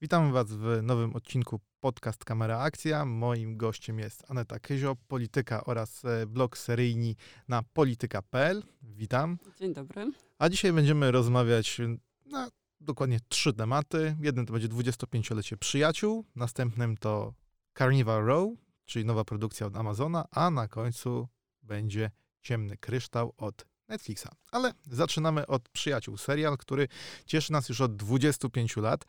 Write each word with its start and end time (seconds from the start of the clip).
Witam 0.00 0.32
Was 0.32 0.46
w 0.52 0.82
nowym 0.82 1.16
odcinku 1.16 1.60
podcast 1.80 2.24
Kamera 2.24 2.58
Akcja. 2.58 3.04
Moim 3.04 3.56
gościem 3.56 3.98
jest 3.98 4.24
Aneta 4.30 4.58
Kyzio, 4.58 4.96
polityka 5.08 5.64
oraz 5.64 6.04
e, 6.04 6.26
blog 6.26 6.58
seryjni 6.58 7.16
na 7.48 7.62
polityka.pl. 7.62 8.62
Witam. 8.82 9.38
Dzień 9.58 9.74
dobry. 9.74 10.12
A 10.38 10.48
dzisiaj 10.48 10.72
będziemy 10.72 11.10
rozmawiać 11.10 11.80
na 12.26 12.48
dokładnie 12.80 13.18
trzy 13.28 13.52
tematy. 13.52 14.16
Jeden 14.20 14.46
to 14.46 14.52
będzie 14.52 14.68
25-lecie 14.68 15.56
przyjaciół, 15.56 16.24
następnym 16.34 16.96
to 16.96 17.34
Carnival 17.78 18.24
Row, 18.24 18.52
czyli 18.84 19.04
nowa 19.04 19.24
produkcja 19.24 19.66
od 19.66 19.76
Amazona, 19.76 20.24
a 20.30 20.50
na 20.50 20.68
końcu 20.68 21.28
będzie 21.62 22.10
Ciemny 22.42 22.76
Kryształ 22.76 23.32
od 23.36 23.66
Netflixa. 23.88 24.28
Ale 24.50 24.72
zaczynamy 24.90 25.46
od 25.46 25.68
Przyjaciół, 25.68 26.16
serial, 26.16 26.58
który 26.58 26.88
cieszy 27.26 27.52
nas 27.52 27.68
już 27.68 27.80
od 27.80 27.96
25 27.96 28.76
lat 28.76 29.04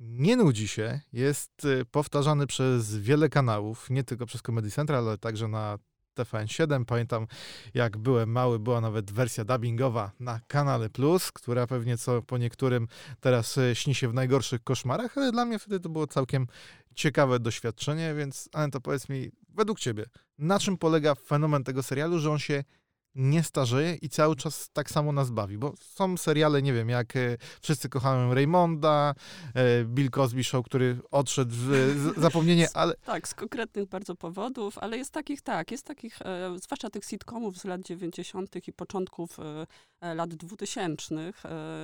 nie 0.00 0.36
nudzi 0.36 0.68
się, 0.68 1.00
jest 1.12 1.64
y, 1.64 1.84
powtarzany 1.84 2.46
przez 2.46 2.96
wiele 2.96 3.28
kanałów, 3.28 3.90
nie 3.90 4.04
tylko 4.04 4.26
przez 4.26 4.42
Comedy 4.42 4.70
Central, 4.70 5.08
ale 5.08 5.18
także 5.18 5.48
na 5.48 5.78
TVN7. 6.18 6.84
Pamiętam, 6.84 7.26
jak 7.74 7.98
byłem 7.98 8.30
mały, 8.32 8.58
była 8.58 8.80
nawet 8.80 9.12
wersja 9.12 9.44
dubbingowa 9.44 10.12
na 10.20 10.40
kanale 10.46 10.90
Plus, 10.90 11.32
która 11.32 11.66
pewnie 11.66 11.98
co 11.98 12.22
po 12.22 12.38
niektórym 12.38 12.88
teraz 13.20 13.58
y, 13.58 13.74
śni 13.74 13.94
się 13.94 14.08
w 14.08 14.14
najgorszych 14.14 14.64
koszmarach, 14.64 15.18
ale 15.18 15.32
dla 15.32 15.44
mnie 15.44 15.58
wtedy 15.58 15.80
to 15.80 15.88
było 15.88 16.06
całkiem 16.06 16.46
ciekawe 16.94 17.40
doświadczenie, 17.40 18.14
więc 18.14 18.48
Aneta, 18.52 18.80
powiedz 18.80 19.08
mi, 19.08 19.30
według 19.48 19.80
ciebie, 19.80 20.06
na 20.38 20.58
czym 20.58 20.78
polega 20.78 21.14
fenomen 21.14 21.64
tego 21.64 21.82
serialu, 21.82 22.18
że 22.18 22.30
on 22.30 22.38
się 22.38 22.64
nie 23.14 23.42
starzeje 23.42 23.94
i 23.94 24.08
cały 24.08 24.36
czas 24.36 24.70
tak 24.72 24.90
samo 24.90 25.12
nas 25.12 25.30
bawi, 25.30 25.58
bo 25.58 25.74
są 25.80 26.16
seriale, 26.16 26.62
nie 26.62 26.72
wiem, 26.72 26.88
jak 26.88 27.16
e, 27.16 27.36
Wszyscy 27.62 27.88
kochamy 27.88 28.34
Raymonda, 28.34 29.14
e, 29.54 29.84
Bill 29.84 30.10
Cosby 30.10 30.44
Show, 30.44 30.66
który 30.66 30.98
odszedł 31.10 31.54
w 31.54 32.10
zapomnienie, 32.16 32.68
ale... 32.74 32.94
Tak, 32.94 33.28
z 33.28 33.34
konkretnych 33.34 33.88
bardzo 33.88 34.14
powodów, 34.14 34.78
ale 34.78 34.98
jest 34.98 35.12
takich, 35.12 35.42
tak, 35.42 35.70
jest 35.70 35.86
takich, 35.86 36.22
e, 36.22 36.56
zwłaszcza 36.62 36.90
tych 36.90 37.04
sitcomów 37.04 37.58
z 37.58 37.64
lat 37.64 37.80
90. 37.80 38.68
i 38.68 38.72
początków 38.72 39.36
lat 40.14 40.34
2000, 40.34 41.14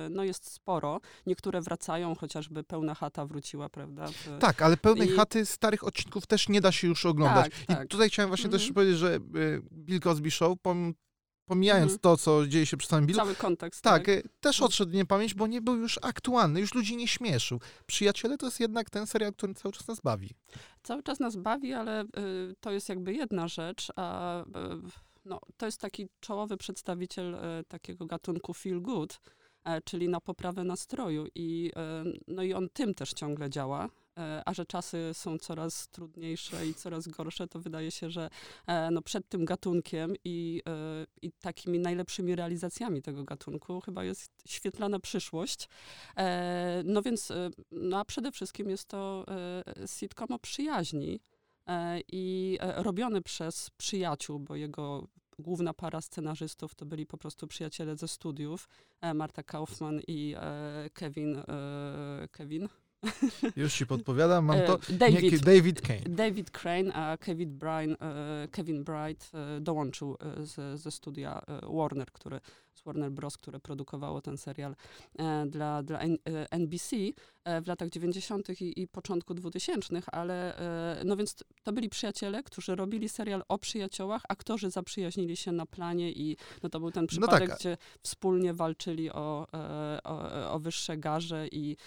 no 0.09 0.23
jest 0.23 0.51
sporo. 0.51 0.99
Niektóre 1.25 1.61
wracają, 1.61 2.15
chociażby 2.15 2.63
Pełna 2.63 2.95
Chata 2.95 3.25
wróciła, 3.25 3.69
prawda? 3.69 4.07
W... 4.07 4.39
Tak, 4.39 4.61
ale 4.61 4.77
Pełnej 4.77 5.09
I... 5.09 5.11
Chaty 5.11 5.45
starych 5.45 5.83
odcinków 5.83 6.27
też 6.27 6.49
nie 6.49 6.61
da 6.61 6.71
się 6.71 6.87
już 6.87 7.05
oglądać. 7.05 7.51
Tak, 7.51 7.63
I 7.63 7.65
tak. 7.65 7.87
tutaj 7.87 8.09
chciałem 8.09 8.29
właśnie 8.29 8.45
mhm. 8.45 8.61
też 8.61 8.71
powiedzieć, 8.71 8.97
że 8.97 9.19
Bill 9.71 9.99
Cosby 9.99 10.31
Show, 10.31 10.57
pomimo 10.61 10.93
pomijając 11.47 11.91
mhm. 11.91 11.99
to, 11.99 12.17
co 12.17 12.47
dzieje 12.47 12.65
się 12.65 12.77
przy 12.77 12.87
samym 12.87 13.05
Billu. 13.05 13.19
Cały 13.19 13.35
kontekst. 13.35 13.83
Tak, 13.83 14.05
tak, 14.05 14.15
też 14.39 14.55
mhm. 14.55 14.65
odszedł 14.65 14.91
niepamięć, 14.91 15.33
bo 15.33 15.47
nie 15.47 15.61
był 15.61 15.75
już 15.75 15.99
aktualny, 16.01 16.59
już 16.59 16.73
ludzi 16.73 16.97
nie 16.97 17.07
śmieszył. 17.07 17.59
Przyjaciele 17.85 18.37
to 18.37 18.45
jest 18.45 18.59
jednak 18.59 18.89
ten 18.89 19.07
serial, 19.07 19.33
który 19.33 19.53
cały 19.53 19.73
czas 19.73 19.87
nas 19.87 19.99
bawi. 19.99 20.29
Cały 20.83 21.03
czas 21.03 21.19
nas 21.19 21.35
bawi, 21.35 21.73
ale 21.73 22.03
y, 22.03 22.07
to 22.59 22.71
jest 22.71 22.89
jakby 22.89 23.13
jedna 23.13 23.47
rzecz, 23.47 23.91
a 23.95 24.41
y, 24.41 24.45
no, 25.25 25.39
to 25.57 25.65
jest 25.65 25.81
taki 25.81 26.07
czołowy 26.19 26.57
przedstawiciel 26.57 27.35
y, 27.35 27.63
takiego 27.67 28.05
gatunku 28.05 28.53
feel 28.53 28.81
good, 28.81 29.19
e, 29.63 29.81
czyli 29.81 30.09
na 30.09 30.21
poprawę 30.21 30.63
nastroju 30.63 31.27
i, 31.35 31.71
y, 32.05 32.19
no 32.27 32.43
i 32.43 32.53
on 32.53 32.69
tym 32.69 32.93
też 32.93 33.13
ciągle 33.13 33.49
działa. 33.49 33.89
E, 34.17 34.41
a 34.45 34.53
że 34.53 34.65
czasy 34.65 35.09
są 35.13 35.37
coraz 35.37 35.89
trudniejsze 35.89 36.67
i 36.67 36.73
coraz 36.73 37.07
gorsze, 37.07 37.47
to 37.47 37.59
wydaje 37.59 37.91
się, 37.91 38.09
że 38.09 38.29
e, 38.67 38.91
no 38.91 39.01
przed 39.01 39.29
tym 39.29 39.45
gatunkiem 39.45 40.15
i, 40.23 40.61
e, 40.67 41.05
i 41.21 41.31
takimi 41.31 41.79
najlepszymi 41.79 42.35
realizacjami 42.35 43.01
tego 43.01 43.23
gatunku 43.23 43.81
chyba 43.81 44.03
jest 44.03 44.31
świetlana 44.47 44.99
przyszłość. 44.99 45.69
No 46.83 47.01
więc, 47.01 47.31
no 47.71 47.99
a 47.99 48.05
przede 48.05 48.31
wszystkim 48.31 48.69
jest 48.69 48.85
to 48.85 49.25
sitcom 49.85 50.31
o 50.31 50.39
przyjaźni 50.39 51.19
i 52.11 52.57
robiony 52.61 53.21
przez 53.21 53.69
przyjaciół, 53.69 54.39
bo 54.39 54.55
jego 54.55 55.07
główna 55.39 55.73
para 55.73 56.01
scenarzystów 56.01 56.75
to 56.75 56.85
byli 56.85 57.05
po 57.05 57.17
prostu 57.17 57.47
przyjaciele 57.47 57.95
ze 57.95 58.07
studiów, 58.07 58.69
Marta 59.15 59.43
Kaufman 59.43 60.01
i 60.07 60.35
Kevin, 60.93 61.43
Kevin 62.31 62.69
już 63.55 63.73
ci 63.73 63.85
podpowiadam, 63.85 64.45
mam 64.45 64.59
to. 64.61 64.79
E, 64.89 64.93
David, 64.93 65.31
nie, 65.31 65.39
David 65.39 65.81
Kane. 65.81 66.01
David 66.09 66.51
Crane, 66.51 66.93
a 66.93 67.17
Kevin, 67.17 67.57
Bryan, 67.57 67.95
e, 68.01 68.47
Kevin 68.51 68.83
Bright 68.83 69.31
e, 69.33 69.61
dołączył 69.61 70.17
ze, 70.43 70.77
ze 70.77 70.91
studia 70.91 71.41
Warner, 71.69 72.11
który 72.11 72.39
z 72.77 72.83
Warner 72.83 73.11
Bros., 73.11 73.37
które 73.37 73.59
produkowało 73.59 74.21
ten 74.21 74.37
serial 74.37 74.75
e, 75.19 75.45
dla, 75.45 75.83
dla 75.83 75.99
NBC 76.49 76.95
e, 77.43 77.61
w 77.61 77.67
latach 77.67 77.89
90. 77.89 78.61
I, 78.61 78.81
i 78.81 78.87
początku 78.87 79.33
2000, 79.33 80.01
ale 80.11 80.57
e, 80.99 81.03
no 81.05 81.15
więc 81.15 81.35
to 81.63 81.73
byli 81.73 81.89
przyjaciele, 81.89 82.43
którzy 82.43 82.75
robili 82.75 83.09
serial 83.09 83.43
o 83.47 83.57
przyjaciołach, 83.57 84.21
aktorzy 84.29 84.69
zaprzyjaźnili 84.69 85.37
się 85.37 85.51
na 85.51 85.65
planie 85.65 86.11
i 86.11 86.37
no 86.63 86.69
to 86.69 86.79
był 86.79 86.91
ten 86.91 87.03
no 87.03 87.07
przypadek, 87.07 87.41
no 87.41 87.47
tak. 87.47 87.59
gdzie 87.59 87.77
wspólnie 88.03 88.53
walczyli 88.53 89.11
o, 89.11 89.47
o, 90.03 90.51
o 90.51 90.59
wyższe 90.59 90.97
garze 90.97 91.47
i, 91.47 91.77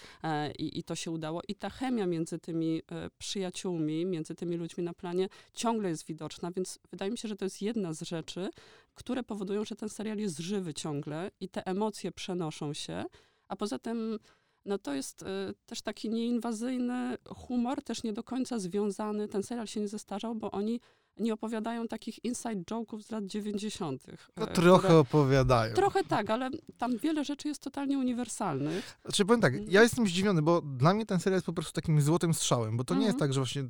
i, 0.59 0.79
i 0.79 0.83
to 0.83 0.95
się 0.95 1.11
udało. 1.11 1.41
I 1.47 1.55
ta 1.55 1.69
chemia 1.69 2.05
między 2.05 2.39
tymi 2.39 2.81
przyjaciółmi, 3.17 4.05
między 4.05 4.35
tymi 4.35 4.57
ludźmi 4.57 4.83
na 4.83 4.93
planie 4.93 5.29
ciągle 5.53 5.89
jest 5.89 6.05
widoczna, 6.05 6.51
więc 6.51 6.79
wydaje 6.91 7.11
mi 7.11 7.17
się, 7.17 7.27
że 7.27 7.35
to 7.35 7.45
jest 7.45 7.61
jedna 7.61 7.93
z 7.93 8.01
rzeczy, 8.01 8.49
które 8.93 9.23
powodują, 9.23 9.65
że 9.65 9.75
ten 9.75 9.89
serial 9.89 10.17
jest 10.17 10.39
żywy 10.39 10.73
ciągle 10.73 11.31
i 11.39 11.49
te 11.49 11.67
emocje 11.67 12.11
przenoszą 12.11 12.73
się, 12.73 13.05
a 13.47 13.55
poza 13.55 13.79
tym 13.79 14.19
no 14.65 14.77
to 14.77 14.93
jest 14.93 15.21
y, 15.21 15.25
też 15.65 15.81
taki 15.81 16.09
nieinwazyjny 16.09 17.17
humor, 17.35 17.83
też 17.83 18.03
nie 18.03 18.13
do 18.13 18.23
końca 18.23 18.59
związany. 18.59 19.27
Ten 19.27 19.43
serial 19.43 19.67
się 19.67 19.79
nie 19.79 19.87
zestarzał, 19.87 20.35
bo 20.35 20.51
oni 20.51 20.79
nie 21.17 21.33
opowiadają 21.33 21.87
takich 21.87 22.25
inside 22.25 22.63
joke'ów 22.71 23.01
z 23.01 23.11
lat 23.11 23.25
90. 23.25 24.05
No 24.37 24.49
e, 24.49 24.53
trochę 24.53 24.97
opowiadają. 24.97 25.75
Trochę 25.75 26.03
tak, 26.03 26.29
ale 26.29 26.49
tam 26.77 26.97
wiele 26.97 27.25
rzeczy 27.25 27.47
jest 27.47 27.61
totalnie 27.61 27.97
uniwersalnych. 27.97 28.99
Znaczy 29.01 29.25
powiem 29.25 29.41
tak, 29.41 29.53
ja 29.67 29.83
jestem 29.83 30.07
zdziwiony, 30.07 30.41
bo 30.41 30.61
dla 30.61 30.93
mnie 30.93 31.05
ten 31.05 31.19
serial 31.19 31.37
jest 31.37 31.45
po 31.45 31.53
prostu 31.53 31.73
takim 31.73 32.01
złotym 32.01 32.33
strzałem, 32.33 32.77
bo 32.77 32.83
to 32.83 32.95
nie 32.95 33.05
jest 33.05 33.15
mhm. 33.15 33.19
tak, 33.19 33.33
że 33.33 33.39
właśnie 33.39 33.69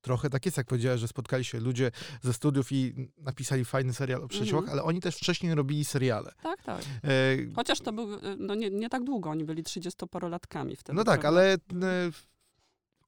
trochę 0.00 0.30
tak 0.30 0.46
jest, 0.46 0.56
jak 0.56 0.66
powiedziałeś, 0.66 1.00
że 1.00 1.08
spotkali 1.08 1.44
się 1.44 1.60
ludzie 1.60 1.90
ze 2.22 2.32
studiów 2.32 2.72
i 2.72 3.08
napisali 3.18 3.64
fajny 3.64 3.92
serial 3.92 4.24
o 4.24 4.28
przyjaciołach, 4.28 4.64
mm 4.64 4.72
ale 4.72 4.82
oni 4.82 5.00
też 5.00 5.16
wcześniej 5.16 5.54
robili 5.54 5.84
seriale. 5.84 6.32
Tak, 6.42 6.62
tak. 6.62 6.82
E... 7.04 7.08
Chociaż 7.56 7.80
to 7.80 7.92
był, 7.92 8.08
no 8.38 8.54
nie, 8.54 8.70
nie 8.70 8.88
tak 8.88 9.04
długo, 9.04 9.30
oni 9.30 9.44
byli 9.44 9.62
30-parolatkami 9.62 10.76
wtedy. 10.76 10.96
No 10.96 11.04
tak, 11.04 11.24
ale 11.24 11.54
e, 11.54 11.58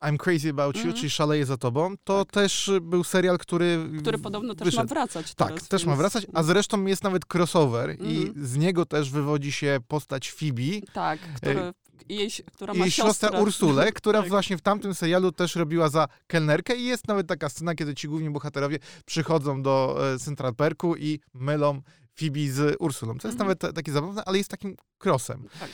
I'm 0.02 0.16
Crazy 0.16 0.50
About 0.50 0.76
You, 0.76 0.82
mm 0.82 0.94
czyli 0.94 1.10
Szaleję 1.10 1.46
za 1.46 1.56
tobą, 1.56 1.94
to 2.04 2.24
tak. 2.24 2.34
też 2.34 2.70
był 2.82 3.04
serial, 3.04 3.38
który 3.38 3.78
Który 4.00 4.18
podobno 4.18 4.54
też 4.54 4.64
wyszedł. 4.64 4.82
ma 4.82 4.94
wracać 4.94 5.34
Tak, 5.34 5.48
teraz, 5.48 5.68
też 5.68 5.82
więc... 5.82 5.88
ma 5.88 5.96
wracać, 5.96 6.26
a 6.34 6.42
zresztą 6.42 6.86
jest 6.86 7.04
nawet 7.04 7.22
crossover 7.34 7.90
mm 7.90 8.10
i 8.10 8.16
mhm. 8.16 8.46
z 8.46 8.56
niego 8.56 8.86
też 8.86 9.10
wywodzi 9.10 9.52
się 9.52 9.78
postać 9.88 10.30
Phoebe. 10.30 10.86
Tak, 10.92 11.20
który 11.36 11.72
jej, 12.08 12.30
która 12.52 12.74
ma 12.74 12.84
jej 12.84 12.90
siostra 12.90 13.40
Ursulę, 13.40 13.92
która 14.00 14.20
tak. 14.20 14.28
właśnie 14.28 14.56
w 14.56 14.60
tamtym 14.60 14.94
serialu 14.94 15.32
też 15.32 15.56
robiła 15.56 15.88
za 15.88 16.08
kelnerkę 16.26 16.76
i 16.76 16.84
jest 16.84 17.08
nawet 17.08 17.26
taka 17.26 17.48
scena, 17.48 17.74
kiedy 17.74 17.94
ci 17.94 18.08
główni 18.08 18.30
bohaterowie 18.30 18.78
przychodzą 19.06 19.62
do 19.62 19.96
e, 20.14 20.18
Central 20.18 20.54
Perku 20.54 20.96
i 20.96 21.20
mylą 21.34 21.82
Phoebe 22.18 22.48
z 22.50 22.76
Ursulą. 22.78 23.18
To 23.18 23.28
jest 23.28 23.40
mhm. 23.40 23.48
nawet 23.48 23.74
takie 23.74 23.92
zabawne, 23.92 24.22
ale 24.24 24.38
jest 24.38 24.50
takim 24.50 24.76
crossem. 25.04 25.48
Tak. 25.60 25.70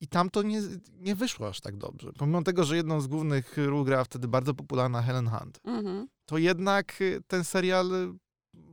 I 0.00 0.08
tam 0.08 0.30
to 0.30 0.42
nie, 0.42 0.62
nie 0.98 1.14
wyszło 1.14 1.48
aż 1.48 1.60
tak 1.60 1.76
dobrze. 1.76 2.12
Pomimo 2.18 2.42
tego, 2.42 2.64
że 2.64 2.76
jedną 2.76 3.00
z 3.00 3.06
głównych 3.06 3.56
ról 3.56 3.84
grała 3.84 4.04
wtedy 4.04 4.28
bardzo 4.28 4.54
popularna 4.54 5.02
Helen 5.02 5.28
Hunt, 5.28 5.60
mhm. 5.64 6.08
to 6.26 6.38
jednak 6.38 6.94
e, 7.00 7.20
ten 7.26 7.44
serial 7.44 7.94
e, 7.94 8.16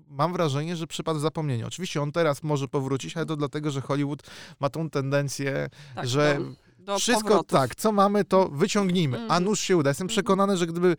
mam 0.08 0.34
wrażenie, 0.34 0.76
że 0.76 0.88
przypadł 0.88 1.20
zapomnienia. 1.20 1.68
Oczywiście 1.68 2.02
on 2.02 2.12
teraz 2.12 2.44
może 2.44 2.68
powrócić, 2.68 3.18
ale 3.18 3.26
to 3.26 3.36
dlatego, 3.36 3.72
że 3.72 3.82
Hollywood 3.82 4.24
ma 4.60 4.70
tą 4.70 4.90
tendencję, 4.90 5.70
tak, 5.96 6.08
że 6.08 6.40
do 6.80 7.00
wszystko 7.00 7.28
powrotów. 7.28 7.60
tak, 7.60 7.76
co 7.76 7.92
mamy, 7.92 8.26
to 8.26 8.50
wyciągnijmy, 8.50 9.18
mm. 9.18 9.32
a 9.32 9.34
mhm. 9.34 9.44
nuż 9.44 9.60
się 9.60 9.78
uda. 9.78 9.90
Jestem 9.90 10.06
mhm. 10.06 10.16
przekonany, 10.16 10.58
że 10.58 10.68
gdyby 10.68 10.96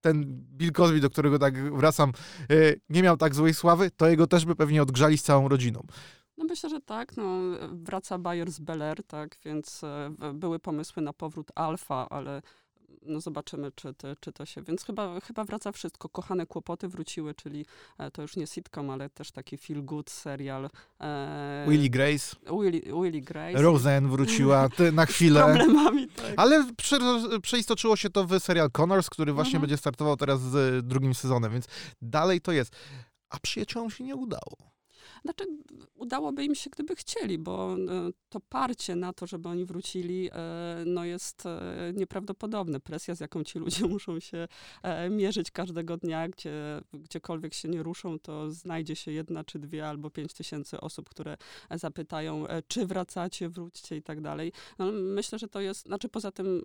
ten 0.00 0.24
Bill 0.56 0.72
Cosby, 0.72 1.00
do 1.00 1.10
którego 1.10 1.38
tak 1.38 1.74
wracam, 1.74 2.12
e, 2.40 2.54
nie 2.88 3.02
miał 3.02 3.16
tak 3.16 3.34
złej 3.34 3.54
sławy, 3.54 3.90
to 3.90 4.08
jego 4.08 4.26
też 4.26 4.44
by 4.44 4.56
pewnie 4.56 4.82
odgrzali 4.82 5.18
z 5.18 5.22
całą 5.22 5.48
rodziną. 5.48 5.86
No 6.36 6.44
myślę, 6.44 6.70
że 6.70 6.80
tak. 6.80 7.16
No, 7.16 7.38
wraca 7.72 8.18
Bayer 8.18 8.50
z 8.50 8.60
Bel 8.60 8.82
Air, 8.82 9.02
tak, 9.04 9.38
więc 9.44 9.84
e, 9.84 10.10
były 10.34 10.58
pomysły 10.58 11.02
na 11.02 11.12
powrót 11.12 11.52
Alfa, 11.54 12.08
ale 12.08 12.42
no 13.02 13.20
zobaczymy, 13.20 13.72
czy, 13.74 13.94
te, 13.94 14.16
czy 14.20 14.32
to 14.32 14.46
się. 14.46 14.62
Więc 14.62 14.84
chyba, 14.84 15.20
chyba 15.20 15.44
wraca 15.44 15.72
wszystko. 15.72 16.08
Kochane 16.08 16.46
kłopoty 16.46 16.88
wróciły, 16.88 17.34
czyli 17.34 17.66
e, 17.98 18.10
to 18.10 18.22
już 18.22 18.36
nie 18.36 18.46
sitcom, 18.46 18.90
ale 18.90 19.10
też 19.10 19.30
taki 19.32 19.58
feel 19.58 19.84
good 19.84 20.10
serial. 20.10 20.70
E, 21.00 21.66
Willie 21.68 21.90
Grace. 21.90 22.36
Willie, 22.60 22.80
Willie 23.02 23.22
Grace. 23.22 23.62
Roseanne 23.62 24.08
wróciła 24.08 24.68
na 24.92 25.06
chwilę. 25.06 25.44
Problemami, 25.44 26.08
tak. 26.08 26.32
Ale 26.36 26.66
prze, 26.76 26.98
przeistoczyło 27.42 27.96
się 27.96 28.10
to 28.10 28.26
w 28.26 28.40
serial 28.40 28.70
Connors, 28.70 29.10
który 29.10 29.32
właśnie 29.32 29.50
mhm. 29.56 29.60
będzie 29.60 29.76
startował 29.76 30.16
teraz 30.16 30.40
z 30.40 30.86
drugim 30.86 31.14
sezonem, 31.14 31.52
więc 31.52 31.66
dalej 32.02 32.40
to 32.40 32.52
jest. 32.52 32.76
A 33.30 33.38
przyjaciołom 33.38 33.90
się 33.90 34.04
nie 34.04 34.16
udało. 34.16 34.75
Znaczy, 35.22 35.44
udałoby 35.94 36.44
im 36.44 36.54
się, 36.54 36.70
gdyby 36.70 36.96
chcieli, 36.96 37.38
bo 37.38 37.74
e, 37.74 37.76
to 38.28 38.40
parcie 38.40 38.96
na 38.96 39.12
to, 39.12 39.26
żeby 39.26 39.48
oni 39.48 39.64
wrócili, 39.64 40.30
e, 40.32 40.84
no 40.86 41.04
jest 41.04 41.46
e, 41.46 41.92
nieprawdopodobne. 41.94 42.80
Presja, 42.80 43.14
z 43.14 43.20
jaką 43.20 43.44
ci 43.44 43.58
ludzie 43.58 43.86
muszą 43.96 44.20
się 44.20 44.48
mierzyć 45.10 45.50
każdego 45.50 45.96
dnia, 45.96 46.28
gdzie, 46.28 46.80
gdziekolwiek 46.92 47.54
się 47.54 47.68
nie 47.68 47.82
ruszą, 47.82 48.18
to 48.18 48.50
znajdzie 48.50 48.96
się 48.96 49.12
jedna 49.12 49.44
czy 49.44 49.58
dwie 49.58 49.88
albo 49.88 50.10
pięć 50.10 50.32
tysięcy 50.32 50.80
osób, 50.80 51.08
które 51.08 51.36
zapytają, 51.70 52.44
czy 52.68 52.86
wracacie, 52.86 53.48
wróćcie 53.48 53.96
i 53.96 54.02
tak 54.02 54.20
dalej. 54.20 54.52
No, 54.78 54.92
myślę, 54.92 55.38
że 55.38 55.48
to 55.48 55.60
jest, 55.60 55.86
znaczy 55.86 56.08
poza 56.08 56.32
tym, 56.32 56.62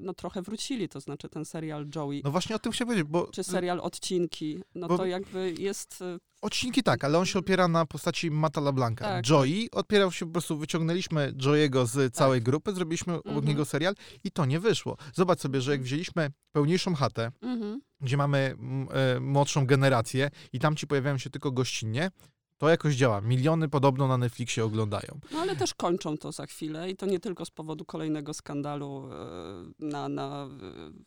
no 0.00 0.14
trochę 0.14 0.42
wrócili, 0.42 0.88
to 0.88 1.00
znaczy 1.00 1.28
ten 1.28 1.44
serial 1.44 1.86
Joey. 1.96 2.20
No 2.24 2.30
właśnie 2.30 2.56
o 2.56 2.58
tym 2.58 2.72
chciałem 2.72 2.88
powiedzieć, 2.88 3.10
bo... 3.10 3.26
Czy 3.26 3.44
serial 3.44 3.80
Odcinki, 3.80 4.62
no 4.74 4.88
bo... 4.88 4.98
to 4.98 5.06
jakby 5.06 5.54
jest 5.58 6.04
Odcinki 6.42 6.82
tak, 6.82 7.04
ale 7.04 7.18
on 7.18 7.26
się 7.26 7.38
opiera 7.38 7.68
na 7.68 7.86
postaci 7.86 8.30
Mata 8.30 8.60
LeBlanca. 8.60 9.04
Tak. 9.04 9.28
Joey 9.28 9.68
odpierał 9.72 10.12
się 10.12 10.26
po 10.26 10.32
prostu, 10.32 10.58
wyciągnęliśmy 10.58 11.32
Joey'ego 11.32 11.86
z 11.86 12.14
całej 12.14 12.40
tak. 12.40 12.44
grupy, 12.44 12.72
zrobiliśmy 12.72 13.14
mhm. 13.14 13.44
niego 13.44 13.64
serial 13.64 13.94
i 14.24 14.30
to 14.30 14.46
nie 14.46 14.60
wyszło. 14.60 14.96
Zobacz 15.14 15.40
sobie, 15.40 15.60
że 15.60 15.72
jak 15.72 15.82
wzięliśmy 15.82 16.30
pełniejszą 16.52 16.94
chatę, 16.94 17.32
mhm. 17.42 17.80
gdzie 18.00 18.16
mamy 18.16 18.56
e, 18.90 19.20
młodszą 19.20 19.66
generację 19.66 20.30
i 20.52 20.58
tam 20.58 20.76
ci 20.76 20.86
pojawiają 20.86 21.18
się 21.18 21.30
tylko 21.30 21.52
gościnnie, 21.52 22.10
to 22.62 22.68
jakoś 22.68 22.94
działa. 22.94 23.20
Miliony 23.20 23.68
podobno 23.68 24.08
na 24.08 24.18
Netflixie 24.18 24.64
oglądają. 24.64 25.20
No 25.32 25.38
ale 25.38 25.56
też 25.56 25.74
kończą 25.74 26.18
to 26.18 26.32
za 26.32 26.46
chwilę 26.46 26.90
i 26.90 26.96
to 26.96 27.06
nie 27.06 27.20
tylko 27.20 27.44
z 27.44 27.50
powodu 27.50 27.84
kolejnego 27.84 28.34
skandalu 28.34 29.08
e, 29.80 29.86
na, 29.86 30.08
na 30.08 30.48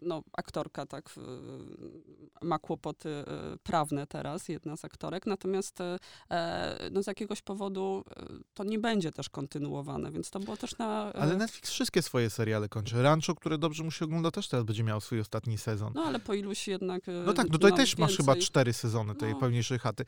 no, 0.02 0.24
aktorka 0.38 0.86
tak 0.86 1.10
ma 2.42 2.60
kłopoty 2.60 3.10
e, 3.10 3.24
prawne 3.63 4.07
teraz, 4.07 4.50
jedna 4.50 4.78
z 4.78 4.86
aktorek, 4.86 5.25
natomiast 5.25 5.81
e, 5.81 6.90
no, 6.92 7.04
z 7.04 7.07
jakiegoś 7.07 7.42
powodu 7.42 8.04
to 8.54 8.63
nie 8.63 8.80
będzie 8.80 9.12
też 9.12 9.30
kontynuowane, 9.30 10.12
więc 10.12 10.30
to 10.30 10.40
było 10.40 10.58
też 10.58 10.78
na... 10.78 11.13
Ale 11.13 11.38
Netflix 11.38 11.69
wszystkie 11.69 12.01
swoje 12.01 12.30
seriale 12.30 12.69
kończy. 12.69 13.04
Rancho, 13.04 13.36
które 13.36 13.58
dobrze 13.58 13.84
mu 13.84 13.92
się 13.92 14.06
ogląda, 14.06 14.31
też 14.31 14.48
teraz 14.48 14.66
będzie 14.66 14.84
miał 14.84 15.01
swój 15.01 15.19
ostatni 15.19 15.58
sezon. 15.58 15.92
No 15.96 16.04
ale 16.04 16.19
po 16.19 16.34
iluś 16.34 16.68
jednak... 16.68 17.04
No 17.25 17.34
tak, 17.34 17.46
no 17.46 17.51
tutaj 17.51 17.72
no, 17.72 17.78
też 17.78 17.90
więcej... 17.90 18.06
masz 18.06 18.18
chyba 18.18 18.36
cztery 18.36 18.74
sezony 18.74 19.16
tej 19.16 19.34
no. 19.34 19.40
pełniejszej 19.40 19.80
chaty. 19.80 20.06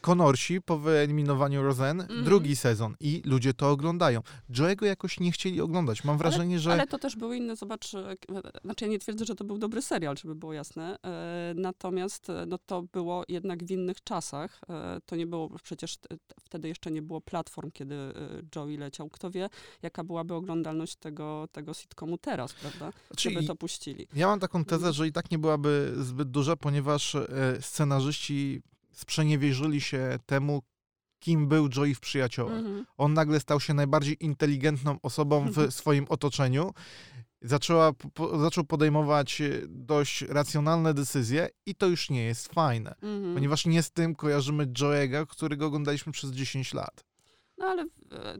Konorsi 0.00 0.62
po 0.62 0.89
wyeliminowaniu 0.90 1.62
Rosen, 1.62 2.00
mm. 2.00 2.24
drugi 2.24 2.56
sezon 2.56 2.94
i 3.00 3.22
ludzie 3.24 3.54
to 3.54 3.70
oglądają. 3.70 4.20
Joe'ego 4.50 4.84
jakoś 4.84 5.20
nie 5.20 5.32
chcieli 5.32 5.60
oglądać. 5.60 6.04
Mam 6.04 6.18
wrażenie, 6.18 6.54
ale, 6.54 6.62
że... 6.62 6.72
Ale 6.72 6.86
to 6.86 6.98
też 6.98 7.16
był 7.16 7.32
inny, 7.32 7.56
zobacz, 7.56 7.94
e, 7.94 8.16
znaczy 8.64 8.84
ja 8.84 8.90
nie 8.90 8.98
twierdzę, 8.98 9.24
że 9.24 9.34
to 9.34 9.44
był 9.44 9.58
dobry 9.58 9.82
serial, 9.82 10.16
żeby 10.16 10.34
było 10.34 10.52
jasne, 10.52 10.98
e, 11.02 11.54
natomiast 11.56 12.30
e, 12.30 12.46
no, 12.46 12.58
to 12.58 12.82
było 12.82 13.24
jednak 13.28 13.64
w 13.64 13.70
innych 13.70 14.04
czasach. 14.04 14.60
E, 14.68 15.00
to 15.06 15.16
nie 15.16 15.26
było, 15.26 15.50
przecież 15.62 15.98
wtedy 16.40 16.68
jeszcze 16.68 16.90
nie 16.90 17.02
było 17.02 17.20
platform, 17.20 17.70
kiedy 17.70 17.94
e, 17.94 18.12
Joey 18.56 18.76
leciał. 18.76 19.08
Kto 19.08 19.30
wie, 19.30 19.48
jaka 19.82 20.04
byłaby 20.04 20.34
oglądalność 20.34 20.96
tego, 20.96 21.48
tego 21.52 21.74
sitcomu 21.74 22.18
teraz, 22.18 22.52
prawda? 22.52 22.92
Czyli 23.16 23.34
żeby 23.34 23.46
to 23.46 23.56
puścili. 23.56 24.06
Ja 24.14 24.26
mam 24.26 24.40
taką 24.40 24.64
tezę, 24.64 24.76
mhm. 24.76 24.94
że 24.94 25.08
i 25.08 25.12
tak 25.12 25.30
nie 25.30 25.38
byłaby 25.38 25.94
zbyt 25.96 26.30
duża, 26.30 26.56
ponieważ 26.56 27.16
scenarzyści 27.60 28.62
sprzeniewierzyli 28.92 29.80
się 29.80 30.18
temu, 30.26 30.62
kim 31.20 31.48
był 31.48 31.68
Joey 31.76 31.94
w 31.94 32.00
Przyjaciołach. 32.00 32.62
-hmm. 32.62 32.84
On 32.96 33.14
nagle 33.14 33.40
stał 33.40 33.60
się 33.60 33.74
najbardziej 33.74 34.24
inteligentną 34.24 34.98
osobą 35.02 35.44
w 35.44 35.48
mhm. 35.48 35.70
swoim 35.70 36.06
otoczeniu. 36.08 36.72
Zaczęła, 37.42 37.92
po, 38.14 38.38
zaczął 38.38 38.64
podejmować 38.64 39.40
e, 39.40 39.50
dość 39.68 40.22
racjonalne 40.22 40.94
decyzje 40.94 41.48
i 41.66 41.74
to 41.74 41.86
już 41.86 42.10
nie 42.10 42.24
jest 42.24 42.54
fajne, 42.54 42.94
-hmm. 43.02 43.34
ponieważ 43.34 43.66
nie 43.66 43.82
z 43.82 43.90
tym 43.90 44.14
kojarzymy 44.14 44.66
Joe'ego, 44.66 45.26
którego 45.26 45.66
oglądaliśmy 45.66 46.12
przez 46.12 46.30
10 46.30 46.74
lat. 46.74 47.04
No 47.58 47.66
ale 47.66 47.82
e, 47.82 48.38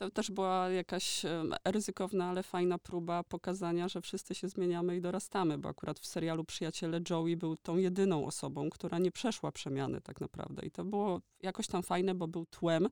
to 0.00 0.10
też 0.10 0.30
była 0.30 0.68
jakaś 0.68 1.22
ryzykowna, 1.64 2.30
ale 2.30 2.42
fajna 2.42 2.78
próba 2.78 3.22
pokazania, 3.22 3.88
że 3.88 4.00
wszyscy 4.00 4.34
się 4.34 4.48
zmieniamy 4.48 4.96
i 4.96 5.00
dorastamy, 5.00 5.58
bo 5.58 5.68
akurat 5.68 5.98
w 5.98 6.06
serialu 6.06 6.44
Przyjaciele 6.44 7.00
Joey 7.10 7.36
był 7.36 7.56
tą 7.56 7.76
jedyną 7.76 8.26
osobą, 8.26 8.70
która 8.70 8.98
nie 8.98 9.10
przeszła 9.10 9.52
przemiany 9.52 10.00
tak 10.00 10.20
naprawdę. 10.20 10.66
I 10.66 10.70
to 10.70 10.84
było 10.84 11.20
jakoś 11.42 11.66
tam 11.66 11.82
fajne, 11.82 12.14
bo 12.14 12.28
był 12.28 12.46
tłem, 12.46 12.88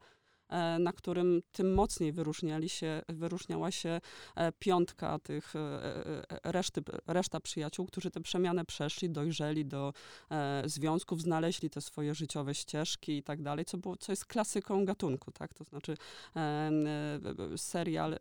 na 0.79 0.93
którym 0.93 1.43
tym 1.53 1.75
mocniej 1.75 2.13
wyróżniali 2.13 2.69
się, 2.69 3.03
wyróżniała 3.09 3.71
się 3.71 4.01
e, 4.37 4.53
piątka 4.53 5.19
tych 5.19 5.57
e, 5.57 6.23
reszty, 6.45 6.83
reszta 7.07 7.41
przyjaciół, 7.41 7.87
którzy 7.87 8.11
tę 8.11 8.21
przemianę 8.21 8.65
przeszli, 8.65 9.11
dojrzeli 9.11 9.67
do 9.67 9.93
związków, 10.65 11.23
znaleźli 11.23 11.71
te 11.71 11.81
swoje 11.81 12.15
życiowe 12.15 12.55
ścieżki 12.55 13.17
i 13.17 13.23
tak 13.23 13.43
dalej, 13.43 13.65
co, 13.65 13.79
było, 13.79 13.97
co 13.97 14.13
jest 14.13 14.27
klasyką 14.27 14.85
gatunku, 14.85 15.33
tak? 15.33 15.55
To 15.55 15.65
znaczy 15.65 15.97
serial 17.57 18.19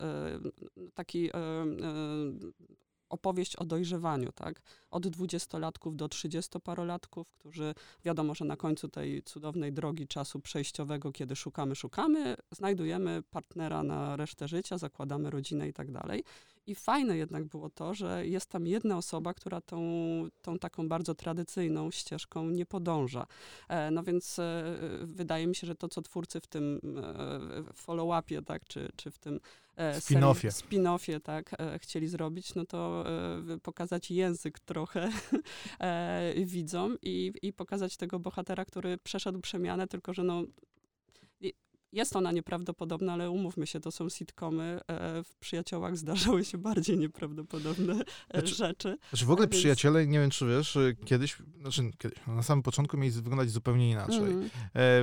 taki 0.93 1.29
opowieść 3.09 3.55
o 3.55 3.65
dojrzewaniu, 3.65 4.31
tak? 4.31 4.61
Od 4.91 5.07
dwudziestolatków 5.07 5.95
do 5.95 6.09
trzydziestoparolatków, 6.09 7.31
którzy 7.31 7.73
wiadomo, 8.05 8.35
że 8.35 8.45
na 8.45 8.57
końcu 8.57 8.89
tej 8.89 9.23
cudownej 9.23 9.73
drogi 9.73 10.07
czasu 10.07 10.39
przejściowego, 10.39 11.11
kiedy 11.11 11.35
szukamy, 11.35 11.75
szukamy, 11.75 12.35
znajdujemy 12.51 13.23
partnera 13.31 13.83
na 13.83 14.15
resztę 14.15 14.47
życia, 14.47 14.77
zakładamy 14.77 15.29
rodzinę 15.29 15.67
i 15.67 15.73
tak 15.73 15.91
dalej. 15.91 16.23
I 16.67 16.75
fajne 16.75 17.17
jednak 17.17 17.45
było 17.45 17.69
to, 17.69 17.93
że 17.93 18.27
jest 18.27 18.49
tam 18.49 18.67
jedna 18.67 18.97
osoba, 18.97 19.33
która 19.33 19.61
tą, 19.61 19.81
tą 20.41 20.59
taką 20.59 20.87
bardzo 20.87 21.15
tradycyjną 21.15 21.91
ścieżką 21.91 22.49
nie 22.49 22.65
podąża. 22.65 23.27
E, 23.69 23.91
no 23.91 24.03
więc 24.03 24.39
e, 24.39 24.63
wydaje 25.03 25.47
mi 25.47 25.55
się, 25.55 25.67
że 25.67 25.75
to, 25.75 25.87
co 25.87 26.01
twórcy 26.01 26.39
w 26.39 26.47
tym 26.47 26.81
e, 26.97 27.73
follow-upie, 27.73 28.43
tak, 28.43 28.65
czy, 28.65 28.89
czy 28.95 29.11
w 29.11 29.19
tym 29.19 29.39
spin-offie. 29.77 30.51
spin-offie, 30.51 31.21
tak, 31.21 31.55
chcieli 31.79 32.07
zrobić, 32.07 32.55
no 32.55 32.65
to 32.65 33.05
pokazać 33.63 34.11
język 34.11 34.59
trochę 34.59 35.09
widzom 36.45 36.97
i, 37.01 37.33
i 37.41 37.53
pokazać 37.53 37.97
tego 37.97 38.19
bohatera, 38.19 38.65
który 38.65 38.97
przeszedł 38.97 39.41
przemianę, 39.41 39.87
tylko 39.87 40.13
że 40.13 40.23
no 40.23 40.43
jest 41.91 42.15
ona 42.15 42.31
nieprawdopodobna, 42.31 43.13
ale 43.13 43.31
umówmy 43.31 43.67
się, 43.67 43.79
to 43.79 43.91
są 43.91 44.09
sitcomy. 44.09 44.79
E, 44.87 45.23
w 45.23 45.35
Przyjaciołach 45.35 45.97
zdarzały 45.97 46.45
się 46.45 46.57
bardziej 46.57 46.97
nieprawdopodobne 46.97 47.93
e, 47.93 48.39
znaczy, 48.39 48.55
rzeczy. 48.55 48.97
Znaczy 49.09 49.25
w 49.25 49.31
ogóle 49.31 49.47
więc... 49.47 49.59
Przyjaciele, 49.59 50.07
nie 50.07 50.19
wiem 50.19 50.29
czy 50.29 50.47
wiesz, 50.47 50.77
e, 50.77 50.93
kiedyś, 51.05 51.37
znaczy 51.61 51.91
kiedyś, 51.97 52.19
na 52.27 52.43
samym 52.43 52.63
początku 52.63 52.97
mieli 52.97 53.11
wyglądać 53.11 53.49
zupełnie 53.49 53.91
inaczej. 53.91 54.31
Mm. 54.31 54.49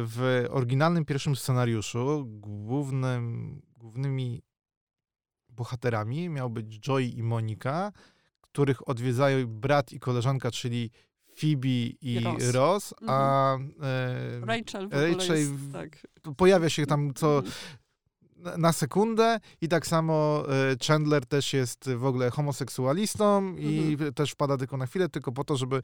W 0.06 0.44
oryginalnym 0.50 1.04
pierwszym 1.04 1.36
scenariuszu 1.36 2.24
głównym, 2.26 3.62
głównymi 3.76 4.42
bohaterami 5.48 6.28
miał 6.28 6.50
być 6.50 6.80
Joy 6.80 7.04
i 7.04 7.22
Monika, 7.22 7.92
których 8.40 8.88
odwiedzają 8.88 9.46
brat 9.46 9.92
i 9.92 10.00
koleżanka, 10.00 10.50
czyli 10.50 10.90
Phoebe 11.36 11.68
i 12.02 12.20
Ross, 12.24 12.54
Ross 12.54 12.94
a 13.06 13.54
mhm. 13.54 13.74
e, 13.82 14.46
Rachel, 14.46 14.88
Rachel 14.90 15.36
jest, 15.36 15.52
tak. 15.72 16.06
pojawia 16.36 16.68
się 16.68 16.86
tam 16.86 17.14
co 17.14 17.38
mhm 17.38 17.52
na 18.58 18.72
sekundę 18.72 19.40
i 19.60 19.68
tak 19.68 19.86
samo 19.86 20.44
e, 20.48 20.86
Chandler 20.86 21.26
też 21.26 21.52
jest 21.52 21.90
w 21.90 22.04
ogóle 22.04 22.30
homoseksualistą 22.30 23.38
mhm. 23.38 23.58
i 23.58 23.98
też 24.14 24.30
wpada 24.30 24.56
tylko 24.56 24.76
na 24.76 24.86
chwilę, 24.86 25.08
tylko 25.08 25.32
po 25.32 25.44
to, 25.44 25.56
żeby 25.56 25.76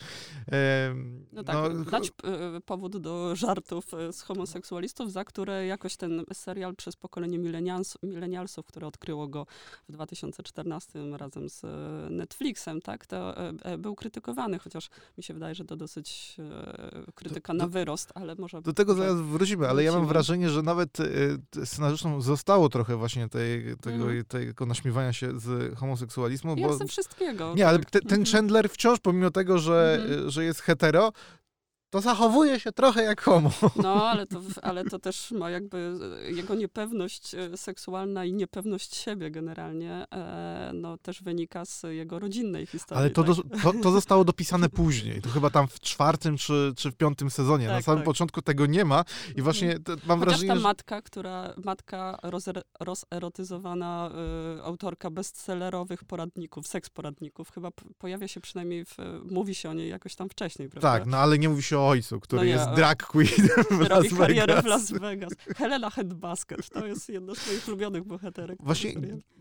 e, 0.52 0.94
no 1.32 1.44
tak, 1.44 1.56
no, 1.56 1.84
dać 1.84 2.08
e, 2.08 2.60
powód 2.60 2.96
do 2.96 3.36
żartów 3.36 3.94
e, 3.94 4.12
z 4.12 4.22
homoseksualistów, 4.22 5.12
za 5.12 5.24
które 5.24 5.66
jakoś 5.66 5.96
ten 5.96 6.24
serial 6.32 6.76
przez 6.76 6.96
pokolenie 6.96 7.38
milenialsów, 8.02 8.66
które 8.66 8.86
odkryło 8.86 9.28
go 9.28 9.46
w 9.88 9.92
2014 9.92 10.98
razem 11.12 11.48
z 11.48 11.62
Netflixem, 12.10 12.80
tak, 12.80 13.06
to 13.06 13.34
był 13.78 13.94
krytykowany, 13.94 14.58
chociaż 14.58 14.90
mi 15.18 15.24
się 15.24 15.34
wydaje, 15.34 15.54
że 15.54 15.64
to 15.64 15.76
dosyć 15.76 16.36
krytyka 17.14 17.54
na 17.54 17.68
wyrost, 17.68 18.12
ale 18.14 18.34
może... 18.34 18.62
Do 18.62 18.72
tego 18.72 18.94
zaraz 18.94 19.20
wrócimy, 19.20 19.68
ale 19.68 19.84
ja 19.84 19.92
mam 19.92 20.06
wrażenie, 20.06 20.50
że 20.50 20.62
nawet 20.62 20.98
scenarzystom 21.64 22.22
został 22.22 22.50
zostało 22.50 22.69
trochę 22.69 22.97
właśnie 22.97 23.28
tej, 23.28 23.76
tego, 23.76 24.11
mm. 24.11 24.25
tego 24.25 24.66
naśmiewania 24.66 25.12
się 25.12 25.40
z 25.40 25.78
homoseksualizmu. 25.78 26.57
Bo... 26.57 26.87
wszystkiego. 26.87 27.54
Nie, 27.57 27.69
ale 27.69 27.78
te, 27.78 28.00
ten 28.00 28.21
mhm. 28.21 28.25
Chandler 28.25 28.69
wciąż, 28.69 28.99
pomimo 28.99 29.30
tego, 29.30 29.59
że, 29.59 30.00
mm. 30.07 30.30
że 30.30 30.45
jest 30.45 30.61
hetero, 30.61 31.12
to 31.90 32.00
zachowuje 32.00 32.61
się 32.61 32.73
trochę 32.73 33.02
jak 33.02 33.20
homo. 33.20 33.50
No, 33.76 34.09
ale 34.09 34.26
to, 34.26 34.40
ale 34.62 34.85
to 34.85 34.99
też 34.99 35.30
ma 35.30 35.50
jakby 35.50 35.99
jego 36.30 36.54
niepewność 36.54 37.35
e, 37.35 37.56
seksualna 37.56 38.25
i 38.25 38.32
niepewność 38.32 38.97
siebie 38.97 39.30
generalnie, 39.30 40.06
e, 40.14 40.70
no 40.75 40.99
też 40.99 41.23
wynika 41.23 41.64
z 41.64 41.82
jego 41.88 42.18
rodzinnej 42.18 42.66
historii. 42.66 43.00
Ale 43.00 43.11
to, 43.11 43.25
tak? 43.25 43.62
to, 43.62 43.73
to, 43.73 43.90
zostało 43.90 44.25
dopisane 44.25 44.68
później. 44.68 45.23
To 45.23 45.28
chyba 45.28 45.50
tam 45.50 45.68
w 45.68 45.80
czwartym 45.80 46.37
czy, 46.37 46.73
czy 46.76 46.90
w 46.90 46.97
piątym 46.97 47.30
sezonie. 47.30 47.66
Tak, 47.66 47.76
Na 47.76 47.82
samym 47.82 47.99
tak. 47.99 48.04
początku 48.04 48.42
tego 48.42 48.66
nie 48.66 48.85
ma 48.85 49.04
i 49.37 49.42
właśnie 49.42 49.78
to, 49.78 49.92
mam 49.92 50.18
Chociaż 50.18 50.18
wrażenie, 50.18 50.49
ta 50.49 50.56
że... 50.56 50.61
matka, 50.61 51.02
która, 51.02 51.54
matka 51.64 52.18
rozer, 52.23 52.62
rozerotyzowana 52.80 54.11
y, 54.59 54.62
autorka 54.62 55.11
bestsellerowych 55.11 56.04
poradników, 56.04 56.66
seks 56.66 56.90
poradników, 56.90 57.50
chyba 57.50 57.70
pojawia 57.99 58.28
się 58.28 58.40
przynajmniej 58.40 58.85
w, 58.85 58.97
mówi 59.30 59.54
się 59.54 59.70
o 59.70 59.75
niej 59.75 59.88
jakoś 59.88 60.14
tam 60.14 60.28
wcześniej, 60.28 60.68
prawda? 60.68 60.92
Tak, 60.92 61.06
no 61.06 61.16
ale 61.16 61.38
nie 61.38 61.49
mówi 61.49 61.62
się 61.62 61.78
o 61.78 61.79
ojcu, 61.88 62.20
który 62.20 62.40
No 62.40 62.44
nie, 62.44 62.50
jest 62.50 62.68
o- 62.68 62.75
drag 62.75 63.06
queen 63.06 63.49
w 63.70 63.80
Las 63.88 64.14
karierę 64.18 64.62
w. 64.62 64.64
Las 64.64 64.92
Vegas. 64.92 65.32
Helena 65.56 65.90
Headbasket, 65.90 66.68
to 66.70 66.87
jest 66.87 67.08
jedna 67.08 67.34
z 67.34 67.46
moich 67.46 67.68
ulubionych 67.68 68.04
bohaterek. 68.04 68.58
Właśnie 68.62 68.92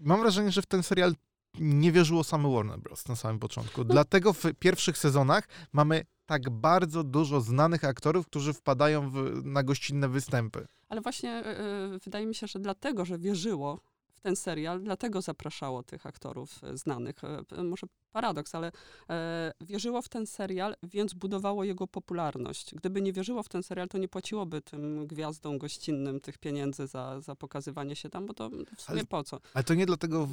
mam 0.02 0.20
wrażenie, 0.20 0.52
że 0.52 0.62
w 0.62 0.66
ten 0.66 0.84
serial 0.84 1.14
nie 1.60 1.92
wierzyło 1.92 2.24
same 2.24 2.54
Warner 2.56 2.80
Bros. 2.80 3.08
na 3.08 3.16
samym 3.16 3.40
początku. 3.40 3.82
No. 3.82 3.86
Dlatego 3.94 4.34
w 4.34 4.44
pierwszych 4.60 4.98
sezonach 4.98 5.48
mamy 5.74 6.06
tak 6.26 6.50
bardzo 6.50 7.04
dużo 7.04 7.42
znanych 7.42 7.84
aktorów, 7.84 8.26
którzy 8.26 8.54
wpadają 8.54 9.10
w, 9.10 9.42
na 9.46 9.64
gościnne 9.64 10.10
występy. 10.10 10.68
Ale 10.90 11.02
właśnie 11.02 11.32
e, 11.32 11.60
e, 11.60 12.00
wydaje 12.04 12.26
mi 12.26 12.36
się, 12.36 12.48
że 12.48 12.60
dlatego, 12.60 13.06
że 13.06 13.18
wierzyło 13.20 13.82
w 14.20 14.22
ten 14.22 14.36
serial, 14.36 14.82
dlatego 14.84 15.22
zapraszało 15.22 15.84
tych 15.84 16.06
aktorów 16.06 16.64
e, 16.64 16.78
znanych. 16.78 17.24
E, 17.24 17.44
p- 17.44 17.64
Może 17.64 17.88
paradoks, 18.12 18.56
ale 18.56 18.72
e, 19.10 19.52
wierzyło 19.62 20.02
w 20.02 20.10
ten 20.10 20.28
serial, 20.28 20.76
więc 20.84 21.14
budowało 21.14 21.64
jego 21.64 21.88
popularność. 21.88 22.76
Gdyby 22.76 23.02
nie 23.02 23.14
wierzyło 23.14 23.44
w 23.44 23.50
ten 23.50 23.64
serial, 23.64 23.88
to 23.88 23.98
nie 23.98 24.08
płaciłoby 24.08 24.62
tym 24.62 25.08
gwiazdom 25.08 25.58
gościnnym 25.58 26.20
tych 26.20 26.38
pieniędzy 26.38 26.88
za, 26.88 27.22
za 27.22 27.36
pokazywanie 27.36 27.96
się 27.96 28.10
tam, 28.10 28.26
bo 28.26 28.34
to 28.34 28.50
w 28.50 28.82
sumie 28.82 29.00
Ale- 29.00 29.06
po 29.06 29.24
co? 29.24 29.40
Ale 29.54 29.64
to 29.64 29.74
nie 29.74 29.86
dlatego, 29.86 30.28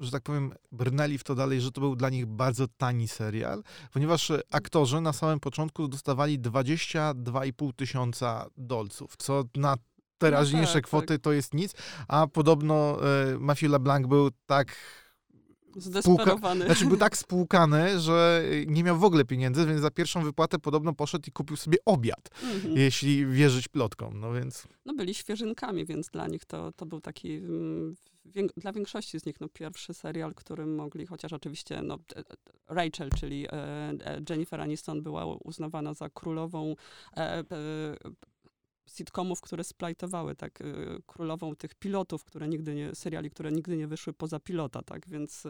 że 0.00 0.10
tak 0.10 0.22
powiem, 0.22 0.54
brnęli 0.72 1.18
w 1.18 1.24
to 1.24 1.34
dalej, 1.34 1.60
że 1.60 1.72
to 1.72 1.80
był 1.80 1.96
dla 1.96 2.10
nich 2.10 2.26
bardzo 2.26 2.68
tani 2.76 3.08
serial, 3.08 3.62
ponieważ 3.92 4.30
e, 4.30 4.40
aktorzy 4.50 5.00
na 5.00 5.12
samym 5.12 5.40
początku 5.40 5.88
dostawali 5.88 6.38
22,5 6.40 7.72
tysiąca 7.76 8.46
dolców, 8.56 9.16
co 9.16 9.44
na 9.56 9.76
teraźniejsze 10.18 10.72
tak, 10.72 10.84
kwoty 10.84 11.18
to 11.18 11.32
jest 11.32 11.54
nic, 11.54 11.74
a 12.08 12.26
podobno 12.26 12.98
e, 13.02 13.38
Matthew 13.38 13.70
LeBlanc 13.70 14.06
był 14.06 14.30
tak 14.46 14.76
Zdesperowany. 15.76 16.64
Znaczy 16.64 16.86
był 16.86 16.96
tak 16.96 17.16
spłukany, 17.16 18.00
że 18.00 18.44
nie 18.66 18.84
miał 18.84 18.98
w 18.98 19.04
ogóle 19.04 19.24
pieniędzy, 19.24 19.66
więc 19.66 19.80
za 19.80 19.90
pierwszą 19.90 20.24
wypłatę 20.24 20.58
podobno 20.58 20.92
poszedł 20.92 21.24
i 21.28 21.32
kupił 21.32 21.56
sobie 21.56 21.78
obiad, 21.84 22.30
Mhm. 22.42 22.76
jeśli 22.76 23.26
wierzyć 23.26 23.68
plotkom. 23.68 24.20
No 24.20 24.32
więc 24.32 24.68
no 24.84 24.94
byli 24.94 25.14
świeżynkami, 25.14 25.86
więc 25.86 26.08
dla 26.08 26.26
nich 26.26 26.44
to, 26.44 26.72
to 26.72 26.86
był 26.86 27.00
taki, 27.00 27.34
mm, 27.36 27.94
dla 28.56 28.72
większości 28.72 29.20
z 29.20 29.26
nich 29.26 29.40
no, 29.40 29.48
pierwszy 29.48 29.94
serial, 29.94 30.34
którym 30.34 30.74
mogli, 30.74 31.06
chociaż 31.06 31.32
oczywiście 31.32 31.82
no, 31.82 31.98
e, 32.16 32.18
e, 32.18 32.22
Rachel, 32.68 33.10
czyli 33.20 33.46
e, 33.46 33.52
e, 33.52 34.20
Jennifer 34.30 34.60
Aniston 34.60 35.02
była 35.02 35.26
uznawana 35.26 35.94
za 35.94 36.08
królową 36.10 36.74
e, 37.16 37.20
e, 37.20 37.44
sitcomów, 38.88 39.40
które 39.40 39.64
splajtowały, 39.64 40.34
tak, 40.34 40.60
e, 40.60 40.64
królową 41.06 41.56
tych 41.56 41.74
pilotów, 41.74 42.24
które 42.24 42.48
nigdy 42.48 42.74
nie, 42.74 42.94
seriali, 42.94 43.30
które 43.30 43.52
nigdy 43.52 43.76
nie 43.76 43.86
wyszły 43.86 44.12
poza 44.12 44.40
pilota, 44.40 44.82
tak, 44.82 45.08
więc 45.08 45.42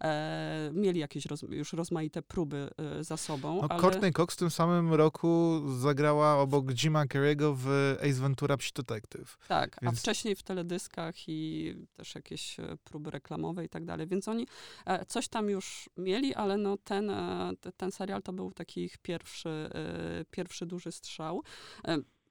e, 0.00 0.70
mieli 0.74 1.00
jakieś 1.00 1.26
roz, 1.26 1.42
już 1.42 1.72
rozmaite 1.72 2.22
próby 2.22 2.70
e, 2.78 3.04
za 3.04 3.16
sobą, 3.16 3.58
no, 3.62 3.68
ale... 3.68 3.80
Courtney 3.80 4.12
Cox 4.12 4.34
w 4.34 4.38
tym 4.38 4.50
samym 4.50 4.94
roku 4.94 5.62
zagrała 5.78 6.36
obok 6.36 6.72
Jima 6.72 7.04
Carrey'ego 7.04 7.54
w 7.56 7.96
Ace 8.00 8.20
Ventura 8.20 8.56
Psi 8.56 8.72
Detective. 8.74 9.38
Tak, 9.48 9.76
a 9.82 9.86
Więc- 9.86 10.00
wcześniej 10.00 10.36
w 10.36 10.42
teledyskach 10.42 11.14
i 11.28 11.74
też 11.96 12.14
jakieś 12.14 12.60
e, 12.60 12.76
próby 12.84 13.10
reklamowe 13.10 13.64
i 13.64 13.68
tak 13.68 13.84
dalej. 13.84 14.06
Więc 14.06 14.28
oni 14.28 14.46
e, 14.86 15.04
coś 15.06 15.28
tam 15.28 15.50
już 15.50 15.90
mieli, 15.96 16.34
ale 16.34 16.56
no 16.56 16.76
ten, 16.76 17.10
e, 17.10 17.50
te- 17.60 17.72
ten 17.72 17.92
serial 17.92 18.22
to 18.22 18.32
był 18.32 18.52
taki 18.52 18.80
ich 18.84 18.98
pierwszy, 18.98 19.48
e, 19.48 20.24
pierwszy 20.30 20.66
duży 20.66 20.92
strzał. 20.92 21.42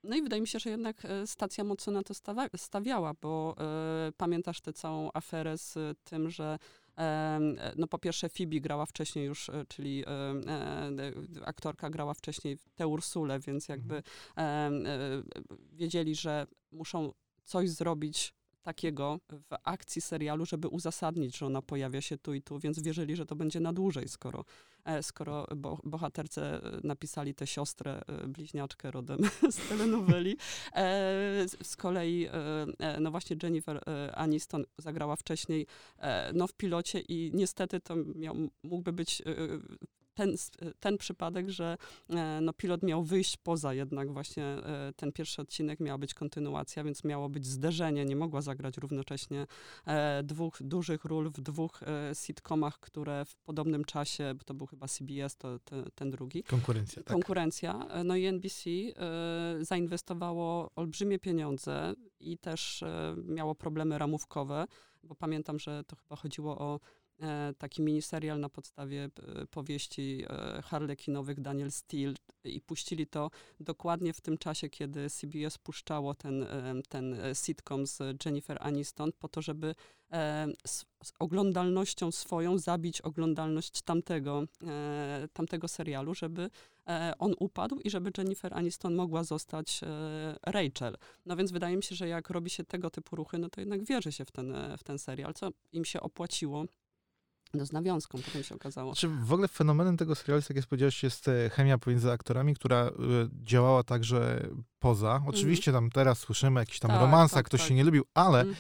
No 0.04 0.16
i 0.16 0.22
wydaje 0.22 0.42
mi 0.42 0.48
się, 0.48 0.60
że 0.60 0.70
jednak 0.70 1.06
e, 1.06 1.28
stacja 1.28 1.64
mocno 1.64 1.94
na 1.94 2.04
to 2.04 2.14
stawiała, 2.56 3.14
bo 3.22 3.56
e, 3.60 4.12
pamiętasz 4.18 4.62
tę 4.62 4.74
całą 4.74 5.10
aferę 5.14 5.58
z 5.58 5.98
tym, 6.04 6.30
że 6.30 6.60
e, 6.98 7.40
no 7.76 7.88
po 7.88 8.00
pierwsze 8.00 8.30
Phoebe 8.30 8.60
grała 8.60 8.86
wcześniej 8.86 9.26
już, 9.26 9.52
czyli 9.68 10.04
aktorka 11.46 11.90
grała 11.90 12.14
wcześniej 12.14 12.58
tę 12.76 12.88
Ursulę, 12.88 13.40
więc 13.40 13.68
jakby 13.68 14.04
e, 14.38 14.72
wiedzieli, 15.74 16.16
że 16.16 16.48
muszą 16.72 17.14
coś 17.44 17.70
zrobić 17.70 18.34
takiego 18.62 19.20
w 19.30 19.56
akcji 19.64 20.02
serialu, 20.02 20.46
żeby 20.46 20.68
uzasadnić, 20.68 21.38
że 21.38 21.46
ona 21.46 21.62
pojawia 21.62 22.02
się 22.02 22.18
tu 22.18 22.34
i 22.34 22.42
tu, 22.42 22.60
więc 22.60 22.80
wierzyli, 22.80 23.16
że 23.16 23.26
to 23.26 23.36
będzie 23.36 23.60
na 23.60 23.74
dłużej, 23.74 24.08
skoro, 24.08 24.46
e, 24.86 25.04
skoro 25.04 25.48
bo, 25.56 25.80
bohaterce 25.84 26.64
e, 26.64 26.80
napisali 26.84 27.36
tę 27.36 27.48
siostrę 27.48 28.02
e, 28.08 28.28
bliźniaczkę 28.28 28.92
rodem 28.92 29.20
z 29.52 29.70
telenoweli. 29.70 30.38
Z- 31.48 31.76
kolei, 31.76 32.28
no 33.00 33.12
właśnie 33.12 33.38
Jennifer 33.44 33.82
Aniston 34.14 34.66
zagrała 34.78 35.16
wcześniej 35.16 35.68
no 36.34 36.48
w 36.48 36.54
pilocie 36.54 37.00
i 37.00 37.32
niestety 37.34 37.80
to 37.80 37.96
miał, 37.96 38.36
mógłby 38.64 38.94
być 38.94 39.22
ten, 40.22 40.36
ten 40.80 40.98
przypadek, 40.98 41.50
że 41.50 41.78
e, 42.10 42.40
no, 42.42 42.54
pilot 42.54 42.84
miał 42.84 43.04
wyjść 43.04 43.38
poza 43.38 43.74
jednak 43.74 44.14
właśnie 44.14 44.44
e, 44.44 44.94
ten 44.96 45.12
pierwszy 45.12 45.42
odcinek, 45.42 45.80
miała 45.80 45.98
być 45.98 46.14
kontynuacja, 46.14 46.84
więc 46.84 47.04
miało 47.04 47.30
być 47.30 47.46
zderzenie, 47.46 48.06
nie 48.06 48.16
mogła 48.16 48.42
zagrać 48.42 48.78
równocześnie 48.78 49.48
e, 49.86 50.24
dwóch 50.24 50.58
dużych 50.64 51.06
ról 51.06 51.30
w 51.30 51.42
dwóch 51.42 51.80
sitcomach, 52.14 52.80
które 52.80 53.26
w 53.26 53.36
podobnym 53.36 53.86
czasie, 53.86 54.34
bo 54.38 54.44
to 54.44 54.54
był 54.54 54.68
chyba 54.68 54.88
CBS, 54.88 55.36
to 55.38 55.60
te, 55.60 55.84
ten 55.96 56.12
drugi, 56.12 56.44
Konkurencja, 56.44 57.04
tak. 57.04 57.14
konkurencja. 57.14 57.88
No 58.04 58.16
i 58.16 58.26
NBC 58.26 58.70
zainwestowało 59.62 60.72
olbrzymie 60.76 61.20
pieniądze 61.20 61.94
i 62.20 62.38
też 62.38 62.84
miało 63.24 63.56
problemy 63.56 63.98
ramówkowe, 63.98 64.66
bo 65.04 65.16
pamiętam, 65.16 65.60
że 65.60 65.84
to 65.84 65.96
chyba 65.96 66.16
chodziło 66.16 66.58
o 66.58 66.80
taki 67.58 67.82
miniserial 67.82 68.40
na 68.40 68.50
podstawie 68.50 69.04
e, 69.04 69.46
powieści 69.46 70.26
e, 70.30 70.62
harlekinowych 70.62 71.42
Daniel 71.42 71.72
Steele 71.72 72.14
i 72.44 72.62
puścili 72.62 73.08
to 73.08 73.32
dokładnie 73.60 74.14
w 74.14 74.22
tym 74.22 74.38
czasie, 74.38 74.70
kiedy 74.70 75.10
CBS 75.10 75.58
puszczało 75.58 76.14
ten, 76.14 76.44
e, 76.44 76.74
ten 76.90 77.14
e, 77.14 77.36
sitcom 77.36 77.88
z 77.88 78.00
Jennifer 78.26 78.58
Aniston 78.62 79.12
po 79.20 79.28
to, 79.28 79.42
żeby 79.42 79.76
e, 80.12 80.48
z, 80.68 80.86
oglądalnością 81.20 82.12
swoją 82.12 82.58
zabić 82.58 83.02
oglądalność 83.02 83.82
tamtego, 83.82 84.44
e, 84.68 85.28
tamtego 85.34 85.68
serialu, 85.68 86.16
żeby 86.16 86.50
e, 86.88 87.14
on 87.20 87.34
upadł 87.40 87.80
i 87.80 87.90
żeby 87.90 88.12
Jennifer 88.18 88.54
Aniston 88.54 88.96
mogła 88.96 89.24
zostać 89.24 89.82
e, 89.84 89.88
Rachel. 90.46 90.98
No 91.26 91.36
więc 91.36 91.52
wydaje 91.52 91.78
mi 91.78 91.84
się, 91.84 91.96
że 91.96 92.08
jak 92.08 92.30
robi 92.30 92.50
się 92.50 92.64
tego 92.64 92.90
typu 92.90 93.16
ruchy, 93.16 93.38
no 93.38 93.50
to 93.50 93.60
jednak 93.62 93.84
wierzy 93.84 94.12
się 94.12 94.26
w 94.26 94.32
ten, 94.32 94.56
e, 94.56 94.78
w 94.78 94.84
ten 94.84 95.00
serial, 95.00 95.34
co 95.34 95.50
im 95.72 95.86
się 95.86 96.02
opłaciło. 96.02 96.66
No 97.54 97.66
z 97.66 97.72
nawiązką 97.72 98.20
potem 98.26 98.44
się 98.44 98.56
okazało. 98.56 98.94
Znaczy, 98.94 99.08
w 99.08 99.34
ogóle 99.34 99.48
fenomenem 99.48 99.98
tego 99.98 100.16
serialu, 100.16 100.42
tak 100.42 100.58
jak 100.58 100.66
powiedziałeś, 100.66 101.04
jest 101.04 101.28
e, 101.28 101.50
chemia 101.50 101.78
pomiędzy 101.78 102.12
aktorami, 102.12 102.56
która 102.56 102.78
e, 102.86 102.92
działała 103.44 103.84
także 103.84 104.50
poza. 104.80 105.24
Oczywiście 105.28 105.72
tam 105.72 105.90
teraz 105.90 106.20
słyszymy 106.20 106.60
jakiś 106.60 106.80
tam 106.80 106.92
Mhm. 106.92 107.06
Tak, 107.08 107.12
romansa, 107.12 107.36
tak, 107.36 107.46
ktoś 107.46 107.60
tak. 107.60 107.70
się 107.70 107.76
nie 107.76 107.84
lubił, 107.84 108.04
ale 108.14 108.42
Mm. 108.42 108.56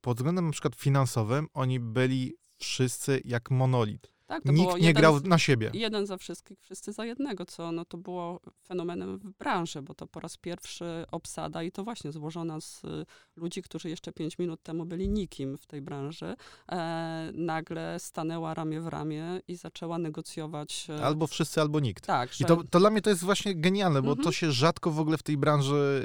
pod 0.00 0.16
względem 0.16 0.46
na 0.46 0.52
przykład 0.52 0.74
finansowym 0.76 1.46
oni 1.54 1.80
byli 1.80 2.34
wszyscy 2.58 3.20
jak 3.24 3.50
monolit. 3.50 4.12
Tak, 4.28 4.44
Nikt 4.44 4.80
nie 4.80 4.92
grał 4.94 5.18
z- 5.18 5.24
na 5.24 5.38
siebie. 5.38 5.70
Jeden 5.74 6.06
za 6.06 6.16
wszystkich, 6.16 6.60
wszyscy 6.60 6.92
za 6.92 7.04
jednego, 7.04 7.44
co 7.46 7.72
no, 7.72 7.84
to 7.84 7.98
było 7.98 8.40
fenomenem 8.66 9.18
w 9.18 9.30
branży, 9.38 9.82
bo 9.82 9.94
to 9.94 10.06
po 10.06 10.20
raz 10.20 10.36
pierwszy 10.36 11.04
obsada 11.10 11.62
i 11.62 11.72
to 11.72 11.84
właśnie 11.84 12.12
złożona 12.12 12.60
z 12.60 12.84
y, 12.84 13.04
ludzi, 13.36 13.62
którzy 13.62 13.88
jeszcze 13.88 14.12
pięć 14.12 14.38
minut 14.38 14.62
temu 14.62 14.84
byli 14.84 15.08
nikim 15.08 15.58
w 15.58 15.66
tej 15.66 15.82
branży, 15.82 16.34
e, 16.72 17.30
nagle 17.34 17.96
stanęła 18.00 18.54
ramię 18.54 18.80
w 18.80 18.86
ramię 18.86 19.40
i 19.48 19.56
zaczęła 19.56 19.98
negocjować. 19.98 20.86
e, 20.90 21.04
Albo 21.04 21.26
wszyscy, 21.26 21.60
albo 21.60 21.80
nikt. 21.80 22.06
tak, 22.06 22.30
I 22.34 22.34
że 22.38 22.44
to, 22.44 22.62
to 22.70 22.78
dla 22.78 22.90
mnie 22.90 23.02
to 23.02 23.10
jest 23.10 23.24
właśnie 23.24 23.54
genialne, 23.54 24.02
bo 24.02 24.08
Mhm. 24.10 24.24
to 24.24 24.32
się 24.32 24.52
rzadko 24.52 24.90
w 24.90 25.00
ogóle 25.00 25.18
w 25.18 25.22
tej 25.22 25.36
branży 25.36 26.02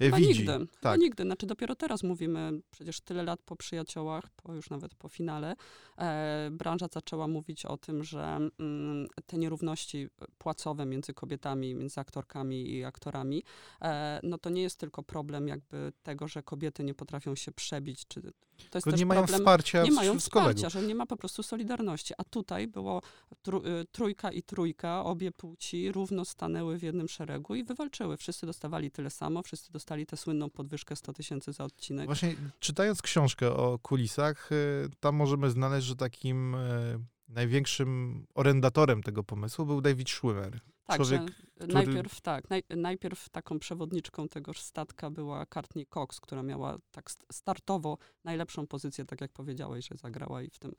y, 0.00 0.04
y, 0.04 0.12
widzi. 0.12 0.28
nigdy, 0.28 0.66
Tak. 0.80 1.00
nigdy. 1.00 1.22
Znaczy 1.22 1.46
dopiero 1.46 1.74
teraz 1.74 2.02
mówimy, 2.02 2.52
przecież 2.70 3.00
tyle 3.00 3.22
lat 3.22 3.40
po 3.42 3.56
przyjaciołach, 3.56 4.24
po 4.42 4.54
już 4.54 4.70
nawet 4.70 4.94
po 4.94 5.08
finale, 5.08 5.54
e, 5.98 6.48
branża 6.52 6.86
zaczęła 6.92 7.28
mówić 7.28 7.41
o 7.68 7.76
tym, 7.76 8.04
że 8.04 8.38
mm, 8.58 9.08
te 9.26 9.38
nierówności 9.38 10.08
płacowe 10.38 10.86
między 10.86 11.14
kobietami, 11.14 11.74
między 11.74 12.00
aktorkami 12.00 12.70
i 12.70 12.84
aktorami, 12.84 13.42
e, 13.82 14.20
no 14.22 14.38
to 14.38 14.50
nie 14.50 14.62
jest 14.62 14.78
tylko 14.78 15.02
problem 15.02 15.48
jakby 15.48 15.92
tego, 16.02 16.28
że 16.28 16.42
kobiety 16.42 16.84
nie 16.84 16.94
potrafią 16.94 17.34
się 17.34 17.52
przebić, 17.52 18.06
czy 18.08 18.22
to 18.70 18.78
jest 18.78 18.84
też 18.84 19.00
nie 19.00 19.06
mają 19.06 19.20
problem 19.20 19.40
wsparcia 19.40 19.82
nie 19.82 19.92
mają 19.92 20.18
wsparcia, 20.18 20.68
że 20.68 20.82
nie 20.82 20.94
ma 20.94 21.06
po 21.06 21.16
prostu 21.16 21.42
solidarności. 21.42 22.14
A 22.18 22.24
tutaj 22.24 22.68
było 22.68 23.02
y, 23.48 23.84
trójka 23.92 24.30
i 24.30 24.42
trójka, 24.42 25.04
obie 25.04 25.32
płci 25.32 25.92
równo 25.92 26.24
stanęły 26.24 26.78
w 26.78 26.82
jednym 26.82 27.08
szeregu 27.08 27.54
i 27.54 27.64
wywalczyły. 27.64 28.16
Wszyscy 28.16 28.46
dostawali 28.46 28.90
tyle 28.90 29.10
samo, 29.10 29.42
wszyscy 29.42 29.72
dostali 29.72 30.06
tę 30.06 30.16
słynną 30.16 30.50
podwyżkę 30.50 30.96
100 30.96 31.12
tysięcy 31.12 31.52
za 31.52 31.64
odcinek. 31.64 32.06
Właśnie 32.06 32.34
czytając 32.60 33.02
książkę 33.02 33.52
o 33.52 33.78
kulisach, 33.78 34.52
y, 34.52 34.88
tam 35.00 35.16
możemy 35.16 35.50
znaleźć, 35.50 35.86
że 35.86 35.96
takim 35.96 36.54
y, 36.54 36.98
największym 37.32 38.24
orędatorem 38.34 39.02
tego 39.02 39.24
pomysłu 39.24 39.66
był 39.66 39.80
David 39.80 40.10
Schwimmer. 40.10 40.60
tak, 40.84 40.96
człowiek, 40.96 41.22
że 41.60 41.66
najpierw 41.66 42.20
tak, 42.20 42.50
naj, 42.50 42.62
najpierw 42.76 43.28
taką 43.28 43.58
przewodniczką 43.58 44.28
tegoż 44.28 44.60
statka 44.60 45.10
była 45.10 45.46
Courtney 45.46 45.86
Cox, 45.86 46.20
która 46.20 46.42
miała 46.42 46.78
tak 46.90 47.10
st- 47.10 47.24
startowo 47.32 47.98
najlepszą 48.24 48.66
pozycję, 48.66 49.04
tak 49.04 49.20
jak 49.20 49.32
powiedziałeś, 49.32 49.88
że 49.88 49.96
zagrała 49.96 50.42
i 50.42 50.50
w 50.50 50.58
tym 50.58 50.72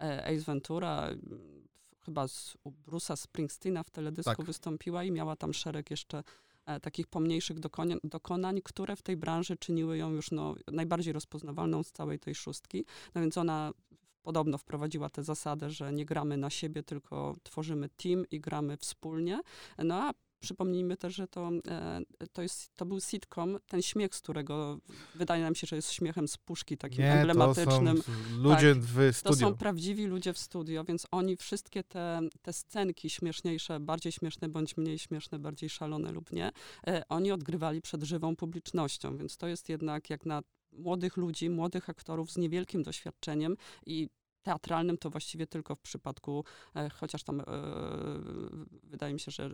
e, 0.00 0.24
Ace 0.24 0.44
Ventura, 0.44 1.08
chyba 2.04 2.28
z, 2.28 2.56
u 2.64 2.70
Bruce'a 2.70 3.16
Springsteena 3.16 3.82
w 3.82 3.90
teledysku 3.90 4.36
Tak. 4.36 4.46
wystąpiła 4.46 5.04
i 5.04 5.10
miała 5.10 5.36
tam 5.36 5.54
szereg 5.54 5.90
jeszcze 5.90 6.22
e, 6.66 6.80
takich 6.80 7.06
pomniejszych 7.06 7.60
dokonań, 7.60 7.98
dokonań, 8.04 8.60
które 8.64 8.96
w 8.96 9.02
tej 9.02 9.16
branży 9.16 9.56
czyniły 9.56 9.98
ją 9.98 10.10
już 10.10 10.30
no, 10.30 10.54
najbardziej 10.72 11.12
rozpoznawalną 11.12 11.82
z 11.82 11.92
całej 11.92 12.18
tej 12.18 12.34
szóstki. 12.34 12.84
No 13.14 13.20
więc 13.20 13.38
ona 13.38 13.72
podobno 14.22 14.58
wprowadziła 14.58 15.10
tę 15.10 15.22
zasadę, 15.22 15.70
że 15.70 15.92
nie 15.92 16.04
gramy 16.04 16.36
na 16.36 16.50
siebie, 16.50 16.82
tylko 16.82 17.36
tworzymy 17.42 17.88
team 17.88 18.24
i 18.30 18.40
gramy 18.40 18.76
wspólnie. 18.76 19.40
No 19.78 19.94
a 19.94 20.10
przypomnijmy 20.40 20.96
też, 20.96 21.14
że 21.14 21.28
to, 21.28 21.50
e, 21.68 22.00
to, 22.32 22.42
jest, 22.42 22.76
to 22.76 22.86
był 22.86 23.00
sitcom, 23.00 23.58
ten 23.66 23.82
śmiech, 23.82 24.14
z 24.14 24.20
którego 24.20 24.78
wydaje 25.14 25.42
nam 25.42 25.54
się, 25.54 25.66
że 25.66 25.76
jest 25.76 25.92
śmiechem 25.92 26.28
z 26.28 26.36
puszki, 26.36 26.76
takim 26.78 26.98
Nie, 27.04 27.10
to 27.12 27.16
emblematycznym. 27.18 28.02
są 28.02 28.12
ludzie 28.38 28.74
w 28.74 28.96
To 28.96 29.12
studiu. 29.12 29.38
są 29.38 29.54
prawdziwi 29.56 30.06
ludzie 30.06 30.32
w 30.32 30.38
studio, 30.38 30.84
więc 30.84 31.06
oni 31.10 31.36
wszystkie 31.36 31.82
te, 31.84 32.20
te 32.42 32.52
scenki 32.52 33.10
śmieszniejsze, 33.10 33.80
bardziej 33.80 34.12
śmieszne 34.12 34.48
bądź 34.48 34.76
mniej 34.76 34.98
śmieszne, 34.98 35.38
bardziej 35.38 35.70
szalone 35.70 36.12
lub 36.12 36.32
nie, 36.32 36.50
e, 36.86 37.02
oni 37.08 37.32
odgrywali 37.32 37.80
przed 37.82 38.02
żywą 38.02 38.36
publicznością, 38.36 39.16
więc 39.16 39.36
to 39.36 39.46
jest 39.46 39.68
jednak 39.68 40.10
jak 40.10 40.26
na 40.26 40.42
młodych 40.72 41.16
ludzi, 41.16 41.50
młodych 41.50 41.90
aktorów 41.90 42.30
z 42.32 42.36
niewielkim 42.36 42.82
doświadczeniem 42.82 43.56
i 43.86 44.08
teatralnym 44.42 44.98
to 44.98 45.10
właściwie 45.10 45.46
tylko 45.46 45.74
w 45.76 45.80
przypadku, 45.80 46.44
e, 46.76 46.90
chociaż 46.90 47.22
tam 47.22 47.40
e, 47.40 47.44
wydaje 48.82 49.14
mi 49.14 49.20
się, 49.20 49.30
że 49.30 49.44
e, 49.44 49.50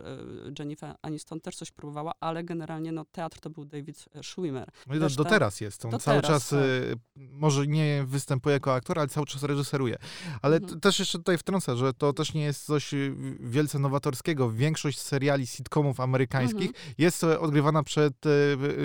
Jennifer 0.58 0.94
Aniston 1.02 1.40
też 1.40 1.56
coś 1.56 1.70
próbowała, 1.72 2.12
ale 2.20 2.44
generalnie 2.44 2.92
no, 2.92 3.04
teatr 3.12 3.40
to 3.40 3.50
był 3.50 3.64
David 3.64 4.08
Schwimmer. 4.22 4.70
No 4.86 4.94
i 4.94 4.98
do, 4.98 5.08
do 5.08 5.24
Reszta- 5.24 5.28
teraz 5.28 5.60
jest. 5.60 5.84
On 5.84 5.90
cały 6.00 6.22
teraz, 6.22 6.42
czas 6.42 6.50
tak. 6.50 6.98
może 7.14 7.66
nie 7.66 8.04
występuje 8.06 8.52
jako 8.52 8.74
aktor, 8.74 8.98
ale 8.98 9.08
cały 9.08 9.26
czas 9.26 9.42
reżyseruje. 9.42 9.96
Ale 10.42 10.56
Mhm. 10.56 10.80
też 10.80 10.98
jeszcze 10.98 11.18
tutaj 11.18 11.38
wtrącę, 11.38 11.76
że 11.76 11.92
to 11.92 12.12
też 12.12 12.34
nie 12.34 12.42
jest 12.42 12.64
coś 12.66 12.94
wielce 13.40 13.78
nowatorskiego. 13.78 14.50
Większość 14.50 15.00
seriali 15.00 15.46
sitcomów 15.46 16.00
amerykańskich 16.00 16.66
Mhm. 16.68 16.94
jest 16.98 17.24
odgrywana 17.24 17.82
przed 17.82 18.14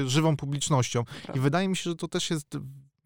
żywą 0.05 0.37
publicznością. 0.37 1.01
I 1.01 1.05
Prawda. 1.23 1.41
wydaje 1.41 1.67
mi 1.67 1.75
się, 1.75 1.89
że 1.89 1.95
to 1.95 2.07
też 2.07 2.29
jest 2.29 2.57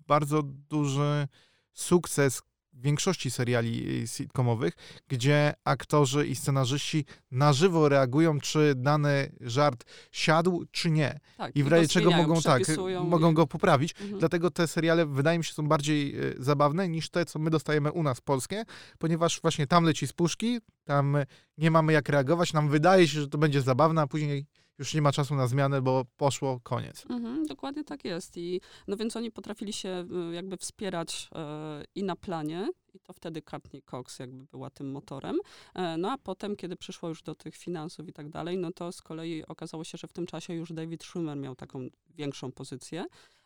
bardzo 0.07 0.43
duży 0.43 1.27
sukces 1.73 2.41
większości 2.85 3.31
seriali 3.31 4.01
y, 4.03 4.07
sitcomowych, 4.07 4.73
gdzie 5.07 5.53
aktorzy 5.63 6.27
i 6.27 6.35
scenarzyści 6.35 7.05
na 7.31 7.53
żywo 7.53 7.89
reagują, 7.89 8.39
czy 8.39 8.73
dany 8.75 9.31
żart 9.41 9.83
siadł, 10.11 10.65
czy 10.71 10.91
nie. 10.91 11.19
Tak, 11.37 11.55
I 11.55 11.63
w 11.63 11.67
razie 11.67 11.87
czego 11.87 12.11
mogą 12.11 12.41
tak, 12.41 12.63
mogą 13.03 13.33
go 13.33 13.47
poprawić. 13.47 13.91
Mhm. 14.01 14.19
Dlatego 14.19 14.51
te 14.51 14.67
seriale 14.67 15.05
wydaje 15.05 15.37
mi 15.37 15.43
się 15.43 15.53
są 15.53 15.67
bardziej 15.67 16.19
y, 16.23 16.35
zabawne 16.39 16.89
niż 16.89 17.09
te, 17.09 17.25
co 17.25 17.39
my 17.39 17.49
dostajemy 17.49 17.91
u 17.91 18.03
nas 18.03 18.21
polskie, 18.21 18.63
ponieważ 18.99 19.41
właśnie 19.41 19.67
tam 19.67 19.83
leci 19.83 20.07
z 20.07 20.13
puszki, 20.13 20.59
tam 20.83 21.17
nie 21.57 21.71
mamy 21.71 21.93
jak 21.93 22.09
reagować, 22.09 22.53
nam 22.53 22.69
wydaje 22.69 23.07
się, 23.07 23.21
że 23.21 23.27
to 23.27 23.37
będzie 23.37 23.61
zabawne, 23.61 24.01
a 24.01 24.07
później 24.07 24.45
już 24.79 24.93
nie 24.93 25.01
ma 25.01 25.11
czasu 25.11 25.35
na 25.35 25.47
zmianę, 25.47 25.81
bo 25.81 26.05
poszło, 26.17 26.59
koniec. 26.63 27.05
Mhm, 27.09 27.45
dokładnie 27.45 27.83
tak 27.83 28.05
jest. 28.05 28.37
I, 28.37 28.61
no 28.87 28.97
więc 28.97 29.15
oni 29.15 29.31
potrafili 29.31 29.73
się 29.73 30.05
y, 30.31 30.35
jakby 30.35 30.57
wspierać 30.57 31.29
e, 31.35 31.83
i 31.95 32.03
na 32.03 32.15
planie, 32.15 32.69
i 32.93 32.99
to 32.99 33.13
wtedy 33.13 33.41
Courtney 33.41 33.81
Cox 33.81 34.19
jakby 34.19 34.43
była 34.43 34.69
tym 34.69 34.91
motorem. 34.91 35.37
E, 35.73 35.97
no 35.97 36.11
a 36.11 36.17
potem, 36.17 36.55
kiedy 36.55 36.75
przyszło 36.75 37.09
już 37.09 37.23
do 37.23 37.35
tych 37.35 37.55
finansów 37.55 38.07
i 38.07 38.13
tak 38.13 38.29
dalej, 38.29 38.57
no 38.57 38.71
to 38.71 38.91
z 38.91 39.01
kolei 39.01 39.45
okazało 39.45 39.83
się, 39.83 39.97
że 39.97 40.07
w 40.07 40.13
tym 40.13 40.25
czasie 40.25 40.53
już 40.53 40.73
David 40.73 41.03
Schwimmer 41.03 41.37
miał 41.37 41.55
taką 41.55 41.87
większą 42.09 42.51
pozycję. 42.51 43.05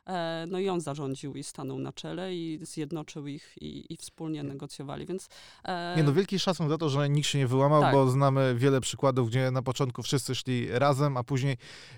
E, 0.09 0.45
no 0.47 0.59
i 0.59 0.69
on 0.69 0.81
zarządził 0.81 1.35
i 1.35 1.43
stanął 1.43 1.79
na 1.79 1.93
czele 1.93 2.35
i 2.35 2.59
zjednoczył 2.61 3.27
ich 3.27 3.53
i, 3.61 3.93
i 3.93 3.97
wspólnie 3.97 4.43
negocjowali, 4.43 5.05
więc... 5.05 5.27
E, 5.63 5.93
Nie 5.97 6.03
no, 6.03 6.13
wielki 6.13 6.39
szacun 6.39 6.69
za 6.69 6.77
to, 6.77 6.89
że 6.89 7.09
nikt 7.09 7.27
się 7.27 7.37
nie 7.37 7.47
wyłamał, 7.47 7.81
Tak. 7.81 7.93
bo 7.93 8.09
znamy 8.09 8.55
wiele 8.55 8.81
przykładów, 8.81 9.29
gdzie 9.29 9.51
na 9.51 9.61
początku 9.61 10.03
wszyscy 10.03 10.35
szli 10.35 10.67
razem, 10.71 11.17
a 11.17 11.23
później 11.23 11.57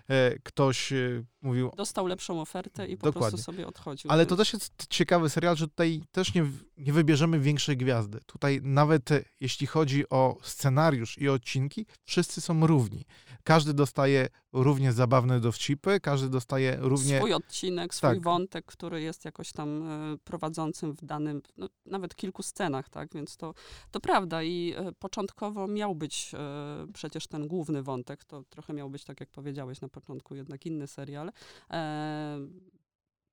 e, 0.09 0.39
ktoś 0.43 0.93
mówił, 1.41 1.71
dostał 1.77 2.07
lepszą 2.07 2.41
ofertę 2.41 2.87
i 2.87 2.97
po 2.97 3.05
Dokładnie. 3.07 3.29
prostu 3.29 3.51
sobie 3.51 3.67
odchodził. 3.67 4.11
Ale 4.11 4.25
to 4.25 4.35
też 4.35 4.53
jest 4.53 4.87
ciekawy 4.89 5.29
serial, 5.29 5.55
że 5.55 5.67
tutaj 5.67 6.01
też 6.11 6.33
nie, 6.33 6.45
nie 6.77 6.93
wybierzemy 6.93 7.39
większej 7.39 7.77
gwiazdy. 7.77 8.19
Tutaj 8.25 8.59
nawet 8.63 9.09
jeśli 9.39 9.67
chodzi 9.67 10.09
o 10.09 10.37
scenariusz 10.43 11.17
i 11.17 11.29
odcinki, 11.29 11.85
wszyscy 12.03 12.41
są 12.41 12.67
równi. 12.67 13.05
Każdy 13.43 13.73
dostaje 13.73 14.27
równie 14.53 14.91
zabawne 14.93 15.39
dowcipy, 15.39 15.99
każdy 15.99 16.29
dostaje 16.29 16.77
równie... 16.79 17.17
swój 17.17 17.33
odcinek, 17.33 17.95
swój 18.01 18.15
Tak. 18.15 18.23
wątek, 18.23 18.65
który 18.65 19.01
jest 19.01 19.25
jakoś 19.25 19.51
tam 19.51 19.83
e, 19.83 20.17
prowadzącym 20.17 20.93
w 20.93 21.05
danym, 21.05 21.41
no, 21.57 21.69
nawet 21.85 22.15
kilku 22.15 22.43
scenach, 22.43 22.89
tak, 22.89 23.13
więc 23.13 23.37
to, 23.37 23.53
to 23.91 23.99
prawda 23.99 24.43
i 24.43 24.73
e, 24.77 24.91
początkowo 24.91 25.67
miał 25.67 25.95
być 25.95 26.31
e, 26.33 26.87
przecież 26.93 27.27
ten 27.27 27.47
główny 27.47 27.83
wątek, 27.83 28.25
to 28.25 28.43
trochę 28.43 28.73
miał 28.73 28.89
być, 28.89 29.03
tak 29.03 29.19
jak 29.19 29.29
powiedziałeś 29.29 29.81
na 29.81 29.89
początku, 29.89 30.35
jednak 30.35 30.65
inny 30.65 30.87
serial. 30.87 31.31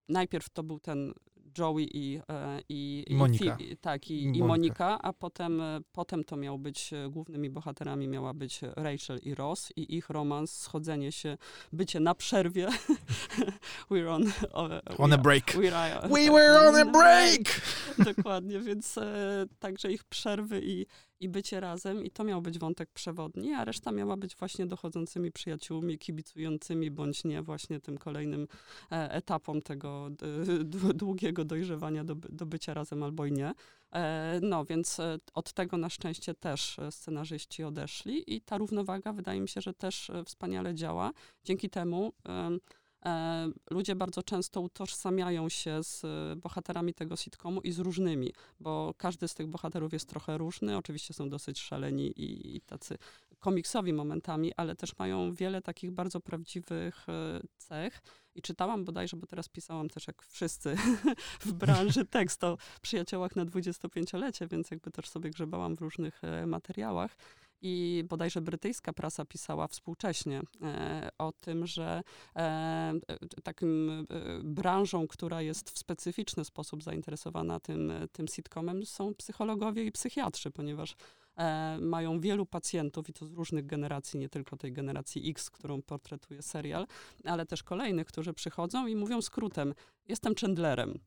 Najpierw 0.08 0.50
to 0.50 0.62
był 0.62 0.80
ten 0.80 1.14
Joey 1.58 1.88
i, 1.94 2.20
e, 2.28 2.60
i, 2.68 3.04
I 3.06 3.14
Monika. 3.14 3.44
Phoebe, 3.44 3.76
tak, 3.76 4.10
i, 4.10 4.14
I 4.14 4.22
i 4.22 4.26
Monika. 4.26 4.46
Monika, 4.46 4.98
a 5.02 5.12
potem, 5.12 5.60
e, 5.60 5.80
potem 5.92 6.24
to 6.24 6.36
miał 6.36 6.58
być, 6.58 6.92
e, 6.92 7.08
głównymi 7.10 7.50
bohaterami 7.50 8.08
miała 8.08 8.34
być 8.34 8.60
Rachel 8.76 9.18
i 9.22 9.34
Ross 9.34 9.72
i 9.76 9.96
ich 9.96 10.10
romans, 10.10 10.58
schodzenie 10.58 11.12
się, 11.12 11.38
bycie 11.72 12.00
na 12.00 12.14
przerwie. 12.14 12.68
We're 13.90 14.08
on, 14.08 14.24
On 14.98 15.12
a 15.12 15.18
break. 15.18 15.56
We, 15.56 15.76
are, 15.76 16.08
We 16.08 16.30
were 16.30 16.68
on 16.68 16.76
a 16.76 16.84
break! 16.98 17.60
Dokładnie, 18.16 18.60
więc 18.60 18.98
także 19.58 19.92
ich 19.92 20.04
przerwy 20.04 20.60
i, 20.64 20.86
i 21.20 21.28
bycie 21.28 21.60
razem 21.60 22.04
i 22.04 22.10
to 22.10 22.24
miał 22.24 22.42
być 22.42 22.58
wątek 22.58 22.90
przewodni, 22.90 23.52
a 23.52 23.64
reszta 23.64 23.92
miała 23.92 24.16
być 24.16 24.36
właśnie 24.36 24.66
dochodzącymi 24.66 25.32
przyjaciółmi, 25.32 25.98
kibicującymi 25.98 26.90
bądź 26.90 27.24
nie 27.24 27.42
właśnie 27.42 27.80
tym 27.80 27.98
kolejnym 27.98 28.48
e, 28.92 29.12
etapom 29.12 29.62
tego 29.62 30.10
długiego 30.94 31.44
dojrzewania 31.44 32.04
do, 32.04 32.14
do 32.14 32.46
bycia 32.46 32.74
razem 32.74 33.02
albo 33.02 33.26
i 33.26 33.32
nie. 33.32 33.52
E, 33.92 34.40
no, 34.42 34.64
więc 34.64 35.00
e, 35.00 35.18
od 35.34 35.52
tego 35.52 35.76
na 35.76 35.90
szczęście 35.90 36.34
też 36.34 36.80
scenarzyści 36.90 37.64
odeszli 37.64 38.34
i 38.36 38.40
ta 38.40 38.58
równowaga 38.58 39.12
wydaje 39.12 39.40
mi 39.40 39.48
się, 39.48 39.60
że 39.60 39.74
też 39.74 40.10
wspaniale 40.24 40.74
działa. 40.74 41.12
Dzięki 41.44 41.70
temu 41.70 42.12
em, 42.24 42.60
ludzie 43.70 43.96
bardzo 43.96 44.22
często 44.22 44.60
utożsamiają 44.60 45.48
się 45.48 45.82
z 45.82 46.04
e, 46.04 46.36
bohaterami 46.36 46.94
tego 46.94 47.16
sitcomu 47.16 47.60
i 47.60 47.72
z 47.72 47.78
różnymi, 47.78 48.32
bo 48.60 48.94
każdy 48.96 49.28
z 49.28 49.34
tych 49.34 49.46
bohaterów 49.46 49.92
jest 49.92 50.08
trochę 50.08 50.38
różny. 50.38 50.76
Oczywiście 50.76 51.14
są 51.14 51.28
dosyć 51.28 51.60
szaleni 51.60 52.06
i, 52.06 52.56
i 52.56 52.60
tacy 52.60 52.98
komiksowi 53.38 53.92
momentami, 53.92 54.52
ale 54.56 54.76
też 54.76 54.98
mają 54.98 55.34
wiele 55.34 55.62
takich 55.62 55.90
bardzo 55.90 56.20
prawdziwych 56.20 57.08
e, 57.08 57.40
cech. 57.56 58.02
I 58.34 58.42
czytałam 58.42 58.84
bodajże, 58.84 59.16
bo 59.16 59.26
teraz 59.26 59.48
pisałam 59.48 59.88
też 59.88 60.06
jak 60.06 60.22
wszyscy 60.22 60.76
w 61.46 61.52
branży 61.52 62.04
tekst 62.16 62.44
o 62.44 62.58
przyjaciołach 62.82 63.36
na 63.36 63.44
25-lecie, 63.44 64.46
więc 64.46 64.70
jakby 64.70 64.90
też 64.90 65.08
sobie 65.08 65.30
grzebałam 65.30 65.76
w 65.76 65.80
różnych 65.80 66.24
e, 66.24 66.46
materiałach. 66.46 67.16
I 67.60 68.04
bodajże 68.08 68.40
brytyjska 68.40 68.92
prasa 68.92 69.24
pisała 69.24 69.68
współcześnie 69.68 70.40
e, 70.62 71.08
o 71.18 71.32
tym, 71.32 71.66
że 71.66 72.02
e, 72.36 72.40
e, 72.40 73.18
takim 73.42 74.06
branżą, 74.42 75.08
która 75.08 75.42
jest 75.42 75.70
w 75.70 75.78
specyficzny 75.78 76.44
sposób 76.44 76.82
zainteresowana 76.82 77.60
tym, 77.60 77.92
tym 78.12 78.28
sitcomem, 78.28 78.86
są 78.86 79.14
psychologowie 79.14 79.84
i 79.84 79.92
psychiatrzy, 79.92 80.50
ponieważ 80.50 80.96
mają 81.80 82.20
wielu 82.20 82.46
pacjentów 82.46 83.08
i 83.08 83.12
to 83.12 83.26
z 83.26 83.32
różnych 83.32 83.66
generacji, 83.66 84.20
nie 84.20 84.28
tylko 84.28 84.56
tej 84.56 84.72
generacji 84.72 85.30
X, 85.30 85.50
którą 85.50 85.82
portretuje 85.82 86.42
serial, 86.42 86.86
ale 87.24 87.46
też 87.46 87.62
kolejnych, 87.62 88.06
którzy 88.06 88.34
przychodzą 88.34 88.86
i 88.86 88.96
mówią 88.96 89.22
skrótem: 89.22 89.74
Jestem 90.08 90.34
Chandlerem. 90.34 90.98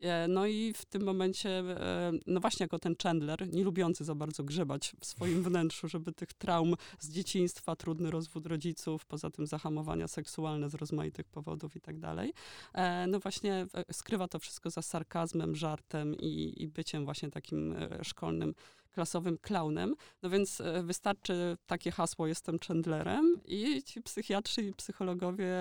E, 0.00 0.28
No 0.28 0.46
i 0.46 0.72
w 0.72 0.84
tym 0.84 1.04
momencie, 1.04 1.50
e, 1.50 2.12
no 2.26 2.40
właśnie 2.40 2.64
jako 2.64 2.78
ten 2.78 2.94
Chandler, 3.02 3.52
nie 3.52 3.64
lubiący 3.64 4.04
za 4.04 4.14
bardzo 4.14 4.44
grzebać 4.44 4.96
w 5.00 5.06
swoim 5.06 5.42
wnętrzu, 5.42 5.88
żeby 5.88 6.12
tych 6.12 6.32
traum 6.32 6.74
z 6.98 7.10
dzieciństwa, 7.10 7.76
trudny 7.76 8.10
rozwód 8.10 8.46
rodziców, 8.46 9.06
poza 9.06 9.30
tym 9.30 9.46
zahamowania 9.46 10.08
seksualne 10.08 10.70
z 10.70 10.74
rozmaitych 10.74 11.28
powodów 11.28 11.76
i 11.76 11.80
tak 11.80 11.98
dalej, 11.98 12.32
e, 12.74 13.06
no 13.06 13.20
właśnie 13.20 13.66
skrywa 13.92 14.28
to 14.28 14.38
wszystko 14.38 14.70
za 14.70 14.82
sarkazmem, 14.82 15.56
żartem 15.56 16.14
i, 16.14 16.54
i 16.62 16.68
byciem 16.68 17.04
właśnie 17.04 17.30
takim 17.30 17.74
szkolnym, 18.02 18.54
klasowym 18.96 19.38
klaunem. 19.38 19.94
No 20.22 20.30
więc 20.30 20.60
e, 20.60 20.82
wystarczy 20.82 21.56
takie 21.66 21.90
hasło 21.90 22.26
jestem 22.26 22.58
Chandlerem 22.58 23.40
i 23.44 23.82
ci 23.82 24.02
psychiatrzy 24.02 24.62
i 24.62 24.72
psychologowie 24.72 25.54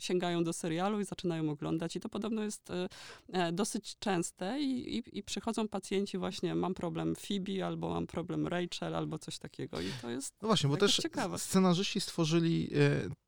sięgają 0.00 0.44
do 0.44 0.52
serialu 0.52 1.00
i 1.00 1.04
zaczynają 1.04 1.50
oglądać 1.50 1.96
i 1.96 2.00
to 2.00 2.08
podobno 2.08 2.42
jest 2.42 2.70
e, 2.70 2.88
e, 3.32 3.52
dosyć 3.52 3.96
częste 3.98 4.60
i, 4.60 4.96
i, 4.98 5.18
i 5.18 5.22
przychodzą 5.22 5.68
pacjenci 5.68 6.18
właśnie 6.18 6.54
mam 6.54 6.74
problem 6.74 7.14
Phoebe 7.16 7.66
albo 7.66 7.90
mam 7.90 8.06
problem 8.06 8.46
Rachel 8.46 8.94
albo 8.94 9.18
coś 9.18 9.38
takiego 9.38 9.80
i 9.80 9.88
to 10.02 10.10
jest 10.10 10.34
No 10.42 10.48
właśnie, 10.48 10.70
bo 10.70 10.76
też 10.76 10.96
ciekawe. 10.96 11.38
scenarzyści 11.38 12.00
stworzyli 12.00 12.70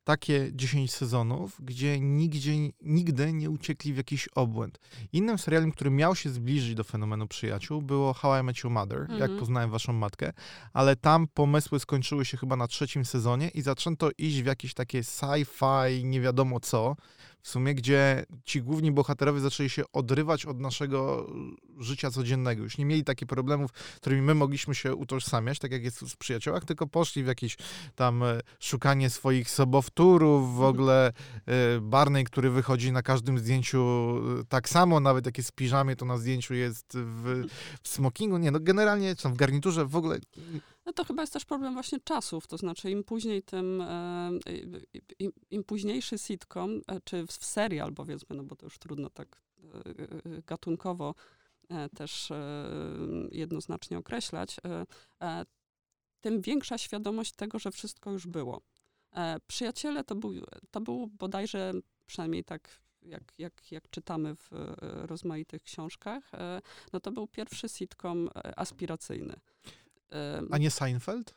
takie 0.05 0.51
10 0.53 0.93
sezonów, 0.93 1.57
gdzie 1.61 2.01
nigdzie, 2.01 2.53
nigdy 2.83 3.33
nie 3.33 3.51
uciekli 3.51 3.93
w 3.93 3.97
jakiś 3.97 4.29
obłęd. 4.29 4.79
Innym 5.13 5.39
serialem, 5.39 5.73
który 5.73 5.91
miał 5.91 6.17
się 6.17 6.31
zbliżyć 6.31 6.75
do 6.75 6.85
fenomenu 6.85 7.27
przyjaciół, 7.27 7.83
było 7.83 8.13
How 8.13 8.41
I 8.41 8.43
Met 8.43 8.65
Your 8.65 8.73
Mother, 8.73 9.01
mhm. 9.01 9.21
jak 9.21 9.37
poznałem 9.39 9.71
waszą 9.71 9.93
matkę, 9.93 10.33
ale 10.73 10.97
tam 10.97 11.27
pomysły 11.35 11.81
skończyły 11.81 12.25
się 12.25 12.37
chyba 12.37 12.57
na 12.57 12.67
trzecim 12.67 13.05
sezonie 13.05 13.49
i 13.49 13.63
zaczęto 13.63 14.11
iść 14.19 14.43
w 14.43 14.47
jakieś 14.47 14.75
takie 14.75 15.01
sci-fi, 15.01 16.05
nie 16.05 16.21
wiadomo 16.21 16.61
co, 16.61 16.97
w 17.45 17.49
sumie, 17.49 17.75
gdzie 17.75 18.25
ci 18.45 18.63
główni 18.63 18.93
bohaterowie 18.93 19.41
zaczęli 19.41 19.71
się 19.71 19.83
odrywać 19.93 20.47
od 20.47 20.61
naszego 20.61 21.27
życia 21.79 22.11
codziennego. 22.11 22.63
Już 22.63 22.79
nie 22.79 22.85
mieli 22.85 23.05
takich 23.05 23.29
problemów, 23.29 23.73
którymi 23.73 24.23
my 24.23 24.35
mogliśmy 24.35 24.75
się 24.75 24.95
utożsamiać, 24.95 25.59
tak 25.59 25.73
jak 25.73 25.85
jest 25.85 26.01
w 26.01 26.17
przyjaciołach, 26.17 26.65
tylko 26.65 26.87
poszli 26.87 27.25
w 27.25 27.27
jakieś 27.27 27.57
tam 27.95 28.23
e, 28.23 28.41
szukanie 28.61 29.11
swoich 29.11 29.51
sobowtórów, 29.51 30.49
w 30.49 30.55
mhm. 30.55 30.69
ogóle 30.69 31.13
e, 31.47 31.81
Barney, 31.81 32.25
który 32.25 32.51
wychodzi 32.51 32.93
na 32.93 33.03
każdym 33.03 33.39
zdjęciu 33.39 33.81
e, 34.41 34.45
tak 34.49 34.69
samo, 34.69 35.01
nawet 35.01 35.27
jak 35.27 35.39
jest 35.39 35.51
w 35.51 35.55
piżamie, 35.55 35.97
to 35.97 36.05
na 36.05 36.19
zdjęciu 36.19 36.55
jest 36.55 36.87
w, 36.95 37.45
w 37.83 37.89
smokingu. 37.89 38.39
Nie, 38.39 38.51
no 38.51 38.61
generalnie, 38.61 39.17
czy 39.17 39.29
w 39.29 39.37
garniturze 39.37 39.87
w 39.87 39.97
ogóle 39.97 40.19
no 40.87 40.93
to 40.93 41.05
chyba 41.05 41.23
jest 41.23 41.33
też 41.33 41.45
problem 41.45 41.75
właśnie 41.75 42.01
czasów, 42.01 42.47
to 42.47 42.57
znaczy 42.57 42.91
im 42.91 43.05
później 43.05 43.43
tym, 43.43 43.81
e, 43.81 44.31
im, 45.19 45.33
im 45.51 45.65
późniejszy 45.65 46.19
sitcom, 46.19 46.81
e, 46.87 47.01
czy 47.01 47.27
w 47.27 47.33
serial 47.33 47.95
powiedzmy, 47.95 48.37
no 48.37 48.43
bo 48.43 48.57
to 48.57 48.67
już 48.67 48.79
trudno 48.79 49.11
tak 49.11 49.43
e, 49.63 50.43
gatunkowo 50.43 51.15
też 51.97 52.33
jednoznacznie 53.31 53.99
określać, 53.99 54.57
tym 56.21 56.41
większa 56.41 56.79
świadomość 56.79 57.33
tego, 57.33 57.59
że 57.59 57.71
wszystko 57.71 58.13
już 58.13 58.27
było. 58.27 58.61
Przyjaciele 59.47 60.05
to 60.05 60.15
był, 60.15 60.33
to 60.71 60.81
był 60.81 61.07
bodajże, 61.07 61.73
przynajmniej 62.07 62.45
tak 62.45 62.81
jak, 63.03 63.23
jak, 63.39 63.73
jak 63.73 63.91
czytamy 63.91 64.37
w 64.37 64.49
rozmaitych 64.83 65.63
książkach, 65.63 66.31
no 66.93 67.01
to 67.01 67.13
był 67.13 67.27
pierwszy 67.27 67.69
sitcom 67.69 68.29
aspiracyjny. 68.57 69.35
A 70.51 70.59
nie 70.59 70.71
Seinfeld? 70.71 71.35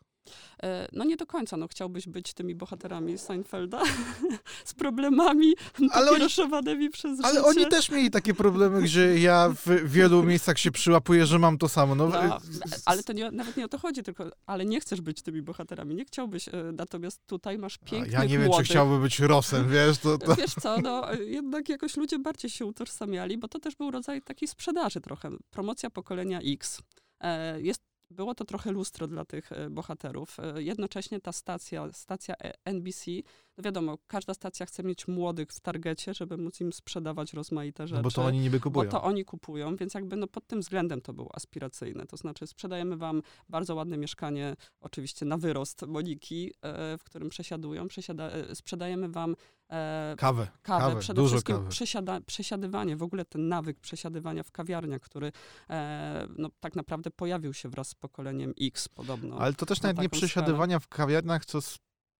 E, 0.63 0.87
no 0.93 1.05
nie 1.05 1.17
do 1.17 1.25
końca, 1.25 1.57
no 1.57 1.67
chciałbyś 1.67 2.07
być 2.07 2.33
tymi 2.33 2.55
bohaterami 2.55 3.17
Seinfelda 3.17 3.81
z 4.65 4.73
problemami 4.73 5.53
papieroszowanymi 5.93 6.89
przez 6.89 7.19
Ale 7.23 7.33
życie. 7.33 7.45
oni 7.45 7.65
też 7.65 7.89
mieli 7.91 8.11
takie 8.11 8.33
problemy, 8.33 8.81
gdzie 8.81 9.19
ja 9.19 9.53
w 9.65 9.91
wielu 9.91 10.23
miejscach 10.23 10.59
się 10.59 10.71
przyłapuję, 10.71 11.25
że 11.25 11.39
mam 11.39 11.57
to 11.57 11.69
samo. 11.69 11.95
No, 11.95 12.07
no 12.09 12.37
ale 12.85 13.03
to 13.03 13.13
nie, 13.13 13.31
nawet 13.31 13.57
nie 13.57 13.65
o 13.65 13.67
to 13.67 13.77
chodzi, 13.77 14.03
tylko 14.03 14.29
ale 14.45 14.65
nie 14.65 14.79
chcesz 14.79 15.01
być 15.01 15.21
tymi 15.21 15.41
bohaterami, 15.41 15.95
nie 15.95 16.05
chciałbyś, 16.05 16.47
e, 16.47 16.51
natomiast 16.73 17.21
tutaj 17.27 17.57
masz 17.57 17.77
pięknych 17.77 18.13
Ja 18.13 18.25
nie 18.25 18.39
wiem, 18.39 18.51
czy 18.57 18.63
chciałby 18.63 18.99
być 18.99 19.19
Rosem, 19.19 19.69
wiesz? 19.69 19.97
To, 19.97 20.17
to... 20.17 20.35
Wiesz 20.35 20.53
co, 20.61 20.81
no 20.81 21.13
jednak 21.13 21.69
jakoś 21.69 21.97
ludzie 21.97 22.19
bardziej 22.19 22.51
się 22.51 22.65
utożsamiali, 22.65 23.37
bo 23.37 23.47
to 23.47 23.59
też 23.59 23.75
był 23.75 23.91
rodzaj 23.91 24.21
takiej 24.21 24.47
sprzedaży 24.47 25.01
trochę. 25.01 25.29
Promocja 25.49 25.89
pokolenia 25.89 26.39
X. 26.39 26.81
E, 27.19 27.61
jest 27.61 27.86
było 28.09 28.35
to 28.35 28.45
trochę 28.45 28.71
lustro 28.71 29.07
dla 29.07 29.25
tych 29.25 29.51
e, 29.51 29.69
bohaterów. 29.69 30.37
E, 30.39 30.63
jednocześnie 30.63 31.19
ta 31.19 31.31
stacja, 31.31 31.91
stacja 31.91 32.35
e, 32.35 32.53
NBC, 32.65 33.11
no 33.57 33.63
wiadomo, 33.63 33.97
każda 34.07 34.33
stacja 34.33 34.65
chce 34.65 34.83
mieć 34.83 35.07
młodych 35.07 35.49
w 35.49 35.59
targecie, 35.59 36.13
żeby 36.13 36.37
móc 36.37 36.61
im 36.61 36.73
sprzedawać 36.73 37.33
rozmaite 37.33 37.87
rzeczy. 37.87 37.97
No 37.97 38.03
bo 38.03 38.11
to 38.11 38.25
oni 38.25 38.39
niby 38.39 38.59
kupują. 38.59 38.85
Bo 38.85 38.91
to 38.91 39.03
oni 39.03 39.25
kupują, 39.25 39.75
więc 39.75 39.93
jakby 39.93 40.15
no 40.15 40.27
pod 40.27 40.47
tym 40.47 40.61
względem 40.61 41.01
to 41.01 41.13
było 41.13 41.35
aspiracyjne. 41.35 42.05
To 42.05 42.17
znaczy 42.17 42.47
sprzedajemy 42.47 42.97
wam 42.97 43.21
bardzo 43.49 43.75
ładne 43.75 43.97
mieszkanie, 43.97 44.55
oczywiście 44.81 45.25
na 45.25 45.37
wyrost 45.37 45.81
Moniki, 45.87 46.53
w 46.99 47.03
którym 47.03 47.29
przesiadują. 47.29 47.87
Przesiada, 47.87 48.29
sprzedajemy 48.53 49.09
wam 49.09 49.35
E, 49.71 50.15
kawę. 50.17 50.47
Kawę, 50.61 50.85
kawę 50.85 50.99
przede 50.99 51.21
dużo 51.21 51.35
wszystkim 51.35 51.55
kawy. 51.55 51.69
Przesiada, 51.69 52.21
przesiadywanie, 52.21 52.97
w 52.97 53.03
ogóle 53.03 53.25
ten 53.25 53.47
nawyk 53.47 53.79
przesiadywania 53.79 54.43
w 54.43 54.51
kawiarniach, 54.51 55.01
który 55.01 55.31
e, 55.69 56.27
no, 56.37 56.49
tak 56.59 56.75
naprawdę 56.75 57.11
pojawił 57.11 57.53
się 57.53 57.69
wraz 57.69 57.87
z 57.87 57.95
pokoleniem 57.95 58.53
X 58.61 58.87
podobno. 58.87 59.37
Ale 59.39 59.53
to 59.53 59.65
też 59.65 59.81
nawet 59.81 60.01
nie 60.01 60.09
przesiadywania 60.09 60.79
w 60.79 60.87
kawiarniach, 60.87 61.45
co 61.45 61.61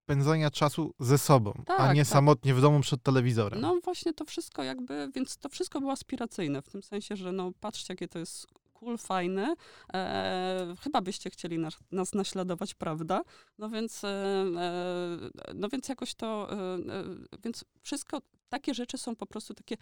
spędzania 0.07 0.51
czasu 0.51 0.93
ze 0.99 1.17
sobą, 1.17 1.53
tak, 1.65 1.79
a 1.79 1.93
nie 1.93 2.01
tak. 2.01 2.13
samotnie 2.13 2.53
w 2.53 2.61
domu 2.61 2.79
przed 2.79 3.03
telewizorem. 3.03 3.61
No 3.61 3.79
właśnie 3.83 4.13
to 4.13 4.25
wszystko 4.25 4.63
jakby, 4.63 5.11
więc 5.15 5.37
to 5.37 5.49
wszystko 5.49 5.79
było 5.79 5.91
aspiracyjne, 5.91 6.61
w 6.61 6.69
tym 6.69 6.83
sensie, 6.83 7.15
że 7.15 7.31
no 7.31 7.51
patrzcie, 7.59 7.93
jakie 7.93 8.07
to 8.07 8.19
jest 8.19 8.47
cool, 8.73 8.97
fajny. 8.97 9.55
E, 9.93 10.75
chyba 10.81 11.01
byście 11.01 11.29
chcieli 11.29 11.59
nas, 11.59 11.77
nas, 11.91 12.13
naśladować, 12.13 12.73
prawda? 12.73 13.21
No 13.57 13.69
więc, 13.69 14.03
e, 14.03 14.07
e 14.57 15.17
no 15.55 15.69
więc 15.69 15.89
jakoś 15.89 16.15
to, 16.15 16.51
e, 16.51 16.55
e, 16.55 17.03
więc 17.43 17.65
wszystko, 17.81 18.21
takie 18.49 18.73
rzeczy 18.73 18.97
są 18.97 19.15
po 19.15 19.25
prostu 19.25 19.53
takie 19.53 19.75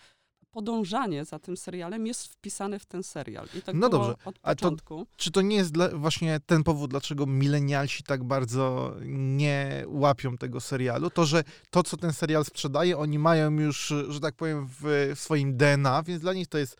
podążanie 0.55 1.25
za 1.25 1.39
tym 1.39 1.57
serialem 1.57 2.07
jest 2.07 2.27
wpisane 2.27 2.79
w 2.79 2.85
ten 2.85 3.03
serial. 3.03 3.47
I 3.57 3.61
tak 3.61 3.75
no 3.75 3.89
dobrze, 3.89 4.15
od 4.25 4.39
początku. 4.39 5.05
To, 5.05 5.11
czy 5.17 5.31
to 5.31 5.41
nie 5.41 5.55
jest 5.55 5.71
dla, 5.71 5.89
właśnie 5.89 6.39
ten 6.45 6.63
powód, 6.63 6.91
dlaczego 6.91 7.25
milenialsi 7.25 8.03
tak 8.03 8.23
bardzo 8.23 8.95
nie 9.05 9.83
łapią 9.87 10.37
tego 10.37 10.59
serialu? 10.59 11.09
To, 11.09 11.25
że 11.25 11.43
to, 11.69 11.83
co 11.83 11.97
ten 11.97 12.13
serial 12.13 12.45
sprzedaje, 12.45 12.97
oni 12.97 13.19
mają 13.19 13.51
już, 13.51 13.93
że 14.09 14.19
tak 14.19 14.35
powiem, 14.35 14.67
w, 14.67 15.11
w 15.15 15.19
swoim 15.19 15.57
DNA, 15.57 16.03
więc 16.03 16.21
dla 16.21 16.33
nich 16.33 16.47
to 16.47 16.57
jest 16.57 16.77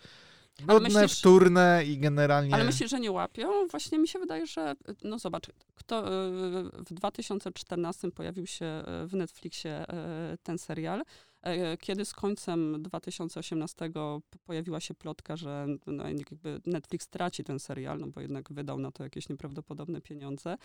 Nudne, 0.60 0.80
myślisz, 0.80 1.20
wtórne 1.20 1.84
i 1.88 1.98
generalnie... 1.98 2.54
Ale 2.54 2.64
myślisz, 2.64 2.90
że 2.90 3.00
nie 3.00 3.12
łapią? 3.12 3.68
Właśnie 3.68 4.00
mi 4.00 4.08
się 4.08 4.20
wydaje, 4.20 4.48
że... 4.48 4.76
No 5.04 5.20
zobacz, 5.20 5.48
kto, 5.76 6.08
e, 6.08 6.32
w 6.74 6.94
2014 6.94 8.12
pojawił 8.12 8.48
się 8.48 8.66
e, 8.66 9.08
w 9.08 9.14
Netflixie 9.14 9.72
e, 9.72 10.38
ten 10.44 10.58
serial, 10.58 11.04
kiedy 11.80 12.06
z 12.06 12.14
końcem 12.14 12.84
2018 12.84 13.92
pojawiła 14.46 14.80
się 14.80 14.94
plotka, 14.94 15.38
że 15.38 15.68
no, 15.86 16.04
Netflix 16.66 17.08
traci 17.08 17.44
ten 17.44 17.60
serial, 17.60 18.00
no 18.00 18.08
bo 18.08 18.22
jednak 18.22 18.54
wydał 18.54 18.80
na 18.80 18.92
to 18.92 19.04
jakieś 19.04 19.30
nieprawdopodobne 19.30 20.02
pieniądze. 20.02 20.58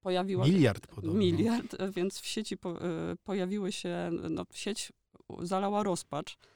Pojawiła, 0.00 0.46
miliard 0.46 0.86
podobno. 0.86 1.20
Miliard, 1.20 1.76
więc 1.92 2.20
w 2.20 2.26
sieci 2.26 2.56
po, 2.56 2.78
pojawiły 3.24 3.72
się, 3.72 4.10
no 4.30 4.44
sieć 4.52 4.92
zalała 5.42 5.82
rozpacz 5.82 6.38
E, 6.38 6.55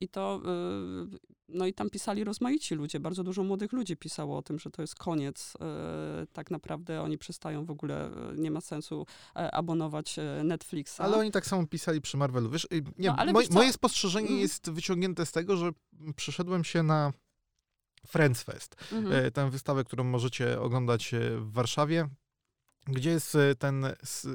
I 0.00 0.08
to, 0.08 0.42
e, 0.44 1.18
no 1.48 1.66
i 1.66 1.74
tam 1.74 1.90
pisali 1.90 2.24
rozmaici 2.24 2.74
ludzie, 2.74 3.00
bardzo 3.00 3.24
dużo 3.24 3.42
młodych 3.42 3.72
ludzi 3.72 3.96
pisało 3.96 4.38
o 4.38 4.42
tym, 4.42 4.58
że 4.58 4.70
to 4.70 4.82
jest 4.82 4.94
koniec. 4.94 5.56
E, 5.60 6.26
tak 6.32 6.50
naprawdę 6.50 7.02
oni 7.02 7.18
przestają 7.18 7.64
w 7.64 7.70
ogóle, 7.70 8.10
nie 8.36 8.50
ma 8.50 8.60
sensu 8.60 9.06
abonować 9.34 10.16
Netflixa. 10.44 11.00
Ale 11.00 11.16
oni 11.16 11.30
tak 11.30 11.46
samo 11.46 11.66
pisali 11.66 12.00
przy 12.00 12.16
Marvelu. 12.16 12.50
Wiesz, 12.50 12.68
nie, 12.98 13.14
no, 13.26 13.32
moj, 13.32 13.46
moje 13.50 13.72
spostrzeżenie 13.72 14.28
mm. 14.28 14.40
jest 14.40 14.70
wyciągnięte 14.70 15.26
z 15.26 15.32
tego, 15.32 15.56
że 15.56 15.70
przyszedłem 16.16 16.64
się 16.64 16.82
na 16.82 17.12
Friends 18.06 18.42
Fest, 18.42 18.76
mhm. 18.92 19.32
tę 19.32 19.50
wystawę, 19.50 19.84
którą 19.84 20.04
możecie 20.04 20.60
oglądać 20.60 21.14
w 21.36 21.52
Warszawie 21.52 22.08
gdzie 22.86 23.10
jest 23.10 23.34
e, 23.34 23.54
ten 23.54 23.86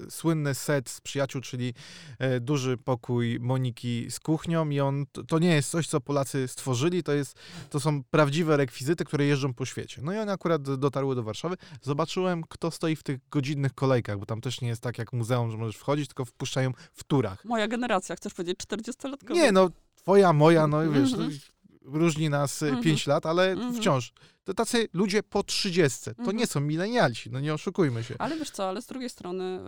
słynny 0.09 0.55
set 0.55 0.89
z 0.89 1.01
przyjaciół, 1.01 1.41
czyli 1.41 1.73
e, 2.19 2.39
duży 2.39 2.77
pokój 2.77 3.39
Moniki 3.39 4.11
z 4.11 4.19
kuchnią 4.19 4.69
i 4.69 4.79
on, 4.79 5.05
to 5.27 5.39
nie 5.39 5.55
jest 5.55 5.69
coś, 5.69 5.87
co 5.87 6.01
Polacy 6.01 6.47
stworzyli, 6.47 7.03
to, 7.03 7.11
jest, 7.11 7.39
to 7.69 7.79
są 7.79 8.03
prawdziwe 8.03 8.57
rekwizyty, 8.57 9.05
które 9.05 9.25
jeżdżą 9.25 9.53
po 9.53 9.65
świecie. 9.65 10.01
No 10.03 10.13
i 10.13 10.17
one 10.17 10.31
akurat 10.31 10.61
dotarły 10.61 11.15
do 11.15 11.23
Warszawy. 11.23 11.55
Zobaczyłem, 11.81 12.43
kto 12.49 12.71
stoi 12.71 12.95
w 12.95 13.03
tych 13.03 13.29
godzinnych 13.29 13.73
kolejkach, 13.73 14.19
bo 14.19 14.25
tam 14.25 14.41
też 14.41 14.61
nie 14.61 14.67
jest 14.67 14.81
tak 14.81 14.97
jak 14.97 15.13
muzeum, 15.13 15.51
że 15.51 15.57
możesz 15.57 15.77
wchodzić, 15.77 16.07
tylko 16.07 16.25
wpuszczają 16.25 16.71
w 16.93 17.03
turach. 17.03 17.45
Moja 17.45 17.67
generacja, 17.67 18.15
chcesz 18.15 18.33
powiedzieć 18.33 18.59
40-latkowa? 18.59 19.33
Nie, 19.33 19.51
no 19.51 19.69
twoja, 19.95 20.33
moja, 20.33 20.67
no 20.67 20.91
wiesz, 20.91 21.13
mm 21.13 21.29
-hmm 21.29 21.51
różni 21.85 22.29
nas 22.29 22.63
mm 22.63 22.75
-hmm. 22.75 22.83
5 22.83 23.07
lat, 23.07 23.25
ale 23.25 23.51
mm 23.51 23.71
-hmm. 23.71 23.77
wciąż. 23.77 24.13
To 24.43 24.53
tacy 24.53 24.87
ludzie 24.93 25.23
po 25.23 25.43
30. 25.43 26.03
To 26.03 26.11
mm 26.11 26.25
-hmm. 26.25 26.35
nie 26.35 26.47
są 26.47 26.59
milenialsi, 26.59 27.31
no 27.31 27.39
nie 27.39 27.53
oszukujmy 27.53 28.03
się. 28.03 28.15
Ale 28.19 28.37
wiesz 28.37 28.51
co, 28.51 28.69
ale 28.69 28.81
z 28.81 28.85
drugiej 28.85 29.09
strony 29.09 29.59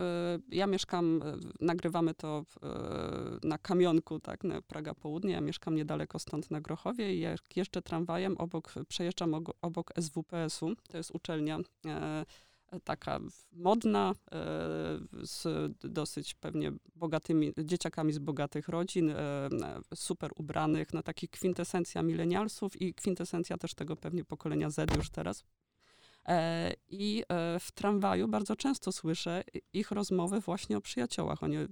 y, 0.51 0.55
ja 0.55 0.67
mieszkam, 0.67 1.21
y, 1.21 1.65
nagrywamy 1.65 2.13
to 2.13 2.45
y, 3.43 3.47
na 3.47 3.57
Kamionku, 3.57 4.19
tak, 4.19 4.43
na 4.43 4.61
Praga 4.61 4.93
Południe, 4.93 5.33
ja 5.33 5.41
mieszkam 5.41 5.75
niedaleko 5.75 6.19
stąd 6.19 6.51
na 6.51 6.61
Grochowie 6.61 7.15
i 7.15 7.19
jak 7.19 7.57
jeżdżę 7.57 7.81
tramwajem, 7.81 8.37
obok, 8.37 8.73
przejeżdżam 8.87 9.33
obok 9.61 9.91
SWPS-u, 9.99 10.75
to 10.89 10.97
jest 10.97 11.11
uczelnia 11.11 11.59
taka 12.83 13.19
modna, 13.51 14.13
e, 14.31 14.37
z 15.21 15.47
dosyć 15.79 16.33
pewnie 16.33 16.71
bogatymi, 16.95 17.53
dzieciakami 17.57 18.13
z 18.13 18.19
bogatych 18.19 18.67
rodzin, 18.69 19.09
e, 19.09 19.49
super 19.95 20.31
ubranych, 20.35 20.93
no 20.93 21.03
taki 21.03 21.27
kwintesencja 21.27 22.03
milenialsów 22.03 22.81
i 22.81 22.93
kwintesencja 22.93 23.57
też 23.57 23.73
tego 23.73 23.95
pewnie 23.95 24.25
pokolenia 24.25 24.69
Z 24.69 24.95
już 24.95 25.09
teraz. 25.09 25.43
E, 26.27 26.73
I 26.89 27.23
e, 27.29 27.59
w 27.59 27.71
tramwaju 27.71 28.27
bardzo 28.27 28.55
często 28.55 28.91
słyszę 28.91 29.43
ich 29.73 29.91
rozmowy 29.91 30.39
właśnie 30.39 30.77
o 30.77 30.81
przyjaciołach. 30.81 31.43
Oni 31.43 31.57
e, 31.57 31.67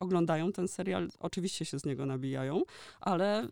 oglądają 0.00 0.52
ten 0.52 0.68
serial, 0.68 1.08
oczywiście 1.18 1.64
się 1.64 1.78
z 1.78 1.84
niego 1.84 2.06
nabijają, 2.06 2.62
ale 3.00 3.48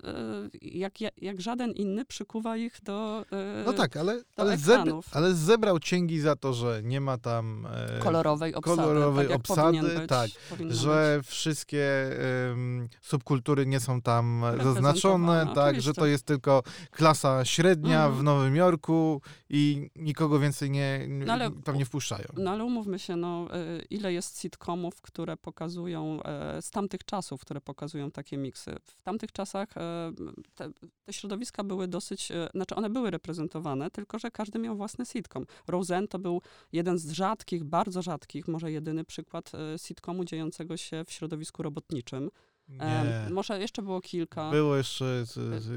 jak, 0.62 1.00
jak 1.16 1.40
żaden 1.40 1.70
inny 1.70 2.04
przykuwa 2.04 2.56
ich 2.56 2.78
do 2.82 3.24
No 3.66 3.72
tak, 3.72 3.96
ale, 3.96 4.22
ale, 4.36 4.56
zeb, 4.56 4.80
ale 5.12 5.34
zebrał 5.34 5.78
cięgi 5.78 6.20
za 6.20 6.36
to, 6.36 6.52
że 6.52 6.80
nie 6.84 7.00
ma 7.00 7.18
tam 7.18 7.68
kolorowej 8.00 8.54
obsady, 8.54 8.76
kolorowej 8.76 9.28
tak 9.28 9.36
obsady 9.36 9.80
być, 9.82 10.08
tak, 10.08 10.30
że 10.68 11.16
być. 11.18 11.28
wszystkie 11.28 12.10
um, 12.48 12.88
subkultury 13.00 13.66
nie 13.66 13.80
są 13.80 14.02
tam 14.02 14.44
zaznaczone, 14.62 15.46
tak, 15.54 15.82
że 15.82 15.94
to 15.94 16.06
jest 16.06 16.24
tylko 16.24 16.62
klasa 16.90 17.44
średnia 17.44 18.06
mm. 18.06 18.18
w 18.18 18.22
Nowym 18.22 18.56
Jorku 18.56 19.20
i 19.50 19.90
nikogo 19.96 20.35
więcej 20.40 20.70
nie, 20.70 21.06
no 21.08 21.32
ale, 21.32 21.50
tam 21.64 21.78
nie 21.78 21.84
wpuszczają. 21.84 22.24
No 22.36 22.50
ale 22.50 22.64
umówmy 22.64 22.98
się, 22.98 23.16
no, 23.16 23.48
e, 23.54 23.82
ile 23.90 24.12
jest 24.12 24.40
sitcomów, 24.40 25.00
które 25.00 25.36
pokazują 25.36 26.22
e, 26.22 26.62
z 26.62 26.70
tamtych 26.70 27.04
czasów, 27.04 27.40
które 27.40 27.60
pokazują 27.60 28.10
takie 28.10 28.36
miksy. 28.36 28.74
W 28.82 29.02
tamtych 29.02 29.32
czasach 29.32 29.76
e, 29.76 30.12
te, 30.54 30.70
te 31.04 31.12
środowiska 31.12 31.64
były 31.64 31.88
dosyć, 31.88 32.32
znaczy 32.54 32.74
one 32.74 32.90
były 32.90 33.10
reprezentowane, 33.10 33.90
tylko 33.90 34.18
że 34.18 34.30
każdy 34.30 34.58
miał 34.58 34.76
własny 34.76 35.06
sitcom. 35.06 35.46
Roseanne 35.68 36.08
to 36.08 36.18
był 36.18 36.42
jeden 36.72 36.98
z 36.98 37.10
rzadkich, 37.10 37.64
bardzo 37.64 38.02
rzadkich, 38.02 38.48
może 38.48 38.72
jedyny 38.72 39.04
przykład 39.04 39.52
sitcomu 39.76 40.24
dziejącego 40.24 40.76
się 40.76 41.04
w 41.04 41.12
środowisku 41.12 41.62
robotniczym. 41.62 42.30
Nie. 42.68 43.30
może 43.30 43.60
jeszcze 43.60 43.82
było 43.82 44.00
kilka. 44.00 44.50
Było 44.50 44.76
jeszcze 44.76 45.24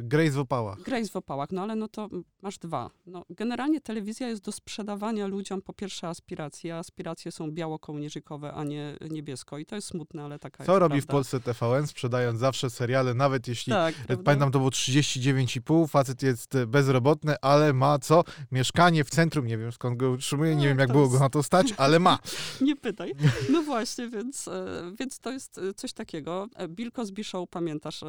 Grace 0.02 0.32
w 0.32 0.40
opałach. 0.40 0.82
Grace 0.82 1.10
w 1.10 1.16
opałach, 1.16 1.52
no 1.52 1.62
ale 1.62 1.76
no 1.76 1.88
to 1.88 2.10
masz 2.42 2.58
dwa. 2.58 2.90
No, 3.06 3.26
generalnie 3.30 3.82
telewizja 3.82 4.28
jest 4.28 4.44
do 4.44 4.52
sprzedawania 4.52 5.28
ludziom 5.28 5.62
po 5.62 5.74
pierwsze 5.74 6.08
aspiracje, 6.08 6.76
a 6.76 6.80
aspiracje 6.80 7.32
są 7.32 7.52
biało-kołnierzykowe, 7.52 8.54
a 8.54 8.64
nie 8.64 8.98
niebiesko 9.10 9.58
i 9.58 9.66
to 9.66 9.76
jest 9.76 9.88
smutne, 9.88 10.24
ale 10.24 10.40
taka 10.40 10.66
Co 10.66 10.72
jest 10.72 10.80
robi 10.80 10.92
prawda. 10.92 11.12
w 11.12 11.12
Polsce 11.12 11.40
TVN, 11.40 11.88
sprzedając 11.88 12.40
zawsze 12.40 12.70
seriale, 12.70 13.14
nawet 13.14 13.48
jeśli, 13.48 13.74
tak, 13.74 13.96
pamiętam, 14.24 14.52
to 14.52 14.60
było 14.60 14.72
39,5, 14.72 15.88
facet 15.88 16.24
jest 16.24 16.58
bezrobotny, 16.68 17.36
ale 17.42 17.74
ma 17.74 18.00
co? 18.00 18.24
Mieszkanie 18.52 19.04
w 19.04 19.10
centrum, 19.10 19.48
nie 19.48 19.58
wiem 19.58 19.72
skąd 19.72 19.98
go 19.98 20.12
utrzymuje, 20.12 20.56
nie, 20.56 20.62
nie 20.62 20.68
wiem 20.68 20.80
jak 20.80 20.92
było 20.92 21.04
jest... 21.04 21.14
go 21.14 21.20
na 21.20 21.30
to 21.30 21.44
stać, 21.44 21.74
ale 21.78 22.00
ma. 22.00 22.20
nie 22.62 22.76
pytaj. 22.80 23.14
No 23.54 23.62
właśnie, 23.64 24.10
więc, 24.10 24.48
e, 24.48 24.92
więc 25.00 25.20
to 25.20 25.32
jest 25.32 25.58
e, 25.58 25.74
coś 25.74 25.94
takiego 25.94 26.48
e, 26.56 26.68
Bill 26.68 26.92
Cosby 26.92 27.24
Show, 27.24 27.50
pamiętasz, 27.50 28.00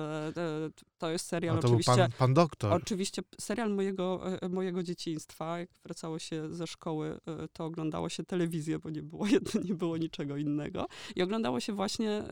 to 0.99 1.11
jest 1.11 1.27
serial 1.27 1.57
no 1.57 1.63
to 1.63 1.69
oczywiście. 1.69 1.93
Był 1.93 2.03
pan, 2.03 2.13
pan 2.19 2.35
doktor. 2.35 2.73
Oczywiście 2.73 3.23
serial 3.41 3.71
mojego, 3.71 4.21
mojego 4.51 4.83
dzieciństwa. 4.83 5.59
Jak 5.59 5.71
wracało 5.85 6.19
się 6.19 6.53
ze 6.53 6.67
szkoły, 6.67 7.21
to 7.53 7.65
oglądało 7.65 8.09
się 8.09 8.25
telewizję, 8.25 8.79
bo 8.79 8.91
nie 8.91 9.03
było, 9.03 9.27
nie 9.65 9.75
było 9.75 9.97
niczego 9.97 10.37
innego. 10.37 10.87
I 11.17 11.23
oglądało 11.23 11.61
się 11.61 11.73
właśnie, 11.73 12.23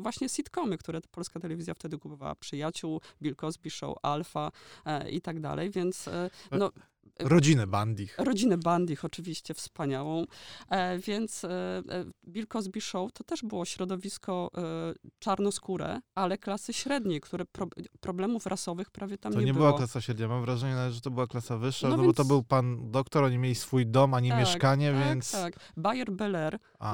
właśnie 0.00 0.28
sitcomy, 0.28 0.78
które 0.78 1.00
polska 1.10 1.40
telewizja 1.40 1.74
wtedy 1.74 1.98
kupowała. 1.98 2.34
Przyjaciół, 2.34 3.00
Bill 3.22 3.36
Cosby 3.36 3.70
Show, 3.70 3.96
Alfa 4.02 4.50
i 5.10 5.20
tak 5.20 5.40
dalej, 5.40 5.70
więc 5.70 6.08
no, 6.52 6.70
Rodzinę 7.18 7.66
Bandich. 7.66 8.16
Rodzinę 8.18 8.58
Bandich, 8.58 9.04
oczywiście, 9.04 9.54
wspaniałą. 9.54 10.24
E, 10.70 10.98
więc 10.98 11.44
e, 11.44 11.48
e, 11.48 11.82
Bill 12.28 12.46
Cosby 12.46 12.80
Show 12.80 13.12
to 13.12 13.24
też 13.24 13.42
było 13.42 13.64
środowisko 13.64 14.50
e, 14.56 14.60
czarnoskóre, 15.18 16.00
ale 16.14 16.38
klasy 16.38 16.72
średniej, 16.72 17.20
które 17.20 17.44
pro, 17.44 17.66
problemów 18.00 18.46
rasowych 18.46 18.90
prawie 18.90 19.18
tam 19.18 19.32
to 19.32 19.40
nie, 19.40 19.46
nie 19.46 19.52
było. 19.52 19.64
To 19.64 19.70
nie 19.70 19.76
była 19.76 19.78
klasa 19.78 20.00
średnia. 20.00 20.28
Mam 20.28 20.42
wrażenie, 20.42 20.90
że 20.90 21.00
to 21.00 21.10
była 21.10 21.26
klasa 21.26 21.56
wyższa, 21.56 21.88
no, 21.88 21.96
no 21.96 22.02
więc... 22.02 22.16
bo 22.16 22.22
to 22.22 22.28
był 22.28 22.42
pan 22.42 22.90
doktor, 22.90 23.24
oni 23.24 23.38
mieli 23.38 23.54
swój 23.54 23.86
dom, 23.86 24.14
a 24.14 24.20
nie 24.20 24.30
tak, 24.30 24.40
mieszkanie, 24.40 24.92
tak, 24.92 25.04
więc... 25.04 25.32
Tak, 25.32 25.54
Bayer 25.76 26.12
Bel 26.12 26.34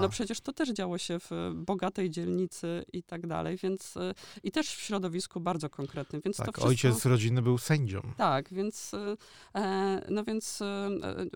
no 0.00 0.08
przecież 0.08 0.40
to 0.40 0.52
też 0.52 0.72
działo 0.72 0.98
się 0.98 1.18
w 1.18 1.52
bogatej 1.54 2.10
dzielnicy 2.10 2.84
i 2.92 3.02
tak 3.02 3.26
dalej, 3.26 3.56
więc 3.56 3.96
e, 3.96 4.14
i 4.42 4.52
też 4.52 4.68
w 4.68 4.80
środowisku 4.80 5.40
bardzo 5.40 5.70
konkretnym, 5.70 6.22
więc 6.24 6.36
tak, 6.36 6.46
to 6.46 6.52
wszystko... 6.52 6.68
ojciec 6.68 7.06
rodziny 7.06 7.42
był 7.42 7.58
sędzią. 7.58 8.00
Tak, 8.16 8.54
więc 8.54 8.94
e, 9.54 9.99
no 10.08 10.24
więc 10.24 10.62
e, 10.62 10.66
e, 10.66 11.26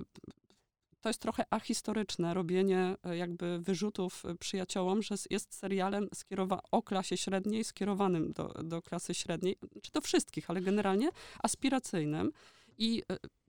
to 1.01 1.09
jest 1.09 1.21
trochę 1.21 1.45
ahistoryczne 1.51 2.35
robienie 2.35 2.97
e, 3.05 3.17
jakby 3.17 3.59
wyrzutów 3.59 4.23
przyjaciołom, 4.41 5.03
że 5.03 5.15
jest 5.31 5.55
serialem 5.55 6.09
skierowa- 6.15 6.61
o 6.71 6.83
klasie 6.83 7.17
średniej, 7.17 7.65
skierowanym 7.65 8.33
do, 8.33 8.49
do 8.49 8.83
klasy 8.83 9.15
średniej, 9.15 9.57
czy 9.83 9.93
do 9.93 10.01
wszystkich, 10.01 10.51
ale 10.51 10.61
generalnie 10.61 11.11
aspiracyjnym. 11.43 12.33
I 12.79 13.03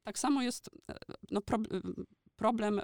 tak 0.03 0.19
samo 0.19 0.41
jest 0.41 0.69
no, 1.31 1.41
pro, 1.41 1.57
problem 2.35 2.81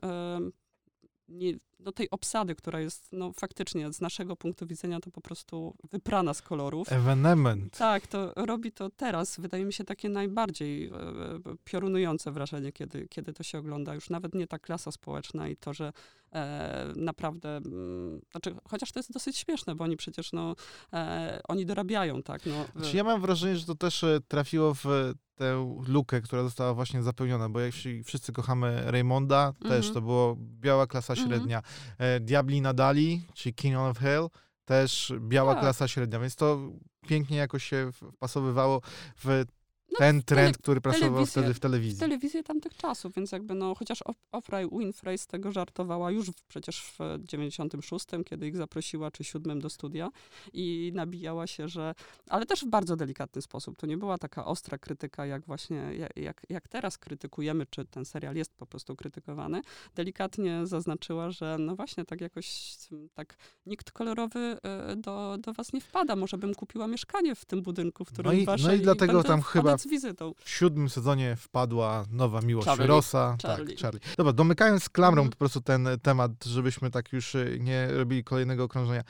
nie, 1.27 1.53
do 1.81 1.91
tej 1.91 2.09
obsady, 2.09 2.55
która 2.55 2.79
jest 2.79 3.09
no, 3.11 3.33
faktycznie 3.33 3.93
z 3.93 4.01
naszego 4.01 4.35
punktu 4.35 4.67
widzenia 4.67 4.99
to 4.99 5.11
po 5.11 5.21
prostu 5.21 5.75
wyprana 5.91 6.33
z 6.33 6.41
kolorów. 6.41 6.91
Evenement. 6.91 7.77
Tak, 7.77 8.07
to 8.07 8.33
robi 8.35 8.71
to 8.71 8.89
teraz, 8.89 9.39
wydaje 9.39 9.65
mi 9.65 9.73
się 9.73 9.83
takie 9.83 10.09
najbardziej 10.09 10.87
e, 10.87 10.91
e, 10.91 11.39
piorunujące 11.63 12.31
wrażenie, 12.31 12.71
kiedy, 12.71 13.07
kiedy 13.07 13.33
to 13.33 13.43
się 13.43 13.57
ogląda. 13.57 13.95
Już 13.95 14.09
nawet 14.09 14.35
nie 14.35 14.47
ta 14.47 14.59
klasa 14.59 14.91
społeczna 14.91 15.47
i 15.47 15.55
to, 15.55 15.73
że 15.73 15.93
e, 16.33 16.93
naprawdę, 16.95 17.57
m, 17.57 17.63
mm, 17.65 18.21
znaczy, 18.31 18.55
chociaż 18.69 18.91
to 18.91 18.99
jest 18.99 19.11
dosyć 19.13 19.37
śmieszne, 19.37 19.75
bo 19.75 19.83
oni 19.83 19.97
przecież, 19.97 20.31
no, 20.33 20.55
e, 20.93 21.41
oni 21.47 21.65
dorabiają, 21.65 22.23
tak. 22.23 22.45
No, 22.45 22.65
znaczy, 22.75 22.97
ja 22.97 23.03
mam 23.03 23.21
wrażenie, 23.21 23.57
że 23.57 23.65
to 23.65 23.75
też 23.75 24.03
e, 24.03 24.19
trafiło 24.27 24.73
w 24.73 25.13
tę 25.41 25.75
lukę, 25.87 26.21
która 26.21 26.43
została 26.43 26.73
właśnie 26.73 27.03
zapełniona, 27.03 27.49
bo 27.49 27.59
jeśli 27.59 28.03
wszyscy 28.03 28.31
kochamy 28.31 28.83
Raymonda, 28.85 29.41
mm 29.41 29.53
-hmm. 29.53 29.67
też 29.67 29.87
mhm. 29.87 29.93
to 29.93 30.01
było 30.01 30.37
biała 30.39 30.87
klasa 30.87 31.13
mhm. 31.13 31.29
średnia. 31.29 31.61
-hmm. 31.99 32.19
Diabli 32.19 32.61
Nadali, 32.61 33.27
czyli 33.33 33.53
King 33.53 33.77
of 33.77 33.99
Hell, 33.99 34.29
też 34.65 35.13
biała 35.19 35.55
klasa 35.55 35.87
średnia, 35.87 36.19
więc 36.19 36.35
to 36.35 36.59
pięknie 37.07 37.37
jakoś 37.37 37.63
się 37.63 37.91
wpasowywało 37.91 38.81
w 39.15 39.45
no, 39.91 39.97
ten 39.97 40.23
trend, 40.23 40.57
który 40.57 40.81
pracował 40.81 41.25
wtedy 41.25 41.53
w 41.53 41.59
telewizji. 41.59 41.97
W 41.97 41.99
telewizji 41.99 42.43
tamtych 42.43 42.75
czasów, 42.77 43.15
więc 43.15 43.31
jakby 43.31 43.53
no, 43.53 43.75
chociaż 43.75 44.03
Oprah 44.31 44.69
Winfrey 44.71 45.17
z 45.17 45.27
tego 45.27 45.51
żartowała 45.51 46.11
już 46.11 46.31
przecież 46.47 46.93
w 46.99 47.25
96, 47.25 48.05
kiedy 48.25 48.47
ich 48.47 48.57
zaprosiła, 48.57 49.11
czy 49.11 49.23
7 49.23 49.59
do 49.59 49.69
studia 49.69 50.09
i 50.53 50.91
nabijała 50.95 51.47
się, 51.47 51.67
że, 51.67 51.95
ale 52.29 52.45
też 52.45 52.65
w 52.65 52.67
bardzo 52.67 52.95
delikatny 52.95 53.41
sposób. 53.41 53.77
To 53.77 53.87
nie 53.87 53.97
była 53.97 54.17
taka 54.17 54.45
ostra 54.45 54.77
krytyka, 54.77 55.25
jak 55.25 55.45
właśnie, 55.45 56.09
jak, 56.15 56.41
jak 56.49 56.67
teraz 56.67 56.97
krytykujemy, 56.97 57.65
czy 57.69 57.85
ten 57.85 58.05
serial 58.05 58.35
jest 58.35 58.53
po 58.53 58.65
prostu 58.65 58.95
krytykowany. 58.95 59.61
Delikatnie 59.95 60.67
zaznaczyła, 60.67 61.31
że 61.31 61.57
no 61.59 61.75
właśnie, 61.75 62.05
tak 62.05 62.21
jakoś, 62.21 62.75
tak 63.13 63.37
nikt 63.65 63.91
kolorowy 63.91 64.57
e, 64.63 64.95
do, 64.95 65.37
do 65.39 65.53
was 65.53 65.73
nie 65.73 65.81
wpada. 65.81 66.15
Może 66.15 66.37
bym 66.37 66.55
kupiła 66.55 66.87
mieszkanie 66.87 67.35
w 67.35 67.45
tym 67.45 67.61
budynku, 67.61 68.05
w 68.05 68.11
którym 68.13 68.45
no 68.45 68.55
i, 68.55 68.61
No 68.63 68.73
i 68.73 68.79
dlatego 68.79 69.23
tam 69.23 69.41
chyba 69.41 69.77
z 69.81 69.87
wizytą. 69.87 70.33
W 70.43 70.49
siódmym 70.49 70.89
sezonie 70.89 71.35
wpadła 71.35 72.05
nowa 72.11 72.41
miłość 72.41 72.67
Charlie. 72.67 72.87
Rossa. 72.87 73.37
Charlie. 73.43 73.75
Tak, 73.75 73.81
Charlie. 73.81 74.01
Dobra, 74.17 74.33
domykając 74.33 74.89
klamrą 74.89 75.21
mm. 75.21 75.31
po 75.31 75.37
prostu 75.37 75.61
ten 75.61 75.87
temat, 76.01 76.31
żebyśmy 76.45 76.91
tak 76.91 77.13
już 77.13 77.35
y, 77.35 77.57
nie 77.61 77.87
robili 77.87 78.23
kolejnego 78.23 78.63
okrążenia. 78.63 79.03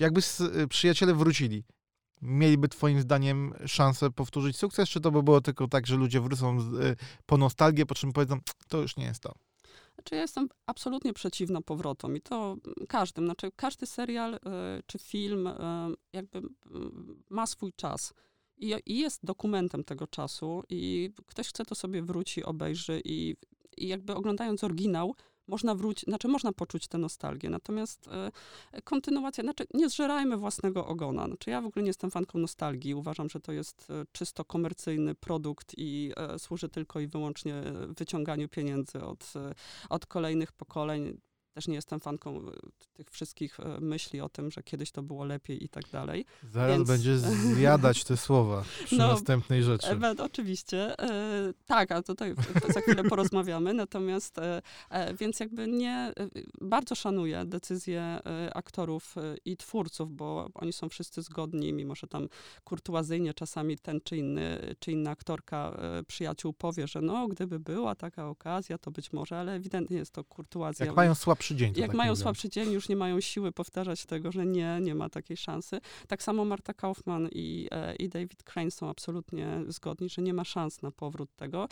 Jakby 0.00 0.20
y, 0.62 0.68
przyjaciele 0.68 1.14
wrócili, 1.14 1.64
mieliby 2.22 2.68
twoim 2.68 3.00
zdaniem 3.00 3.54
szansę 3.66 4.10
powtórzyć 4.10 4.56
sukces, 4.56 4.88
czy 4.88 5.00
to 5.00 5.10
by 5.10 5.22
było 5.22 5.40
tylko 5.40 5.68
tak, 5.68 5.86
że 5.86 5.96
ludzie 5.96 6.20
wrócą 6.20 6.58
y, 6.58 6.96
po 7.26 7.36
nostalgię, 7.36 7.86
po 7.86 7.94
czym 7.94 8.12
powiedzą, 8.12 8.38
to 8.68 8.78
już 8.78 8.96
nie 8.96 9.04
jest 9.04 9.22
to? 9.22 9.34
Znaczy 9.94 10.14
ja 10.14 10.20
jestem 10.20 10.48
absolutnie 10.66 11.12
przeciwna 11.12 11.62
powrotom 11.62 12.16
i 12.16 12.20
to 12.20 12.56
każdym, 12.88 13.24
znaczy 13.24 13.50
każdy 13.56 13.86
serial 13.86 14.38
czy 14.86 14.98
film 14.98 15.48
jakby 16.12 16.42
ma 17.30 17.46
swój 17.46 17.72
czas 17.72 18.14
i, 18.58 18.74
i 18.86 18.98
jest 18.98 19.24
dokumentem 19.24 19.84
tego 19.84 20.06
czasu 20.06 20.62
i 20.70 21.10
ktoś 21.26 21.48
chce 21.48 21.64
to 21.64 21.74
sobie 21.74 22.02
wróci, 22.02 22.44
obejrzy 22.44 23.02
i, 23.04 23.36
i 23.76 23.88
jakby 23.88 24.14
oglądając 24.14 24.64
oryginał, 24.64 25.14
można 25.48 25.74
wrócić, 25.74 26.04
znaczy 26.04 26.28
można 26.28 26.52
poczuć 26.52 26.88
tę 26.88 26.98
nostalgię, 26.98 27.50
natomiast 27.50 28.08
e, 28.08 28.82
kontynuacja, 28.82 29.44
znaczy 29.44 29.66
nie 29.74 29.88
zżerajmy 29.88 30.36
własnego 30.36 30.86
ogona. 30.86 31.26
Znaczy 31.26 31.50
ja 31.50 31.60
w 31.60 31.66
ogóle 31.66 31.82
nie 31.82 31.88
jestem 31.88 32.10
fanką 32.10 32.38
nostalgii, 32.38 32.94
uważam, 32.94 33.30
że 33.30 33.40
to 33.40 33.52
jest 33.52 33.90
e, 33.90 34.04
czysto 34.12 34.44
komercyjny 34.44 35.14
produkt 35.14 35.74
i 35.76 36.12
e, 36.16 36.38
służy 36.38 36.68
tylko 36.68 37.00
i 37.00 37.06
wyłącznie 37.06 37.62
wyciąganiu 37.88 38.48
pieniędzy 38.48 39.00
od, 39.04 39.32
od 39.88 40.06
kolejnych 40.06 40.52
pokoleń 40.52 41.20
też 41.54 41.68
nie 41.68 41.74
jestem 41.74 42.00
fanką 42.00 42.38
e, 42.38 42.52
tych 42.92 43.10
wszystkich 43.10 43.60
e, 43.60 43.80
myśli 43.80 44.20
o 44.20 44.28
tym, 44.28 44.50
że 44.50 44.62
kiedyś 44.62 44.90
to 44.90 45.02
było 45.02 45.24
lepiej 45.24 45.64
i 45.64 45.68
tak 45.68 45.84
dalej. 45.92 46.24
Zaraz 46.42 46.76
Więc- 46.76 46.88
będzie 46.88 47.18
zjadać 47.18 48.04
te 48.04 48.16
słowa 48.16 48.64
przy 48.84 48.98
No, 48.98 49.08
następnej 49.08 49.62
rzeczy. 49.62 49.88
E, 49.88 50.14
oczywiście. 50.24 50.98
E, 50.98 51.52
tak, 51.66 51.92
a 51.92 52.02
tutaj 52.02 52.34
to 52.62 52.72
za 52.72 52.80
chwilę 52.80 53.04
porozmawiamy. 53.04 53.74
Natomiast, 53.74 54.38
e, 54.38 54.62
e, 54.90 55.14
więc 55.14 55.40
jakby 55.40 55.68
nie, 55.68 56.12
bardzo 56.60 56.94
szanuję 56.94 57.44
decyzje 57.44 58.18
aktorów 58.54 59.14
i 59.44 59.56
twórców, 59.56 60.16
bo 60.16 60.48
oni 60.54 60.72
są 60.72 60.88
wszyscy 60.88 61.22
zgodni, 61.22 61.72
mimo 61.72 61.94
że 61.94 62.06
tam 62.06 62.28
kurtuazyjnie 62.64 63.34
czasami 63.34 63.78
ten 63.78 64.00
czy 64.04 64.16
inny, 64.16 64.74
czy 64.78 64.92
inna 64.92 65.10
aktorka 65.10 65.80
przyjaciół 66.06 66.52
powie, 66.52 66.86
że 66.86 67.00
no, 67.00 67.28
gdyby 67.28 67.60
była 67.60 67.94
taka 67.94 68.28
okazja, 68.28 68.78
to 68.78 68.90
być 68.90 69.12
może, 69.12 69.38
ale 69.38 69.54
ewidentnie 69.54 69.96
jest 69.96 70.12
to 70.12 70.24
kurtuazja. 70.24 70.86
Jak 70.86 70.96
mają 70.96 71.14
słabszy 71.48 71.56
dzień, 71.56 71.82
Jak 71.82 71.94
mają 71.94 72.12
mówią. 72.12 72.22
słabszy 72.22 72.48
dzień, 72.48 72.72
już 72.72 72.88
nie 72.88 72.96
mają 72.96 73.20
siły 73.20 73.52
powtarzać 73.52 74.06
tego, 74.06 74.32
że 74.32 74.46
nie, 74.46 74.78
nie 74.82 74.94
ma 74.94 75.08
takiej 75.08 75.36
szansy. 75.36 75.80
Tak 76.08 76.22
samo 76.22 76.44
Marta 76.44 76.74
Kaufman 76.74 77.28
i, 77.32 77.68
e, 77.70 77.94
i 77.96 78.08
David 78.08 78.42
Crane 78.42 78.70
są 78.70 78.88
absolutnie 78.88 79.62
zgodni, 79.68 80.08
że 80.08 80.22
nie 80.22 80.34
ma 80.34 80.44
szans 80.44 80.82
na 80.82 80.90
powrót 80.90 81.30
tego. 81.36 81.68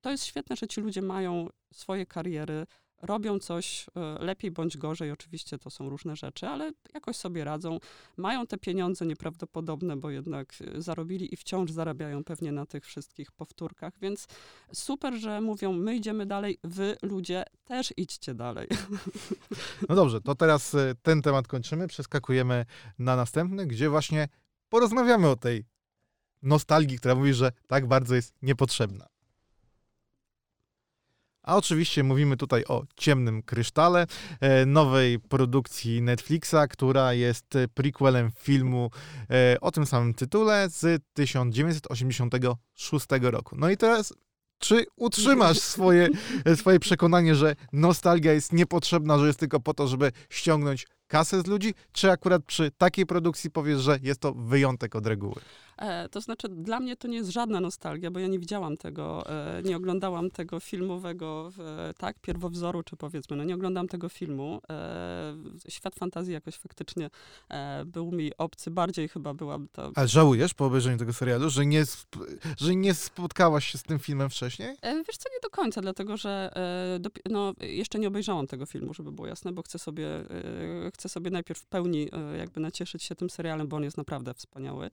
To 0.00 0.10
jest 0.10 0.24
świetne, 0.24 0.56
że 0.56 0.68
ci 0.68 0.80
ludzie 0.80 1.02
mają 1.02 1.48
swoje 1.74 2.06
kariery, 2.06 2.66
robią 3.02 3.38
coś 3.38 3.86
e, 3.96 4.24
lepiej 4.24 4.50
bądź 4.50 4.76
gorzej, 4.76 5.10
oczywiście 5.10 5.58
to 5.58 5.70
są 5.70 5.88
różne 5.88 6.16
rzeczy, 6.16 6.46
ale 6.46 6.72
jakoś 6.94 7.16
sobie 7.16 7.44
radzą. 7.44 7.78
Mają 8.16 8.46
te 8.46 8.58
pieniądze 8.58 9.06
nieprawdopodobne, 9.06 9.96
bo 9.96 10.10
jednak 10.10 10.54
e, 10.60 10.82
zarobili 10.82 11.34
i 11.34 11.36
wciąż 11.36 11.70
zarabiają 11.70 12.24
pewnie 12.24 12.52
na 12.52 12.66
tych 12.66 12.86
wszystkich 12.86 13.32
powtórkach, 13.32 13.98
więc 14.00 14.26
super, 14.72 15.14
że 15.14 15.40
mówią, 15.40 15.72
my 15.72 15.96
idziemy 15.96 16.26
dalej, 16.26 16.58
wy 16.64 16.96
ludzie 17.02 17.44
też 17.64 17.94
idźcie 17.96 18.34
dalej. 18.34 18.68
No 19.88 19.94
dobrze, 19.94 20.20
to 20.20 20.34
teraz 20.34 20.74
e, 20.74 20.94
ten 21.02 21.22
temat 21.22 21.48
kończymy, 21.48 21.88
przeskakujemy 21.88 22.66
na 22.98 23.16
następny, 23.16 23.66
gdzie 23.66 23.90
właśnie 23.90 24.28
porozmawiamy 24.68 25.28
o 25.28 25.36
tej 25.36 25.64
nostalgii, 26.42 26.98
która 26.98 27.14
mówi, 27.14 27.34
że 27.34 27.52
tak 27.66 27.86
bardzo 27.86 28.14
jest 28.14 28.34
niepotrzebna. 28.42 29.17
A 31.48 31.56
oczywiście 31.56 32.02
mówimy 32.04 32.36
tutaj 32.36 32.64
o 32.64 32.84
Ciemnym 32.96 33.42
Krysztale, 33.42 34.06
e, 34.40 34.66
nowej 34.66 35.18
produkcji 35.20 36.02
Netflixa, 36.02 36.68
która 36.70 37.12
jest 37.12 37.54
prequelem 37.74 38.30
filmu 38.38 38.90
e, 39.30 39.60
o 39.60 39.70
tym 39.70 39.86
samym 39.86 40.14
tytule 40.14 40.68
z 40.70 41.02
1986 41.14 43.06
roku. 43.20 43.56
No 43.58 43.70
i 43.70 43.76
teraz, 43.76 44.14
czy 44.58 44.84
utrzymasz 44.96 45.58
swoje, 45.58 46.08
swoje 46.60 46.80
przekonanie, 46.80 47.34
że 47.34 47.54
nostalgia 47.72 48.32
jest 48.32 48.52
niepotrzebna, 48.52 49.18
że 49.18 49.26
jest 49.26 49.38
tylko 49.38 49.60
po 49.60 49.74
to, 49.74 49.88
żeby 49.88 50.12
ściągnąć 50.30 50.86
kasę 51.08 51.40
z 51.42 51.46
ludzi, 51.46 51.74
czy 51.92 52.10
akurat 52.10 52.44
przy 52.44 52.70
takiej 52.70 53.06
produkcji 53.06 53.50
powiesz, 53.50 53.80
że 53.80 53.98
jest 54.02 54.20
to 54.20 54.32
wyjątek 54.34 54.96
od 54.96 55.06
reguły? 55.06 55.40
E, 55.78 56.08
to 56.08 56.20
znaczy, 56.20 56.48
dla 56.48 56.80
mnie 56.80 56.96
to 56.96 57.08
nie 57.08 57.16
jest 57.16 57.30
żadna 57.30 57.60
nostalgia, 57.60 58.10
bo 58.10 58.18
ja 58.20 58.26
nie 58.26 58.38
widziałam 58.38 58.76
tego, 58.76 59.30
e, 59.30 59.62
nie 59.62 59.76
oglądałam 59.76 60.30
tego 60.30 60.60
filmowego, 60.60 61.50
tak, 61.98 62.18
pierwowzoru, 62.18 62.82
czy 62.82 62.96
powiedzmy, 62.96 63.36
no 63.36 63.44
nie 63.44 63.54
oglądałam 63.54 63.88
tego 63.88 64.08
filmu. 64.08 64.60
E, 64.70 65.34
Świat 65.68 65.94
fantazji 65.94 66.32
jakoś 66.34 66.54
faktycznie 66.54 67.10
e, 67.50 67.84
był 67.84 68.12
mi 68.12 68.32
obcy, 68.38 68.70
bardziej 68.70 69.08
chyba 69.08 69.34
byłam 69.34 69.68
to... 69.72 69.92
Ale 69.94 70.08
żałujesz 70.08 70.54
po 70.54 70.66
obejrzeniu 70.66 70.98
tego 70.98 71.12
serialu, 71.12 71.50
że 71.50 71.66
nie, 71.66 71.84
że 72.58 72.74
nie 72.76 72.94
spotkałaś 72.94 73.66
się 73.72 73.78
z 73.78 73.82
tym 73.82 73.98
filmem 73.98 74.30
wcześniej? 74.30 74.76
E, 74.82 74.94
Wiesz 74.96 75.16
co, 75.16 75.28
nie 75.28 75.40
do 75.42 75.50
końca, 75.50 75.80
dlatego 75.80 76.16
że 76.16 76.50
e, 76.96 77.00
dopi- 77.00 77.30
no, 77.30 77.52
jeszcze 77.60 77.98
nie 77.98 78.08
obejrzałam 78.08 78.46
tego 78.46 78.66
filmu, 78.66 78.94
żeby 78.94 79.12
było 79.12 79.26
jasne, 79.26 79.52
bo 79.52 79.62
chcę 79.62 79.78
sobie, 79.78 80.08
chcę 80.98 81.08
sobie 81.08 81.30
najpierw 81.30 81.60
w 81.60 81.66
pełni 81.66 82.08
e, 82.12 82.36
jakby 82.38 82.60
nacieszyć 82.60 83.02
się 83.02 83.14
tym 83.14 83.30
serialem, 83.30 83.68
bo 83.68 83.76
on 83.76 83.82
jest 83.82 83.96
naprawdę 83.96 84.34
wspaniały. 84.34 84.90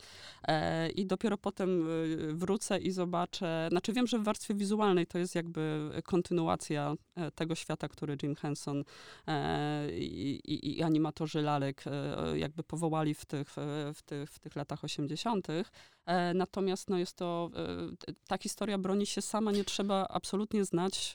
E, 0.48 0.90
I 0.90 1.06
dopiero 1.06 1.38
potem 1.38 1.88
e, 1.88 2.34
wrócę 2.34 2.80
i 2.80 2.92
zobaczę, 2.92 3.68
znaczy 3.72 3.94
wiem, 3.94 4.08
że 4.08 4.20
w 4.20 4.24
warstwie 4.24 4.54
wizualnej 4.54 5.08
to 5.08 5.18
jest 5.18 5.36
jakby 5.36 5.92
kontynuacja 6.04 6.94
tego 7.36 7.56
świata, 7.56 7.88
który 7.88 8.18
Jim 8.24 8.36
Henson 8.36 8.84
i, 9.92 10.40
i, 10.46 10.78
i 10.78 10.84
animatorzy 10.84 11.42
lalek 11.42 11.84
jakby 12.36 12.64
powołali 12.64 13.14
w 13.14 13.26
tych, 13.26 13.56
w 13.94 14.02
tych, 14.06 14.30
w 14.32 14.40
tych 14.40 14.56
latach 14.56 14.84
80. 14.84 15.48
E, 15.50 16.34
Natomiast 16.34 16.90
no, 16.90 16.98
jest 16.98 17.16
to, 17.16 17.50
ta 18.28 18.38
historia 18.38 18.78
broni 18.78 19.06
się 19.06 19.22
sama, 19.22 19.52
nie 19.52 19.64
trzeba 19.64 20.08
absolutnie 20.10 20.66
znać 20.66 21.14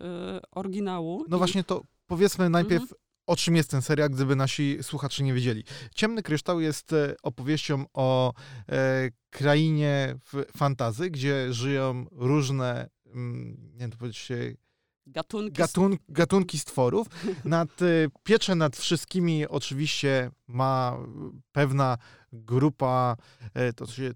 oryginału. 0.50 1.24
No 1.28 1.36
I- 1.36 1.38
właśnie 1.38 1.64
to 1.64 1.82
powiedzmy 2.06 2.50
najpierw, 2.50 2.94
o 3.30 3.36
czym 3.36 3.56
jest 3.56 3.70
ten 3.70 3.82
serial, 3.82 4.10
gdyby 4.10 4.36
nasi 4.36 4.78
słuchacze 4.82 5.22
nie 5.22 5.34
wiedzieli. 5.34 5.64
Ciemny 5.94 6.22
Kryształ 6.22 6.60
jest 6.60 6.92
e, 6.92 7.14
opowieścią 7.22 7.84
o 7.92 8.32
e, 8.68 9.10
krainie 9.30 10.14
w 10.32 10.44
fantazy, 10.56 11.10
gdzie 11.10 11.52
żyją 11.52 12.06
różne, 12.12 12.88
mm, 13.06 13.70
nie 13.72 13.78
wiem, 13.78 13.90
to 13.90 13.96
powiedzieć, 13.96 14.32
Gatunki. 15.06 15.52
gatun, 15.52 15.96
gatunki 16.08 16.58
stworów. 16.58 17.06
Nad, 17.44 17.82
e, 17.82 17.86
pieczę 18.22 18.54
nad 18.54 18.76
wszystkimi 18.76 19.46
oczywiście 19.48 20.30
ma 20.46 20.98
pewna 21.52 21.98
grupa, 22.32 23.16
to 23.76 23.86
się... 23.86 24.14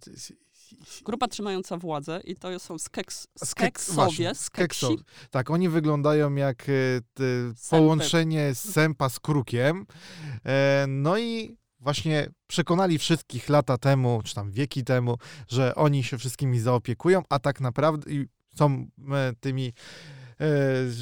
Grupa 1.05 1.29
trzymająca 1.29 1.77
władzę 1.77 2.21
i 2.25 2.37
to 2.37 2.59
są 2.59 2.79
skeks, 2.79 3.27
Skek- 3.27 3.47
skeksowie, 3.47 4.35
skeksi. 4.35 4.87
Tak, 5.31 5.51
oni 5.51 5.69
wyglądają 5.69 6.35
jak 6.35 6.63
e, 6.69 6.73
połączenie 7.71 8.55
sępa 8.55 9.09
z 9.09 9.21
krukiem. 9.21 9.87
E, 10.47 10.85
No 10.89 11.19
i 11.19 11.57
właśnie 11.81 12.31
przekonali 12.47 12.99
wszystkich 12.99 13.49
lata 13.49 13.79
temu, 13.79 14.21
czy 14.25 14.35
tam 14.35 14.53
wieki 14.53 14.85
temu, 14.85 15.17
że 15.49 15.75
oni 15.75 16.05
się 16.05 16.19
wszystkimi 16.19 16.61
zaopiekują, 16.61 17.23
a 17.29 17.39
tak 17.39 17.61
naprawdę 17.61 18.11
są 18.59 18.87
e, 19.13 19.33
tymi 19.41 19.73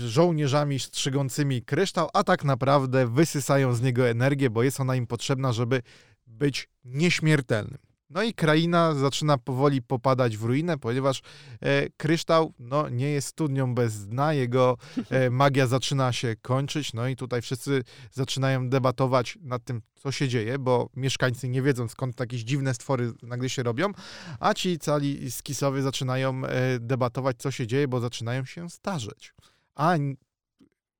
żołnierzami 0.06 0.78
strzygącymi 0.80 1.62
kryształ, 1.62 2.08
a 2.12 2.24
tak 2.24 2.44
naprawdę 2.44 3.06
wysysają 3.06 3.74
z 3.74 3.82
niego 3.82 4.08
energię, 4.08 4.50
bo 4.50 4.62
jest 4.62 4.80
ona 4.80 4.96
im 4.96 5.06
potrzebna, 5.06 5.52
żeby 5.52 5.82
być 6.26 6.68
nieśmiertelnym. 6.84 7.78
No 8.12 8.22
i 8.22 8.34
kraina 8.34 8.94
zaczyna 8.94 9.38
powoli 9.38 9.82
popadać 9.82 10.36
w 10.36 10.44
ruinę, 10.44 10.78
ponieważ 10.78 11.22
e, 11.60 11.88
kryształ 11.96 12.52
no, 12.58 12.88
nie 12.88 13.10
jest 13.10 13.28
studnią 13.28 13.74
bez 13.74 14.06
dna, 14.06 14.32
jego 14.32 14.76
e, 15.10 15.30
magia 15.40 15.66
zaczyna 15.66 16.12
się 16.12 16.36
kończyć, 16.42 16.92
no 16.94 17.08
i 17.08 17.16
tutaj 17.16 17.42
wszyscy 17.42 17.82
zaczynają 18.10 18.68
debatować 18.68 19.38
nad 19.42 19.64
tym, 19.64 19.82
co 19.94 20.12
się 20.12 20.28
dzieje, 20.28 20.58
bo 20.58 20.88
mieszkańcy 20.96 21.48
nie 21.48 21.62
wiedzą, 21.62 21.88
skąd 21.88 22.20
jakieś 22.20 22.40
dziwne 22.40 22.74
stwory 22.74 23.12
nagle 23.22 23.48
się 23.48 23.62
robią, 23.62 23.92
a 24.40 24.54
ci 24.54 24.78
cali 24.78 25.30
skisowie 25.30 25.82
zaczynają 25.82 26.44
e, 26.44 26.78
debatować, 26.78 27.36
co 27.38 27.50
się 27.50 27.66
dzieje, 27.66 27.88
bo 27.88 28.00
zaczynają 28.00 28.44
się 28.44 28.70
starzeć. 28.70 29.34
A 29.74 29.96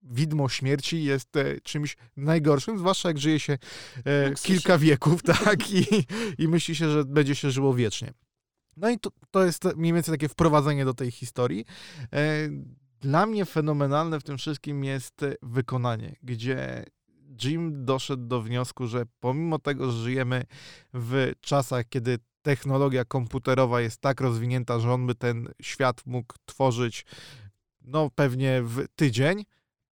widmo 0.02 0.48
śmierci 0.48 1.04
jest 1.04 1.36
e, 1.36 1.60
czymś 1.60 1.96
najgorszym, 2.16 2.78
zwłaszcza 2.78 3.08
jak 3.08 3.18
żyje 3.18 3.40
się 3.40 3.58
e, 4.04 4.34
kilka 4.34 4.78
wieków, 4.78 5.22
tak, 5.44 5.70
i, 5.70 5.86
i 6.38 6.48
myśli 6.48 6.74
się, 6.74 6.90
że 6.90 7.04
będzie 7.04 7.34
się 7.34 7.50
żyło 7.50 7.74
wiecznie. 7.74 8.12
No 8.76 8.90
i 8.90 8.98
to, 8.98 9.10
to 9.30 9.44
jest 9.44 9.64
mniej 9.76 9.92
więcej 9.92 10.14
takie 10.14 10.28
wprowadzenie 10.28 10.84
do 10.84 10.94
tej 10.94 11.10
historii. 11.10 11.64
E, 12.12 12.48
Dla 13.00 13.26
mnie 13.26 13.44
fenomenalne 13.44 14.20
w 14.20 14.22
tym 14.22 14.38
wszystkim 14.38 14.84
jest 14.84 15.24
wykonanie, 15.42 16.16
gdzie 16.22 16.84
Jim 17.44 17.84
doszedł 17.84 18.26
do 18.26 18.42
wniosku, 18.42 18.86
że 18.86 19.04
pomimo 19.20 19.58
tego, 19.58 19.92
że 19.92 20.02
żyjemy 20.02 20.44
w 20.94 21.32
czasach, 21.40 21.88
kiedy 21.88 22.18
technologia 22.42 23.04
komputerowa 23.04 23.80
jest 23.80 24.00
tak 24.00 24.20
rozwinięta, 24.20 24.78
że 24.80 24.92
on 24.92 25.06
by 25.06 25.14
ten 25.14 25.48
świat 25.62 26.06
mógł 26.06 26.34
tworzyć 26.44 27.04
no 27.84 28.10
pewnie 28.14 28.62
w 28.62 28.86
tydzień, 28.96 29.44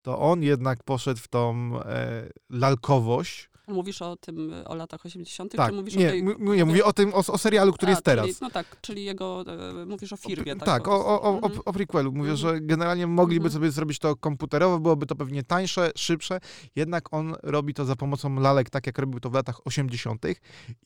to 0.02 0.18
on 0.18 0.42
jednak 0.42 0.82
poszedł 0.84 1.20
w 1.20 1.28
tą 1.28 1.72
e, 1.82 2.28
lalkowość. 2.50 3.50
Mówisz 3.68 4.02
o 4.02 4.16
tym, 4.16 4.52
o 4.66 4.74
latach 4.74 5.06
80., 5.06 5.52
Tak, 5.56 5.68
czy 5.70 5.76
mówisz 5.76 5.96
nie, 5.96 6.06
o 6.06 6.10
tej... 6.10 6.20
m- 6.20 6.36
nie, 6.40 6.64
mówię 6.64 6.84
o 6.84 6.92
tym, 6.92 7.14
o, 7.14 7.16
o 7.18 7.38
serialu, 7.38 7.72
który 7.72 7.88
A, 7.88 7.92
jest 7.92 8.02
teraz. 8.04 8.26
Czyli, 8.26 8.36
no 8.40 8.50
tak, 8.50 8.76
czyli 8.80 9.04
jego, 9.04 9.44
e, 9.82 9.86
mówisz 9.86 10.12
o 10.12 10.16
firmie. 10.16 10.56
Tak, 10.56 10.64
tak, 10.66 10.88
o, 10.88 11.06
o, 11.06 11.22
o. 11.22 11.34
Mhm. 11.34 11.52
o, 11.58 11.64
o 11.64 11.72
prequelu. 11.72 12.12
Mówię, 12.12 12.30
Mhm. 12.30 12.36
że 12.36 12.60
generalnie 12.60 13.06
mogliby 13.06 13.44
Mhm. 13.46 13.52
sobie 13.52 13.70
zrobić 13.70 13.98
to 13.98 14.16
komputerowo, 14.16 14.78
byłoby 14.80 15.06
to 15.06 15.16
pewnie 15.16 15.42
tańsze, 15.42 15.90
szybsze, 15.96 16.40
jednak 16.76 17.12
on 17.14 17.34
robi 17.42 17.74
to 17.74 17.84
za 17.84 17.96
pomocą 17.96 18.34
lalek, 18.34 18.70
tak 18.70 18.86
jak 18.86 18.98
robił 18.98 19.20
to 19.20 19.30
w 19.30 19.34
latach 19.34 19.66
80. 19.66 20.24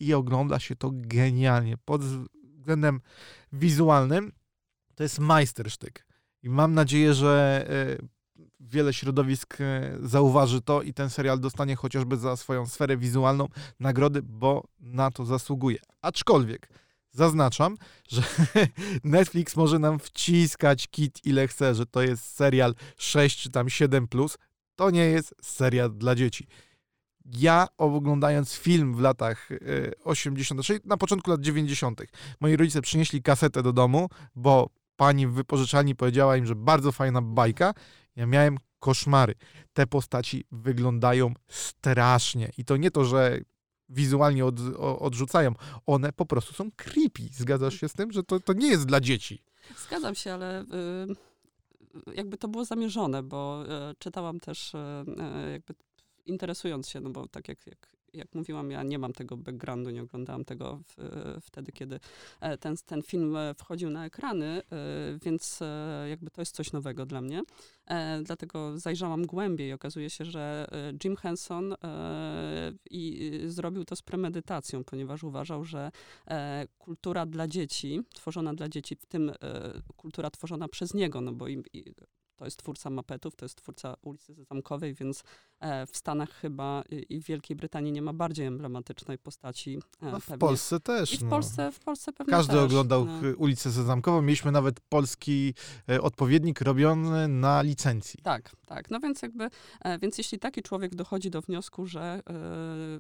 i 0.01 0.15
ogląda 0.15 0.59
się 0.59 0.77
to 0.77 0.91
genialnie. 0.93 1.75
Pod 1.85 2.03
względem 2.05 3.01
wizualnym 3.53 4.33
to 4.95 5.03
jest 5.03 5.19
majstersztyk. 5.19 6.07
I 6.43 6.49
mam 6.51 6.75
nadzieję, 6.75 7.15
że 7.15 7.65
e, 8.01 8.05
wiele 8.65 8.93
środowisk 8.93 9.61
e, 9.61 9.99
zauważy 10.03 10.61
to 10.61 10.83
i 10.83 10.95
ten 10.95 11.11
serial 11.11 11.41
dostanie 11.41 11.77
chociażby 11.77 12.17
za 12.17 12.37
swoją 12.37 12.67
sferę 12.67 12.97
wizualną 12.97 13.49
nagrody, 13.81 14.23
bo 14.23 14.65
na 14.81 15.11
to 15.11 15.25
zasługuje. 15.25 15.79
Aczkolwiek 16.03 16.69
zaznaczam, 17.13 17.77
że 18.09 18.23
Netflix 19.05 19.57
może 19.57 19.79
nam 19.79 19.99
wciskać 19.99 20.89
kit 20.89 21.27
ile 21.27 21.49
chce, 21.49 21.75
że 21.75 21.87
to 21.87 22.03
jest 22.03 22.25
serial 22.25 22.75
6 22.97 23.43
czy 23.43 23.51
tam 23.51 23.67
7+. 23.67 24.07
Plus. 24.07 24.39
To 24.77 24.91
nie 24.91 25.05
jest 25.05 25.35
seria 25.43 25.89
dla 25.89 26.15
dzieci. 26.15 26.47
Ja 27.25 27.67
oglądając 27.79 28.53
film 28.53 28.95
w 28.95 29.01
latach 29.01 29.49
80., 30.05 30.63
czyli 30.63 30.81
na 30.85 30.97
początku 30.97 31.31
lat 31.31 31.41
90., 31.41 32.03
moi 32.41 32.57
rodzice 32.57 32.83
przynieśli 32.83 33.23
kasetę 33.23 33.63
do 33.63 33.73
domu, 33.73 34.09
bo 34.37 34.71
pani 34.97 35.27
w 35.27 35.33
wypożyczalni 35.33 35.95
powiedziała 35.95 36.37
im, 36.37 36.47
że 36.47 36.55
bardzo 36.55 36.93
fajna 36.93 37.23
bajka. 37.23 37.75
Ja 38.17 38.27
miałem 38.27 38.59
koszmary. 38.79 39.35
Te 39.73 39.87
postaci 39.87 40.45
wyglądają 40.53 41.35
strasznie. 41.49 42.51
I 42.59 42.65
to 42.65 42.77
nie 42.77 42.91
to, 42.91 43.05
że 43.05 43.41
wizualnie 43.89 44.45
od, 44.45 44.61
odrzucają. 44.79 45.53
One 45.87 46.13
po 46.13 46.27
prostu 46.27 46.55
są 46.55 46.71
creepy. 46.77 47.23
Zgadzasz 47.33 47.75
się 47.81 47.89
z 47.89 47.93
tym, 47.93 48.13
że 48.13 48.23
to, 48.23 48.41
to 48.41 48.53
nie 48.53 48.69
jest 48.69 48.87
dla 48.87 49.01
dzieci? 49.01 49.43
Zgadzam 49.87 50.15
się, 50.15 50.33
ale 50.33 50.63
y, 50.63 50.67
jakby 52.15 52.39
to 52.39 52.49
było 52.49 52.65
zamierzone, 52.65 53.23
bo 53.23 53.65
y, 53.65 53.95
czytałam 53.99 54.41
też 54.41 54.75
y, 54.75 54.79
jakby 55.53 55.75
interesując 56.27 56.89
się, 56.89 57.01
no 57.01 57.11
bo 57.11 57.29
tak 57.29 57.49
jak, 57.49 57.67
jak 57.67 57.94
jak 58.15 58.35
mówiłam, 58.35 58.71
ja 58.71 58.83
nie 58.83 58.99
mam 58.99 59.13
tego 59.13 59.37
backgroundu, 59.37 59.91
nie 59.91 60.03
oglądałam 60.03 60.45
tego 60.45 60.81
w, 60.89 61.39
wtedy, 61.41 61.73
kiedy 61.73 62.01
e, 62.41 62.59
ten, 62.59 62.77
ten 62.87 63.03
film 63.03 63.37
e, 63.37 63.55
wchodził 63.55 63.91
na 63.91 64.07
ekrany, 64.07 64.47
e, 64.47 64.63
więc 65.23 65.61
jakby 66.09 66.31
to 66.31 66.43
jest 66.43 66.55
coś 66.55 66.73
nowego 66.73 67.07
dla 67.07 67.21
mnie. 67.21 67.43
Dlatego 68.23 68.79
zajrzałam 68.79 69.27
głębiej 69.27 69.69
i 69.69 69.73
okazuje 69.73 70.11
się, 70.11 70.25
że 70.25 70.67
Jim 71.05 71.17
Henson 71.17 71.75
i 72.91 73.31
zrobił 73.47 73.85
to 73.85 73.97
z 73.97 74.03
premedytacją, 74.03 74.85
ponieważ 74.85 75.25
uważał, 75.25 75.65
że 75.65 75.91
kultura 76.79 77.27
dla 77.27 77.49
dzieci, 77.49 78.01
tworzona 78.15 78.55
dla 78.55 78.69
dzieci, 78.69 78.97
w 78.97 79.07
tym 79.07 79.33
kultura 79.97 80.31
tworzona 80.31 80.69
przez 80.69 80.95
niego, 80.95 81.21
no 81.21 81.33
bo 81.33 81.49
im, 81.49 81.63
to 82.37 82.45
jest 82.45 82.57
twórca 82.57 82.91
mapetów, 82.91 83.37
to 83.37 83.45
jest 83.45 83.59
twórca 83.59 83.97
ulicy 84.03 84.35
Zamkowej, 84.35 84.95
więc 84.95 85.25
e, 85.61 85.87
w 85.87 85.97
Stanach 85.97 86.31
chyba 86.31 86.83
i 87.09 87.21
w 87.21 87.25
Wielkiej 87.27 87.57
Brytanii 87.57 87.93
nie 87.93 88.03
ma 88.03 88.13
bardziej 88.13 88.47
emblematycznej 88.47 89.19
postaci. 89.19 89.79
E, 90.03 90.11
no, 90.11 90.21
w. 90.21 90.39
Polsce 90.39 90.81
też. 90.81 91.15
I 91.15 91.19
w, 91.19 91.23
no. 91.23 91.31
Polsce, 91.31 91.73
w 91.73 91.81
Polsce 91.81 92.13
pewnie 92.13 92.31
Każdy 92.31 92.53
też, 92.53 92.63
oglądał 92.63 93.05
no. 93.05 93.13
ulicę 93.37 93.73
Sezamkową. 93.73 94.23
Mieliśmy 94.23 94.53
nawet 94.53 94.81
polski 94.81 95.55
e, 95.89 96.03
odpowiednik 96.03 96.61
robiony 96.61 97.29
na 97.29 97.63
licencji. 97.63 98.21
Tak, 98.23 98.53
tak. 98.67 98.91
No 98.91 99.01
więc 99.01 99.23
jakby, 99.23 99.51
więc 100.03 100.19
jeśli 100.19 100.39
taki 100.39 100.63
człowiek 100.63 100.95
dochodzi 100.95 101.31
do 101.31 101.41
wniosku, 101.41 101.87
że 101.87 102.23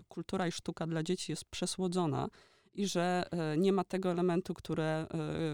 kultura 0.09 0.47
i 0.47 0.53
sztuka 0.53 0.87
dla 0.87 1.03
dzieci 1.03 1.32
jest 1.32 1.45
przesłodzona, 1.45 2.28
i 2.74 2.87
że 2.87 3.24
nie 3.59 3.72
ma 3.72 3.85
tego 3.85 4.11
elementu, 4.11 4.55
które, 4.55 5.07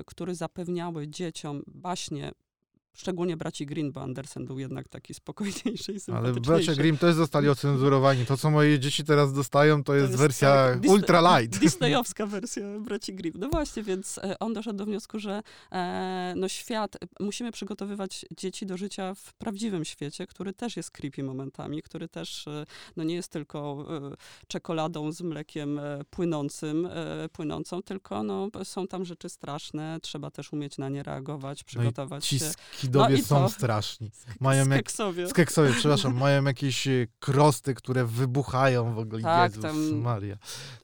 który 0.07 0.35
zapewniały 0.35 1.09
dzieciom 1.09 1.63
baśnie 1.67 2.33
Szczególnie 2.95 3.37
braci 3.37 3.67
Green, 3.67 3.93
bo 3.93 4.03
Andersen 4.03 4.45
był 4.45 4.59
jednak 4.59 4.89
taki 4.89 5.15
spokojniejszy 5.15 5.93
i 5.93 6.13
Ale 6.13 6.33
bracia 6.33 6.75
Green 6.75 6.99
też 6.99 7.15
zostali 7.15 7.49
ocenzurowani. 7.49 8.27
To, 8.27 8.37
co 8.37 8.51
moje 8.51 8.79
dzieci 8.79 9.05
teraz 9.05 9.33
dostają, 9.33 9.85
to 9.85 9.95
jest, 9.95 10.07
to 10.07 10.11
jest 10.11 10.23
wersja 10.23 10.49
tak, 10.49 10.91
ultra 10.91 11.39
light. 11.39 11.61
Disneyowska 11.65 12.27
wersja 12.27 12.79
braci 12.81 13.15
Green. 13.15 13.35
No 13.39 13.49
właśnie, 13.49 13.83
więc 13.83 14.19
e, 14.19 14.39
on 14.39 14.53
doszedł 14.53 14.79
do 14.79 14.85
wniosku, 14.85 15.19
że 15.19 15.43
e, 15.73 16.35
no 16.37 16.49
świat, 16.49 16.97
musimy 17.21 17.53
przygotowywać 17.53 18.27
dzieci 18.37 18.67
do 18.67 18.77
życia 18.77 19.15
w 19.15 19.35
prawdziwym 19.35 19.85
świecie, 19.85 20.27
który 20.27 20.53
też 20.53 20.77
jest 20.77 20.91
creepy 20.91 21.23
momentami, 21.23 21.83
który 21.83 22.09
też 22.09 22.47
e, 22.49 22.67
no 22.97 23.05
nie 23.05 23.15
jest 23.15 23.33
tylko 23.33 23.87
e, 24.13 24.17
czekoladą 24.49 25.13
z 25.13 25.21
mlekiem 25.21 25.79
e, 25.79 26.05
płynącym, 26.11 26.87
e, 26.87 27.29
płynącą, 27.29 27.83
tylko 27.83 28.23
no, 28.23 28.49
są 28.65 28.87
tam 28.87 29.05
rzeczy 29.05 29.29
straszne, 29.29 29.99
trzeba 30.03 30.31
też 30.31 30.53
umieć 30.53 30.79
na 30.79 30.89
nie 30.89 31.03
reagować, 31.03 31.65
przygotować 31.65 32.33
no 32.33 32.39
się 32.39 32.53
kidowie 32.81 33.17
no 33.17 33.25
są 33.25 33.49
straszni. 33.49 34.11
Mają 34.41 34.65
skeksowie. 34.65 35.23
Jak, 35.23 35.31
skeksowie, 35.31 35.73
przepraszam, 35.73 36.17
mają 36.17 36.45
jakieś 36.45 36.89
e, 36.89 37.07
krosty, 37.19 37.75
które 37.75 38.05
wybuchają 38.05 38.95
w 38.95 38.99
ogóle. 38.99 39.23
Tak, 39.23 39.51
Jezus 39.51 39.63
tam 39.63 40.01
Maria. 40.01 40.37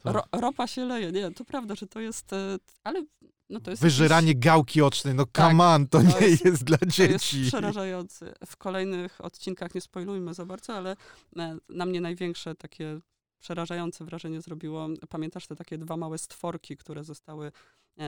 Ro, 0.05 0.25
ropa 0.33 0.67
się 0.67 0.85
leje, 0.85 1.13
nie, 1.13 1.31
to 1.31 1.45
prawda, 1.45 1.75
że 1.75 1.87
to 1.87 2.01
jest, 2.01 2.33
e, 2.33 2.57
ale 2.85 3.05
no 3.51 3.61
to 3.61 3.71
jakieś... 3.71 4.37
gałki 4.37 4.83
ocznej, 4.83 5.15
no 5.15 5.27
tak, 5.27 5.61
on, 5.61 5.89
to, 5.89 5.99
to 5.99 6.21
nie 6.21 6.27
jest, 6.27 6.45
jest, 6.45 6.65
dla 6.65 6.79
dzieci. 6.87 7.37
To 7.37 7.39
jest 7.39 7.49
przerażające. 7.49 8.35
W 8.47 8.57
kolejnych 8.57 9.25
odcinkach 9.25 9.75
nie 9.75 9.81
spoilujmy 9.81 10.35
za 10.35 10.47
bardzo, 10.47 10.77
ale 10.77 10.97
e, 11.37 11.57
na 11.69 11.87
mnie 11.87 12.01
największe 12.01 12.55
takie 12.55 13.01
przerażające 13.39 14.05
wrażenie 14.05 14.41
zrobiło, 14.41 14.89
pamiętasz 15.09 15.47
te 15.47 15.57
takie 15.57 15.79
dwa 15.79 15.97
małe 15.97 16.19
stworki, 16.19 16.77
które 16.77 17.05
zostały 17.05 17.53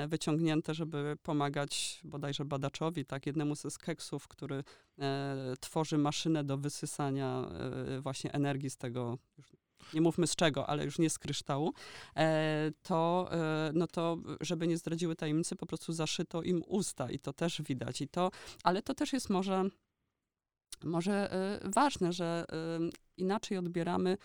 wyciągnięte, 0.09 0.74
żeby 0.74 1.16
pomagać 1.22 2.01
bodajże 2.05 2.45
badaczowi, 2.45 3.05
tak, 3.05 3.26
jednemu 3.26 3.55
ze 3.55 3.70
skeksów, 3.70 4.28
który 4.28 4.64
e, 4.99 5.55
tworzy 5.61 5.99
maszynę 5.99 6.45
do 6.45 6.59
wysysania 6.59 7.49
e, 7.97 8.01
właśnie 8.01 8.32
energii 8.32 8.70
z 8.70 8.76
tego, 8.76 9.18
nie 9.95 10.01
mówmy 10.01 10.26
z 10.26 10.36
czego, 10.36 10.66
ale 10.66 10.84
już 10.84 10.99
nie 10.99 11.11
z 11.11 11.18
kryształu, 11.18 11.72
e, 12.16 12.72
to, 12.82 13.28
e, 13.32 13.70
no 13.74 13.86
to, 13.86 14.18
żeby 14.41 14.66
nie 14.66 14.78
zdradziły 14.78 15.16
tajemnicy, 15.16 15.57
po 15.57 15.66
prostu 15.66 15.93
zaszyto 15.93 16.43
im 16.43 16.62
usta 16.66 17.11
i 17.11 17.18
to 17.18 17.32
też 17.32 17.62
widać. 17.62 18.01
I 18.01 18.09
to, 18.09 18.30
ale 18.62 18.82
to 18.82 18.95
też 18.95 19.12
jest 19.12 19.30
może, 19.30 19.64
może 20.84 21.32
e, 21.32 21.70
ważne, 21.70 22.12
że 22.12 22.45
inaczej 23.16 23.59
odbieramy 23.59 24.16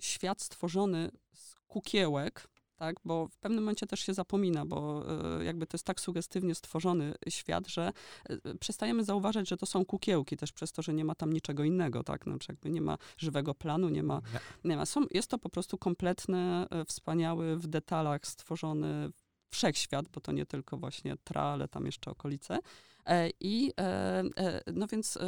świat 0.00 0.42
stworzony 0.42 1.10
z 1.34 1.54
kukiełek, 1.54 2.48
tak? 2.82 2.96
Bo 3.04 3.28
w 3.28 3.36
pewnym 3.36 3.64
momencie 3.64 3.86
też 3.86 4.00
się 4.00 4.14
zapomina, 4.14 4.66
bo 4.66 5.04
y, 5.40 5.44
jakby 5.44 5.66
to 5.66 5.76
jest 5.76 5.84
tak 5.84 6.00
sugestywnie 6.00 6.54
stworzony 6.54 7.14
świat, 7.28 7.68
że 7.68 7.92
y, 8.30 8.58
przestajemy 8.60 9.04
zauważać, 9.04 9.48
że 9.48 9.56
to 9.56 9.66
są 9.66 9.84
kukiełki 9.84 10.36
też 10.36 10.52
przez 10.52 10.72
to, 10.72 10.82
że 10.82 10.94
nie 10.94 11.04
ma 11.04 11.14
tam 11.14 11.32
niczego 11.32 11.64
innego, 11.64 12.04
tak? 12.04 12.24
Znaczy 12.24 12.52
jakby 12.52 12.70
nie 12.70 12.80
ma 12.80 12.98
żywego 13.16 13.54
planu, 13.54 13.88
nie 13.88 14.02
ma, 14.02 14.20
nie 14.64 14.76
ma. 14.76 14.86
Są, 14.86 15.06
jest 15.10 15.30
to 15.30 15.38
po 15.38 15.48
prostu 15.48 15.78
kompletny, 15.78 16.66
wspaniały, 16.86 17.56
w 17.56 17.66
detalach 17.66 18.26
stworzony 18.26 19.10
wszechświat, 19.50 20.08
bo 20.08 20.20
to 20.20 20.32
nie 20.32 20.46
tylko 20.46 20.76
właśnie 20.76 21.16
tra, 21.24 21.42
ale 21.42 21.68
tam 21.68 21.86
jeszcze 21.86 22.10
okolice. 22.10 22.58
E, 23.06 23.30
I 23.40 23.72
e, 23.80 24.22
e, 24.36 24.62
no 24.72 24.86
więc 24.86 25.18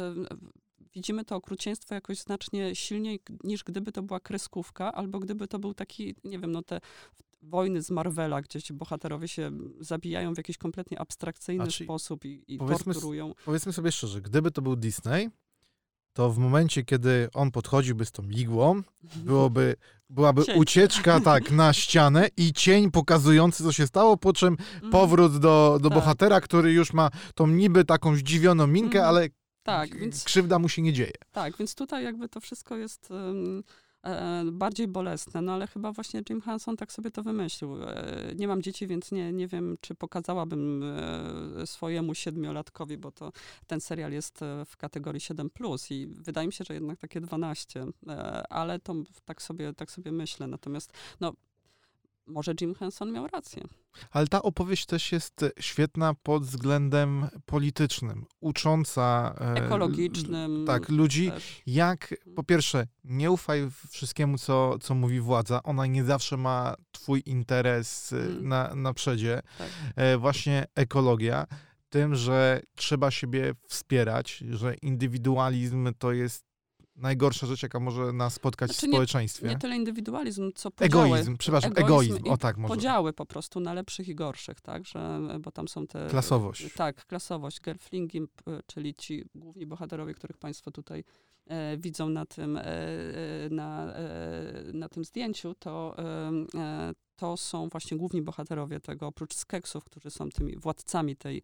widzimy 0.93 1.25
to 1.25 1.35
okrucieństwo 1.35 1.95
jakoś 1.95 2.19
znacznie 2.19 2.75
silniej 2.75 3.19
niż 3.43 3.63
gdyby 3.63 3.91
to 3.91 4.03
była 4.03 4.19
kreskówka, 4.19 4.93
albo 4.93 5.19
gdyby 5.19 5.47
to 5.47 5.59
był 5.59 5.73
taki, 5.73 6.15
nie 6.23 6.39
wiem, 6.39 6.51
no 6.51 6.61
te 6.61 6.81
wojny 7.49 7.81
z 7.81 7.91
Marvela, 7.91 8.41
gdzie 8.41 8.61
ci 8.61 8.73
bohaterowie 8.73 9.27
się 9.27 9.51
zabijają 9.79 10.33
w 10.33 10.37
jakiś 10.37 10.57
kompletnie 10.57 10.99
abstrakcyjny 10.99 11.63
znaczy, 11.63 11.83
sposób 11.83 12.25
i, 12.25 12.43
i 12.47 12.57
powiedzmy, 12.57 12.93
torturują. 12.93 13.33
Powiedzmy 13.45 13.73
sobie 13.73 13.91
szczerze, 13.91 14.21
gdyby 14.21 14.51
to 14.51 14.61
był 14.61 14.75
Disney, 14.75 15.29
to 16.13 16.31
w 16.31 16.37
momencie, 16.37 16.83
kiedy 16.83 17.29
on 17.33 17.51
podchodziłby 17.51 18.05
z 18.05 18.11
tą 18.11 18.23
igłą, 18.23 18.81
byłoby, 19.15 19.75
byłaby 20.09 20.43
cień. 20.43 20.59
ucieczka 20.59 21.19
tak 21.19 21.51
na 21.61 21.73
ścianę 21.73 22.27
i 22.37 22.53
cień 22.53 22.91
pokazujący, 22.91 23.63
co 23.63 23.71
się 23.71 23.87
stało, 23.87 24.17
po 24.17 24.33
czym 24.33 24.53
mhm. 24.53 24.91
powrót 24.91 25.39
do, 25.39 25.79
do 25.81 25.89
tak. 25.89 25.97
bohatera, 25.97 26.41
który 26.41 26.73
już 26.73 26.93
ma 26.93 27.09
tą 27.35 27.47
niby 27.47 27.85
taką 27.85 28.15
zdziwioną 28.15 28.67
minkę, 28.67 28.99
mhm. 28.99 29.09
ale 29.15 29.29
tak, 29.63 29.99
więc, 29.99 30.23
krzywda 30.23 30.59
mu 30.59 30.69
się 30.69 30.81
nie 30.81 30.93
dzieje. 30.93 31.13
Tak, 31.31 31.57
więc 31.57 31.75
tutaj 31.75 32.03
jakby 32.03 32.29
to 32.29 32.39
wszystko 32.39 32.77
jest... 32.77 33.11
Um, 33.11 33.63
bardziej 34.51 34.87
bolesne, 34.87 35.41
no 35.41 35.53
ale 35.53 35.67
chyba 35.67 35.91
właśnie 35.91 36.21
Jim 36.29 36.41
Henson 36.41 36.77
tak 36.77 36.91
sobie 36.91 37.11
to 37.11 37.23
wymyślił. 37.23 37.83
E, 37.83 38.33
nie 38.35 38.47
mam 38.47 38.61
dzieci, 38.61 38.87
więc 38.87 39.11
nie, 39.11 39.33
nie 39.33 39.47
wiem, 39.47 39.77
czy 39.81 39.95
pokazałabym 39.95 40.83
e, 40.83 41.67
swojemu 41.67 42.15
siedmiolatkowi, 42.15 42.97
bo 42.97 43.11
to 43.11 43.31
ten 43.67 43.81
serial 43.81 44.11
jest 44.11 44.39
w 44.65 44.77
kategorii 44.77 45.21
7+, 45.21 45.91
i 45.93 46.07
wydaje 46.07 46.47
mi 46.47 46.53
się, 46.53 46.63
że 46.63 46.73
jednak 46.73 46.99
takie 46.99 47.21
12, 47.21 47.85
ale 48.49 48.79
to 48.79 48.93
tak 49.25 49.41
sobie, 49.41 49.73
tak 49.73 49.91
sobie 49.91 50.11
myślę. 50.11 50.47
Natomiast 50.47 50.93
no, 51.19 51.33
może 52.27 52.53
Jim 52.61 52.75
Henson 52.75 53.11
miał 53.11 53.27
rację. 53.27 53.63
Ale 54.11 54.27
ta 54.27 54.41
opowieść 54.41 54.85
też 54.85 55.11
jest 55.11 55.45
świetna 55.59 56.13
pod 56.23 56.43
względem 56.43 57.27
politycznym, 57.45 58.25
ucząca. 58.39 59.35
E, 59.41 59.53
Ekologicznym. 59.53 60.63
Tak, 60.67 60.89
ludzi, 60.89 61.31
też. 61.31 61.61
jak 61.65 62.15
po 62.35 62.43
pierwsze, 62.43 62.87
nie 63.03 63.31
ufaj 63.31 63.69
wszystkiemu, 63.89 64.37
co, 64.37 64.79
co 64.79 64.95
mówi 64.95 65.19
władza. 65.19 65.63
Ona 65.63 65.85
nie 65.85 66.03
zawsze 66.03 66.37
ma 66.37 66.75
twój 66.91 67.23
interes 67.25 68.09
hmm. 68.09 68.47
na, 68.47 68.75
na 68.75 68.93
przedzie. 68.93 69.41
Tak. 69.57 69.67
E, 69.95 70.17
właśnie 70.17 70.65
ekologia. 70.75 71.47
Tym, 71.89 72.15
że 72.15 72.61
trzeba 72.75 73.11
siebie 73.11 73.53
wspierać, 73.67 74.43
że 74.49 74.75
indywidualizm 74.75 75.93
to 75.97 76.11
jest 76.11 76.54
najgorsza 76.95 77.47
rzecz, 77.47 77.63
jaka 77.63 77.79
może 77.79 78.13
nas 78.13 78.33
spotkać 78.33 78.71
znaczy, 78.71 78.87
w 78.87 78.89
społeczeństwie. 78.89 79.47
Nie, 79.47 79.53
nie 79.53 79.59
tyle 79.59 79.75
indywidualizm, 79.75 80.51
co 80.55 80.71
podziały. 80.71 81.05
Egoizm, 81.07 81.37
przepraszam, 81.37 81.71
egoizm, 81.71 82.13
egoizm. 82.13 82.29
o 82.29 82.37
tak 82.37 82.57
może. 82.57 82.75
Podziały 82.75 83.13
po 83.13 83.25
prostu 83.25 83.59
na 83.59 83.73
lepszych 83.73 84.07
i 84.07 84.15
gorszych, 84.15 84.61
tak, 84.61 84.85
że, 84.85 85.19
bo 85.39 85.51
tam 85.51 85.67
są 85.67 85.87
te... 85.87 86.07
Klasowość. 86.09 86.73
Tak, 86.73 87.05
klasowość. 87.05 87.59
Gerflingi, 87.59 88.21
czyli 88.67 88.95
ci 88.95 89.25
główni 89.35 89.65
bohaterowie, 89.65 90.13
których 90.13 90.37
państwo 90.37 90.71
tutaj 90.71 91.03
e, 91.47 91.77
widzą 91.77 92.09
na 92.09 92.25
tym, 92.25 92.57
e, 92.57 92.63
e 92.63 93.49
na, 93.49 93.93
e, 93.93 94.63
na 94.73 94.89
tym 94.89 95.05
zdjęciu, 95.05 95.55
to, 95.59 95.95
e, 95.97 96.31
e, 96.59 96.93
to 97.15 97.37
są 97.37 97.69
właśnie 97.69 97.97
główni 97.97 98.21
bohaterowie 98.21 98.79
tego, 98.79 99.07
oprócz 99.07 99.33
skeksów, 99.33 99.83
którzy 99.83 100.11
są 100.11 100.29
tymi 100.29 100.57
władcami 100.57 101.15
tej 101.15 101.41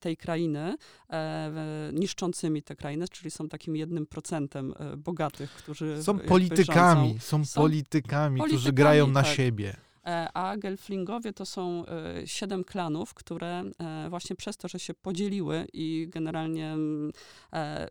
tej 0.00 0.16
krainy, 0.16 0.76
e, 1.10 1.90
niszczącymi 1.92 2.62
tę 2.62 2.76
krainę, 2.76 3.08
czyli 3.08 3.30
są 3.30 3.48
takim 3.48 3.76
jednym 3.76 4.06
procentem 4.06 4.74
e, 4.78 4.96
bogatych, 4.96 5.50
którzy 5.50 6.02
Są 6.02 6.18
politykami, 6.18 7.16
są, 7.20 7.44
są 7.44 7.60
politykami, 7.62 8.40
którzy 8.40 8.72
grają 8.72 9.06
na 9.06 9.22
tak. 9.22 9.34
siebie. 9.34 9.85
E, 10.06 10.28
a 10.34 10.56
Gelflingowie 10.56 11.32
to 11.32 11.46
są 11.46 11.84
e, 11.86 12.26
siedem 12.26 12.64
klanów, 12.64 13.14
które 13.14 13.64
e, 13.78 14.10
właśnie 14.10 14.36
przez 14.36 14.56
to, 14.56 14.68
że 14.68 14.78
się 14.78 14.94
podzieliły 14.94 15.66
i 15.72 16.06
generalnie 16.10 16.72
mm, 16.72 17.12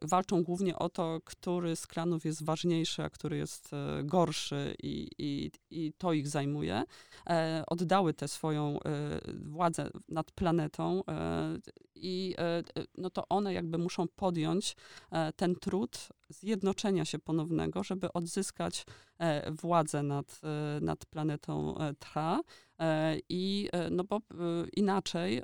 walczą 0.02 0.44
głównie 0.44 0.80
o 0.80 0.90
to, 0.90 1.20
który 1.26 1.76
z 1.76 1.88
klanów 1.88 2.26
jest 2.26 2.44
ważniejszy, 2.44 3.04
a 3.04 3.10
który 3.10 3.38
jest 3.38 3.72
gorszy 4.04 4.76
i, 4.84 5.10
i, 5.18 5.52
i 5.70 5.94
to 5.98 6.14
ich 6.14 6.28
zajmuje, 6.28 6.84
oddały 7.68 8.14
tę 8.14 8.28
swoją 8.28 8.80
władzę 9.46 9.90
nad 10.10 10.32
planetą 10.32 11.04
i 11.96 12.36
no 12.98 13.10
to 13.10 13.24
one 13.30 13.54
jakby 13.54 13.78
muszą 13.78 14.08
podjąć 14.08 14.76
ten 15.36 15.56
trud 15.56 16.10
zjednoczenia 16.30 17.06
się 17.06 17.20
ponownego, 17.20 17.84
żeby 17.84 18.14
odzyskać 18.14 18.86
e, 19.18 19.52
władzę 19.52 20.04
nad, 20.04 20.42
e, 20.44 20.80
nad 20.82 21.06
planetą 21.06 21.78
e, 21.78 21.94
Tra. 21.94 22.40
I 23.30 23.70
no 23.92 24.04
bo 24.04 24.22
inaczej 24.78 25.42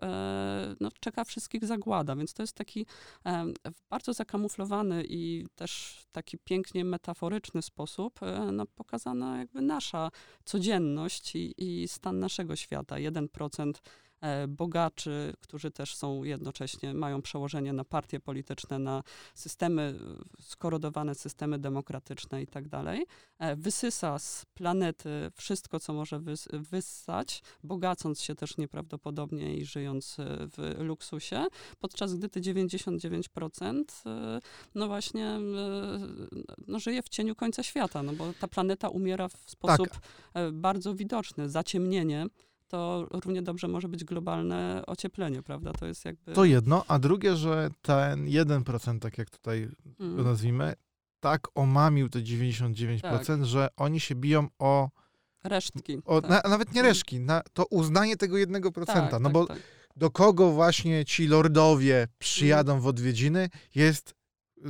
no, 0.79 0.89
czeka 0.99 1.23
wszystkich 1.23 1.65
zagłada, 1.65 2.15
więc 2.15 2.33
to 2.33 2.43
jest 2.43 2.53
taki 2.53 2.85
bardzo 3.89 4.13
zakamuflowany 4.13 5.03
i 5.07 5.45
też 5.55 6.03
taki 6.11 6.37
pięknie 6.37 6.85
metaforyczny 6.85 7.61
sposób 7.61 8.19
no, 8.51 8.65
pokazana 8.65 9.37
jakby 9.37 9.61
nasza 9.61 10.11
codzienność 10.45 11.35
i, 11.35 11.53
i 11.57 11.87
stan 11.87 12.19
naszego 12.19 12.55
świata. 12.55 12.95
1% 12.95 13.73
E, 13.73 14.10
bogaczy, 14.47 15.33
którzy 15.39 15.71
też 15.71 15.95
są 15.95 16.23
jednocześnie, 16.23 16.93
mają 16.93 17.21
przełożenie 17.21 17.73
na 17.73 17.83
partie 17.83 18.19
polityczne, 18.19 18.79
na 18.79 19.03
systemy, 19.33 19.99
skorodowane 20.39 21.15
systemy 21.15 21.59
demokratyczne 21.59 22.41
i 22.41 22.47
tak 22.47 22.67
dalej. 22.67 23.05
E, 23.39 23.55
wysysa 23.55 24.19
z 24.19 24.45
planety 24.53 25.09
wszystko, 25.35 25.79
co 25.79 25.93
może 25.93 26.19
wys 26.19 26.47
wyssać, 26.51 27.43
bogacąc 27.63 28.21
się 28.21 28.35
też 28.35 28.57
nieprawdopodobnie 28.57 29.55
i 29.55 29.65
żyjąc 29.65 30.19
e, 30.19 30.25
w 30.27 30.75
luksusie, 30.79 31.45
podczas 31.79 32.15
gdy 32.15 32.29
te 32.29 32.41
99% 32.41 33.83
no 34.75 34.87
właśnie 34.87 35.39
no 36.67 36.79
żyje 36.79 37.01
w 37.01 37.09
cieniu 37.09 37.35
końca 37.35 37.63
świata, 37.63 38.03
no 38.03 38.13
bo 38.13 38.33
ta 38.39 38.47
planeta 38.47 38.89
umiera 38.89 39.27
w 39.27 39.37
sposób 39.47 39.89
tak. 39.89 40.01
bardzo 40.53 40.95
widoczny. 40.95 41.49
Zaciemnienie 41.49 42.25
to 42.71 43.07
równie 43.11 43.41
dobrze 43.41 43.67
może 43.67 43.87
być 43.87 44.03
globalne 44.03 44.83
ocieplenie, 44.87 45.43
prawda? 45.43 45.73
To 45.73 45.85
jest 45.85 46.05
jakby... 46.05 46.33
To 46.33 46.45
jedno, 46.45 46.85
a 46.87 46.99
drugie, 46.99 47.35
że 47.35 47.69
ten 47.81 48.25
1%, 48.25 48.99
tak 48.99 49.17
jak 49.17 49.29
tutaj 49.29 49.69
mm. 49.99 50.15
go 50.15 50.23
nazwijmy, 50.23 50.73
tak 51.19 51.47
omamił 51.55 52.09
te 52.09 52.19
99%, 52.19 53.25
tak. 53.25 53.45
że 53.45 53.67
oni 53.77 53.99
się 53.99 54.15
biją 54.15 54.47
o... 54.59 54.89
Resztki. 55.43 55.97
O, 56.05 56.21
tak. 56.21 56.43
na, 56.43 56.49
nawet 56.49 56.73
nie 56.73 56.81
resztki, 56.81 57.19
na 57.19 57.41
to 57.53 57.65
uznanie 57.65 58.17
tego 58.17 58.35
1%. 58.35 58.85
Tak, 58.85 59.11
no 59.11 59.19
tak, 59.19 59.31
bo 59.33 59.45
tak. 59.45 59.57
do 59.95 60.11
kogo 60.11 60.51
właśnie 60.51 61.05
ci 61.05 61.27
lordowie 61.27 62.07
przyjadą 62.19 62.71
mm. 62.71 62.83
w 62.83 62.87
odwiedziny, 62.87 63.49
jest 63.75 64.15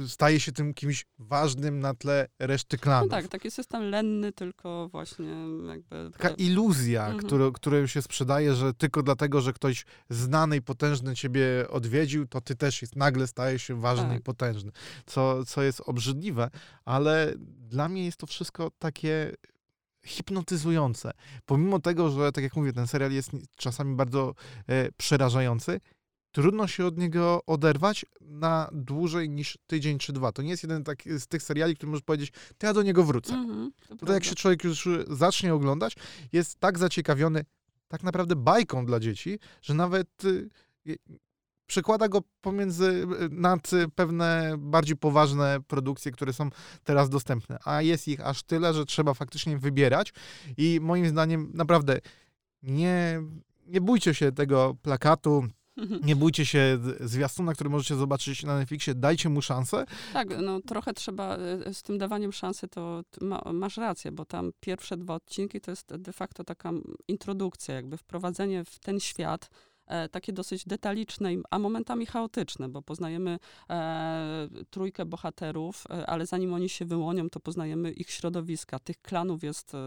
staje 0.07 0.39
się 0.39 0.51
tym 0.51 0.73
kimś 0.73 1.05
ważnym 1.19 1.79
na 1.79 1.93
tle 1.93 2.27
reszty 2.39 2.77
klanów. 2.77 3.11
No 3.11 3.17
tak, 3.17 3.27
taki 3.27 3.51
system 3.51 3.83
lenny, 3.89 4.31
tylko 4.31 4.89
właśnie 4.91 5.35
jakby... 5.67 6.11
Taka 6.11 6.29
iluzja, 6.29 7.07
mhm. 7.07 7.53
którą 7.53 7.87
się 7.87 8.01
sprzedaje, 8.01 8.55
że 8.55 8.73
tylko 8.73 9.03
dlatego, 9.03 9.41
że 9.41 9.53
ktoś 9.53 9.85
znany 10.09 10.57
i 10.57 10.61
potężny 10.61 11.15
ciebie 11.15 11.43
odwiedził, 11.69 12.27
to 12.27 12.41
ty 12.41 12.55
też 12.55 12.81
jest, 12.81 12.95
nagle 12.95 13.27
stajesz 13.27 13.63
się 13.63 13.81
ważny 13.81 14.09
tak. 14.09 14.19
i 14.19 14.21
potężny. 14.21 14.71
Co, 15.05 15.45
co 15.45 15.61
jest 15.63 15.81
obrzydliwe, 15.85 16.49
ale 16.85 17.33
dla 17.69 17.89
mnie 17.89 18.05
jest 18.05 18.17
to 18.17 18.27
wszystko 18.27 18.71
takie 18.79 19.33
hipnotyzujące. 20.05 21.11
Pomimo 21.45 21.79
tego, 21.79 22.09
że 22.09 22.31
tak 22.31 22.43
jak 22.43 22.55
mówię, 22.55 22.73
ten 22.73 22.87
serial 22.87 23.11
jest 23.11 23.31
czasami 23.55 23.95
bardzo 23.95 24.33
e, 24.67 24.91
przerażający, 24.91 25.79
trudno 26.32 26.67
się 26.67 26.86
od 26.86 26.97
niego 26.97 27.41
oderwać 27.45 28.05
na 28.21 28.69
dłużej 28.73 29.29
niż 29.29 29.57
tydzień 29.67 29.97
czy 29.97 30.13
dwa. 30.13 30.32
To 30.32 30.41
nie 30.41 30.49
jest 30.49 30.63
jeden 30.63 30.84
tak, 30.84 31.03
z 31.03 31.27
tych 31.27 31.43
seriali, 31.43 31.75
który 31.75 31.89
możesz 31.89 32.03
powiedzieć, 32.03 32.32
to 32.57 32.67
ja 32.67 32.73
do 32.73 32.82
niego 32.84 33.03
wrócę. 33.03 33.34
-hmm, 33.34 33.97
Tutaj 33.99 34.15
jak 34.15 34.23
się 34.23 34.36
człowiek 34.36 34.63
już 34.63 34.89
zacznie 35.09 35.53
oglądać, 35.53 35.95
jest 36.34 36.59
tak 36.59 36.79
zaciekawiony 36.79 37.45
tak 37.88 38.03
naprawdę 38.03 38.36
bajką 38.36 38.86
dla 38.86 38.99
dzieci, 38.99 39.39
że 39.61 39.73
nawet 39.73 40.25
y, 40.25 40.49
przekłada 41.67 42.07
go 42.07 42.21
pomiędzy, 42.41 42.86
y, 42.86 43.29
nad 43.29 43.71
pewne 43.95 44.55
bardziej 44.57 44.97
poważne 44.97 45.59
produkcje, 45.67 46.11
które 46.11 46.34
są 46.34 46.49
teraz 46.84 47.09
dostępne. 47.09 47.57
A 47.65 47.82
jest 47.82 48.07
ich 48.07 48.25
aż 48.25 48.43
tyle, 48.43 48.73
że 48.73 48.86
trzeba 48.86 49.13
faktycznie 49.13 49.57
wybierać 49.57 50.13
i 50.57 50.79
moim 50.82 51.07
zdaniem 51.07 51.51
naprawdę 51.53 51.99
nie, 52.63 53.21
nie 53.67 53.82
bójcie 53.82 54.13
się 54.13 54.32
tego 54.32 54.75
plakatu, 54.82 55.47
nie 56.03 56.15
bójcie 56.15 56.45
się 56.45 56.80
zwiastuna, 56.99 57.53
który 57.53 57.69
możecie 57.69 57.95
zobaczyć 57.95 58.43
na 58.43 58.57
Netflixie, 58.57 58.95
dajcie 58.95 59.30
mu 59.30 59.41
szansę. 59.41 59.86
Tak, 60.13 60.41
no 60.41 60.59
trochę 60.61 60.93
trzeba, 60.93 61.38
e, 61.38 61.74
z 61.74 61.84
tym 61.84 61.97
dawaniem 61.97 62.32
szansy 62.32 62.67
to 62.67 63.01
ma, 63.22 63.41
masz 63.53 63.78
rację, 63.78 64.11
bo 64.11 64.26
tam 64.26 64.51
pierwsze 64.59 64.97
dwa 64.97 65.15
odcinki 65.15 65.61
to 65.61 65.72
jest 65.72 65.95
de 65.95 66.13
facto 66.13 66.43
taka 66.43 66.72
introdukcja, 67.07 67.76
jakby 67.76 67.97
wprowadzenie 67.97 68.65
w 68.65 68.80
ten 68.80 68.99
świat, 68.99 69.49
e, 69.88 70.09
takie 70.09 70.34
dosyć 70.34 70.65
detaliczne, 70.65 71.30
a 71.49 71.59
momentami 71.59 72.05
chaotyczne, 72.05 72.69
bo 72.69 72.82
poznajemy 72.82 73.39
e, 73.69 74.47
trójkę 74.69 75.05
bohaterów, 75.05 75.84
e, 75.89 76.05
ale 76.05 76.26
zanim 76.26 76.53
oni 76.53 76.69
się 76.69 76.86
wyłonią, 76.86 77.30
to 77.30 77.39
poznajemy 77.39 77.91
ich 77.91 78.09
środowiska. 78.09 78.80
Tych 78.80 79.01
klanów 79.01 79.43
jest 79.43 79.74
e, 79.76 79.78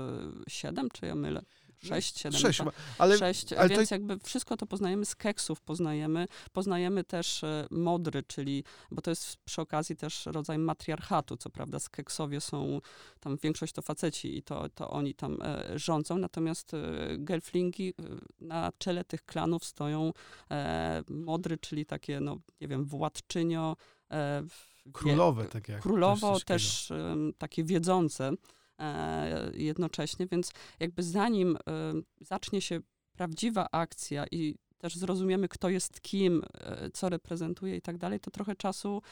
siedem, 0.49 0.89
czy 0.93 1.07
ja 1.07 1.14
mylę? 1.14 1.43
Sześć, 1.89 2.18
siedem. 2.20 2.41
Sześć, 2.41 2.61
ale, 2.99 3.18
sześć, 3.18 3.53
ale 3.53 3.68
więc 3.68 3.89
to... 3.89 3.95
jakby 3.95 4.18
wszystko 4.18 4.57
to 4.57 4.66
poznajemy 4.66 5.05
z 5.05 5.16
keksów, 5.16 5.61
poznajemy, 5.61 6.26
poznajemy 6.53 7.05
też 7.05 7.45
e, 7.45 7.66
modry, 7.70 8.22
czyli, 8.22 8.64
bo 8.91 9.03
to 9.03 9.11
jest 9.11 9.37
przy 9.45 9.61
okazji 9.61 9.97
też 9.97 10.26
rodzaj 10.26 10.59
matriarchatu, 10.59 11.37
co 11.37 11.51
prawda 11.51 11.78
z 11.78 11.89
keksowie 11.89 12.41
są, 12.41 12.80
tam 13.20 13.37
większość 13.43 13.72
to 13.72 13.82
faceci 13.82 14.39
i 14.39 14.43
to, 14.43 14.68
to 14.68 14.91
oni 14.91 15.14
tam 15.14 15.39
e, 15.43 15.78
rządzą, 15.78 16.18
natomiast 16.18 16.74
e, 16.74 16.78
gelflingi 17.18 17.89
e, 17.89 18.03
na 18.41 18.72
czele 18.78 19.05
tych 19.05 19.24
klanów 19.24 19.64
stoją 19.64 20.12
e, 20.51 21.03
modry, 21.09 21.59
czyli 21.59 21.87
takie, 21.87 22.20
no 22.20 22.39
nie 22.61 22.68
wiem, 22.68 22.85
władczynio, 22.85 23.76
e, 24.11 24.45
Królowe, 24.93 25.45
tak 25.45 25.68
jak. 25.68 25.82
Królowo, 25.82 26.41
też 26.41 26.93
takie 27.39 27.64
wiedzące. 27.64 28.32
E, 28.81 29.51
jednocześnie, 29.55 30.27
więc 30.27 30.53
jakby 30.81 31.03
zanim 31.03 31.57
e, 31.57 31.93
zacznie 32.20 32.61
się 32.61 32.81
prawdziwa 33.12 33.68
akcja 33.72 34.25
i 34.31 34.57
też 34.79 34.97
zrozumiemy, 34.97 35.49
kto 35.49 35.68
jest 35.68 36.01
kim, 36.01 36.43
e, 36.55 36.91
co 36.91 37.09
reprezentuje 37.09 37.77
i 37.77 37.83
tak 37.83 37.99
dalej, 37.99 38.20
to 38.20 38.31
trochę 38.31 38.57
czasu, 38.57 39.03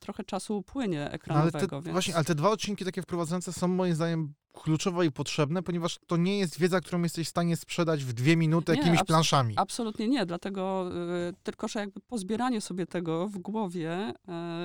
trochę 0.00 0.24
czasu 0.24 0.58
upłynie 0.58 1.10
ekranowego. 1.10 1.58
No 1.58 1.60
ale 1.60 1.68
te, 1.68 1.76
więc... 1.76 1.92
Właśnie, 1.92 2.14
ale 2.14 2.24
te 2.24 2.34
dwa 2.34 2.50
odcinki 2.50 2.84
takie 2.84 3.02
wprowadzające 3.02 3.52
są 3.52 3.68
moim 3.68 3.94
zdaniem 3.94 4.34
kluczowe 4.52 5.06
i 5.06 5.12
potrzebne, 5.12 5.62
ponieważ 5.62 5.98
to 6.06 6.16
nie 6.16 6.38
jest 6.38 6.58
wiedza, 6.58 6.80
którą 6.80 7.02
jesteś 7.02 7.26
w 7.26 7.30
stanie 7.30 7.56
sprzedać 7.56 8.04
w 8.04 8.12
dwie 8.12 8.36
minuty 8.36 8.72
nie, 8.72 8.78
jakimiś 8.78 9.02
planszami. 9.02 9.54
Absolutnie 9.56 10.08
nie, 10.08 10.26
dlatego 10.26 10.90
y, 11.28 11.34
tylko, 11.42 11.68
że 11.68 11.80
jakby 11.80 12.00
pozbieranie 12.00 12.60
sobie 12.60 12.86
tego 12.86 13.28
w 13.28 13.38
głowie 13.38 14.12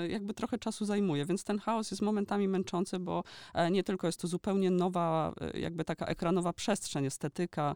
y, 0.03 0.07
jakby 0.07 0.33
trochę 0.33 0.57
czasu 0.57 0.85
zajmuje, 0.85 1.25
więc 1.25 1.43
ten 1.43 1.59
chaos 1.59 1.91
jest 1.91 2.01
momentami 2.01 2.47
męczący, 2.47 2.99
bo 2.99 3.23
y, 3.67 3.71
nie 3.71 3.83
tylko 3.83 4.07
jest 4.07 4.19
to 4.19 4.27
zupełnie 4.27 4.71
nowa, 4.71 5.33
e, 5.41 5.59
jakby 5.59 5.85
taka 5.85 6.05
ekranowa 6.05 6.53
przestrzeń, 6.53 7.05
estetyka 7.05 7.75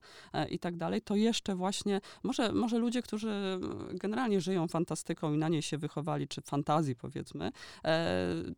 i 0.49 0.59
tak 0.59 0.77
dalej, 0.77 1.01
to 1.01 1.15
jeszcze 1.15 1.55
właśnie, 1.55 2.01
może, 2.23 2.53
może 2.53 2.77
ludzie, 2.77 3.01
którzy 3.01 3.59
generalnie 3.93 4.41
żyją 4.41 4.67
fantastyką 4.67 5.33
i 5.33 5.37
na 5.37 5.49
niej 5.49 5.61
się 5.61 5.77
wychowali, 5.77 6.27
czy 6.27 6.41
fantazji 6.41 6.95
powiedzmy, 6.95 7.51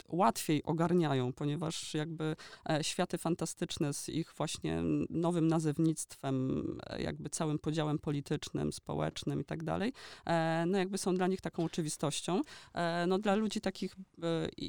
łatwiej 0.08 0.64
ogarniają, 0.64 1.34
ponieważ 1.34 1.94
jakby 1.94 2.36
światy 2.82 3.18
fantastyczne 3.18 3.51
z 3.92 4.10
ich 4.10 4.34
właśnie 4.38 4.82
nowym 5.10 5.48
nazewnictwem, 5.48 6.64
e, 6.90 7.02
jakby 7.02 7.30
całym 7.30 7.60
podziałem 7.60 8.00
politycznym, 8.00 8.74
społecznym 8.74 9.42
i 9.42 9.46
tak 9.46 9.64
dalej, 9.64 9.94
e, 10.26 10.66
no 10.68 10.78
jakby 10.78 10.98
są 10.98 11.16
dla 11.16 11.28
nich 11.28 11.42
taką 11.42 11.66
oczywistością. 11.66 12.42
E, 12.74 13.06
no 13.08 13.20
dla 13.20 13.36
ludzi 13.36 13.62
takich 13.62 13.96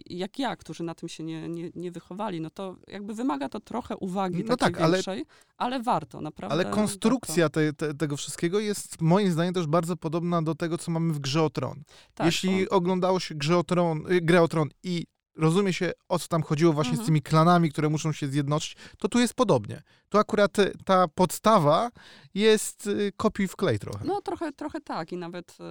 jak 0.06 0.38
ja, 0.38 0.56
którzy 0.56 0.84
na 0.84 0.94
tym 0.94 1.08
się 1.08 1.24
nie, 1.24 1.48
nie, 1.48 1.70
nie 1.74 1.90
wychowali, 1.90 2.40
no 2.40 2.50
to 2.50 2.76
jakby 2.88 3.14
wymaga 3.14 3.48
to 3.48 3.60
trochę 3.60 3.96
uwagi 3.96 4.44
no 4.44 4.56
tak, 4.56 4.78
większej, 4.78 5.24
ale, 5.56 5.74
ale 5.74 5.82
warto, 5.82 6.20
naprawdę. 6.20 6.54
Ale 6.54 6.64
konstrukcja 6.64 7.48
te, 7.48 7.72
te, 7.72 7.94
tego 7.94 8.16
wszystkiego 8.16 8.60
jest 8.60 9.00
moim 9.00 9.32
zdaniem 9.32 9.54
też 9.54 9.66
bardzo 9.66 9.96
podobna 9.96 10.42
do 10.42 10.54
tego, 10.54 10.78
co 10.78 10.90
mamy 10.90 11.12
w 11.12 11.18
Grze 11.18 11.42
o 11.42 11.50
Tron. 11.50 11.82
Tak, 12.14 12.26
Jeśli 12.26 12.68
on... 12.68 12.76
oglądało 12.76 13.20
się 13.20 13.34
Grze 13.34 13.58
o 13.58 13.64
Tron, 13.64 14.12
y, 14.12 14.20
Grę 14.20 14.42
o 14.42 14.48
Tron 14.48 14.68
i 14.82 15.06
rozumie 15.36 15.72
się, 15.72 15.92
o 16.08 16.18
co 16.18 16.28
tam 16.28 16.42
chodziło 16.42 16.72
właśnie 16.72 16.90
Mhm. 16.90 17.04
z 17.04 17.06
tymi 17.06 17.22
klanami, 17.22 17.70
które 17.70 17.88
muszą 17.88 18.12
się 18.12 18.28
zjednoczyć, 18.28 18.76
to 18.98 19.08
tu 19.08 19.18
jest 19.18 19.34
podobnie. 19.34 19.82
Tu 20.08 20.18
akurat 20.18 20.58
y, 20.58 20.72
ta 20.84 21.08
podstawa 21.08 21.90
jest 22.34 22.86
y, 22.86 23.12
kopiuj 23.16 23.48
w 23.48 23.56
klej 23.56 23.78
trochę. 23.78 24.04
No 24.04 24.20
trochę, 24.20 24.52
trochę 24.52 24.80
tak 24.80 25.12
i 25.12 25.16
nawet 25.16 25.56
e, 25.60 25.64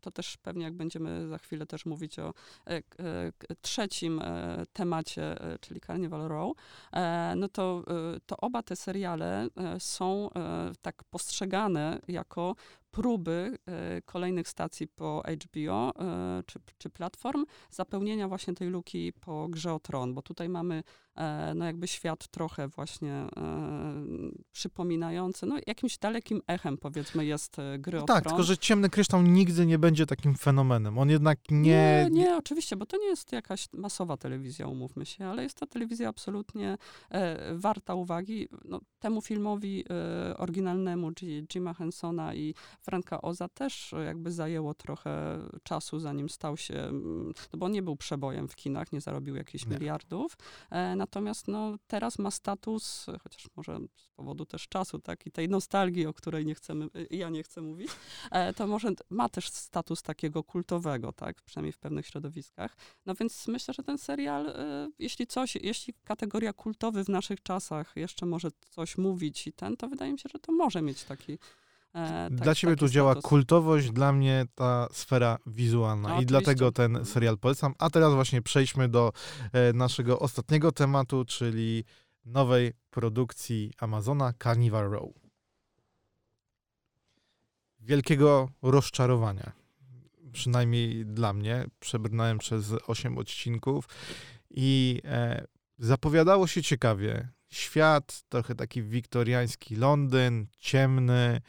to 0.00 0.10
też 0.10 0.36
pewnie 0.36 0.64
jak 0.64 0.74
będziemy 0.74 1.28
za 1.28 1.38
chwilę 1.38 1.66
też 1.66 1.86
mówić 1.86 2.18
o 2.18 2.34
e, 2.66 2.70
e, 2.70 2.82
trzecim 3.60 4.20
e, 4.22 4.64
temacie, 4.72 5.36
czyli 5.60 5.80
Carnival 5.80 6.28
Row, 6.28 6.56
no 7.36 7.48
to, 7.48 7.84
to 8.26 8.36
oba 8.36 8.62
te 8.62 8.76
seriale 8.76 9.48
są 9.78 10.30
tak 10.82 11.04
postrzegane 11.10 12.00
jako 12.08 12.54
próby 12.94 13.58
e, 13.66 14.02
kolejnych 14.02 14.48
stacji 14.48 14.88
po 14.88 15.22
HBO 15.44 15.92
e, 15.98 16.42
czy, 16.46 16.58
czy 16.78 16.90
platform 16.90 17.44
zapełnienia 17.70 18.28
właśnie 18.28 18.54
tej 18.54 18.68
luki 18.68 19.12
po 19.20 19.48
Grze 19.48 19.72
o 19.72 19.80
Tron, 19.80 20.14
bo 20.14 20.22
tutaj 20.22 20.48
mamy 20.48 20.82
e, 21.14 21.52
no 21.54 21.64
jakby 21.64 21.88
świat 21.88 22.28
trochę 22.28 22.68
właśnie 22.68 23.26
przypominający, 24.52 25.46
no 25.46 25.56
jakimś 25.66 25.98
dalekim 25.98 26.42
echem 26.46 26.78
powiedzmy 26.78 27.26
jest 27.26 27.56
Gry 27.78 28.02
o 28.02 28.04
tak, 28.04 28.22
Tron. 28.22 28.30
tylko 28.30 28.42
że 28.42 28.58
Ciemny 28.58 28.90
Kryształ 28.90 29.22
nigdy 29.22 29.66
nie 29.66 29.78
będzie 29.78 30.06
takim 30.06 30.34
fenomenem. 30.34 30.98
On 30.98 31.10
jednak 31.10 31.38
nie... 31.50 31.60
Nie, 31.60 32.08
nie, 32.10 32.36
oczywiście, 32.36 32.76
bo 32.76 32.86
to 32.86 32.96
nie 32.96 33.06
jest 33.06 33.32
jakaś 33.32 33.68
masowa 33.72 34.16
telewizja, 34.16 34.66
umówmy 34.66 35.06
się, 35.06 35.26
ale 35.26 35.42
jest 35.42 35.56
to 35.56 35.66
telewizja 35.66 36.08
absolutnie 36.08 36.78
warta 37.54 37.94
uwagi. 37.94 38.48
No, 38.64 38.80
temu 38.98 39.22
filmowi 39.22 39.84
oryginalnemu 40.36 41.12
Jima 41.48 41.74
Hensona 41.74 42.34
i 42.34 42.54
Franka 42.84 43.22
Oza 43.22 43.48
też 43.48 43.92
e, 43.92 44.04
jakby 44.04 44.32
zajęło 44.32 44.74
trochę 44.74 45.38
czasu, 45.62 45.98
zanim 46.00 46.28
stał 46.28 46.56
się, 46.56 46.74
mm, 46.74 47.32
no 47.52 47.58
bo 47.58 47.68
nie 47.68 47.82
był 47.82 47.96
przebojem 47.96 48.48
w 48.48 48.56
kinach, 48.56 48.92
nie 48.92 49.00
zarobił 49.00 49.36
jakichś 49.36 49.66
Nie. 49.66 49.74
miliardów, 49.74 50.36
e, 50.70 50.96
natomiast 50.96 51.48
no, 51.48 51.76
teraz 51.86 52.18
ma 52.18 52.30
status, 52.30 53.06
chociaż 53.22 53.48
może 53.56 53.78
z 53.96 54.08
powodu 54.08 54.46
też 54.46 54.68
czasu, 54.68 54.98
tak, 54.98 55.26
i 55.26 55.30
tej 55.30 55.48
nostalgii, 55.48 56.06
o 56.06 56.12
której 56.14 56.46
nie 56.46 56.54
chcemy, 56.54 56.84
e, 56.84 57.16
ja 57.16 57.30
nie 57.30 57.42
chcę 57.42 57.60
mówić, 57.60 57.90
e, 58.30 58.54
to 58.54 58.66
może 58.66 58.90
ma 59.10 59.28
też 59.28 59.50
status 59.50 60.02
takiego 60.02 60.44
kultowego, 60.44 61.12
tak, 61.12 61.42
przynajmniej 61.42 61.72
w 61.72 61.78
pewnych 61.78 62.06
środowiskach. 62.06 62.76
No 63.06 63.14
więc 63.14 63.48
myślę, 63.48 63.74
że 63.74 63.82
ten 63.82 63.98
serial, 63.98 64.48
e, 64.48 64.88
jeśli 64.98 65.26
coś, 65.26 65.56
jeśli 65.56 65.94
kategoria 66.04 66.52
kultowy 66.52 67.04
w 67.04 67.08
naszych 67.08 67.42
czasach 67.42 67.92
jeszcze 67.96 68.26
może 68.26 68.48
coś 68.70 68.98
mówić 68.98 69.46
i 69.46 69.52
ten, 69.52 69.76
to 69.76 69.88
wydaje 69.88 70.12
mi 70.12 70.18
się, 70.18 70.28
że 70.32 70.38
to 70.38 70.52
może 70.52 70.82
mieć 70.82 71.04
taki 71.04 71.38
e, 71.94 72.28
tak, 72.28 72.34
Dla 72.34 72.54
ciebie 72.54 72.72
taki 72.72 72.80
tu 72.80 72.88
działa 72.88 73.12
status. 73.12 73.28
kultowość, 73.28 73.90
dla 73.90 74.12
mnie 74.12 74.46
ta 74.54 74.88
sfera 74.92 75.38
wizualna. 75.46 76.08
No, 76.08 76.20
I 76.20 76.26
dlatego 76.26 76.72
ten 76.72 77.04
serial 77.04 77.38
polecam. 77.38 77.74
A 77.78 77.90
teraz 77.90 78.14
właśnie 78.14 78.42
przejdźmy 78.42 78.88
do 78.88 79.12
e, 79.52 79.72
naszego 79.72 80.18
ostatniego 80.18 80.72
tematu, 80.72 81.24
czyli 81.24 81.84
nowej 82.24 82.72
produkcji 82.90 83.72
Amazona 83.78 84.32
Carnival 84.42 84.90
Row. 84.90 85.10
Wielkiego 87.80 88.48
rozczarowania. 88.62 89.52
Przynajmniej 90.32 91.06
dla 91.06 91.32
mnie. 91.32 91.66
Przebrnąłem 91.80 92.38
przez 92.38 92.72
8 92.86 93.18
odcinków 93.18 93.88
i 94.50 95.00
e, 95.04 95.44
zapowiadało 95.78 96.46
się 96.46 96.62
ciekawie. 96.62 97.28
Świat, 97.54 98.22
trochę 98.28 98.54
taki 98.54 98.82
wiktoriański 98.82 99.76
Londyn, 99.76 100.46
ciemny, 100.58 101.40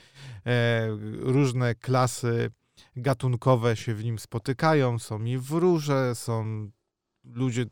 e, 0.46 0.88
różne 1.20 1.76
klasy 1.76 2.52
gatunkowe 2.96 3.76
się 3.76 3.96
w 3.96 4.04
nim 4.04 4.20
spotykają. 4.20 5.00
Są 5.00 5.24
i 5.24 5.38
wróże, 5.38 6.16
są 6.16 6.70
ludzie 7.24 7.66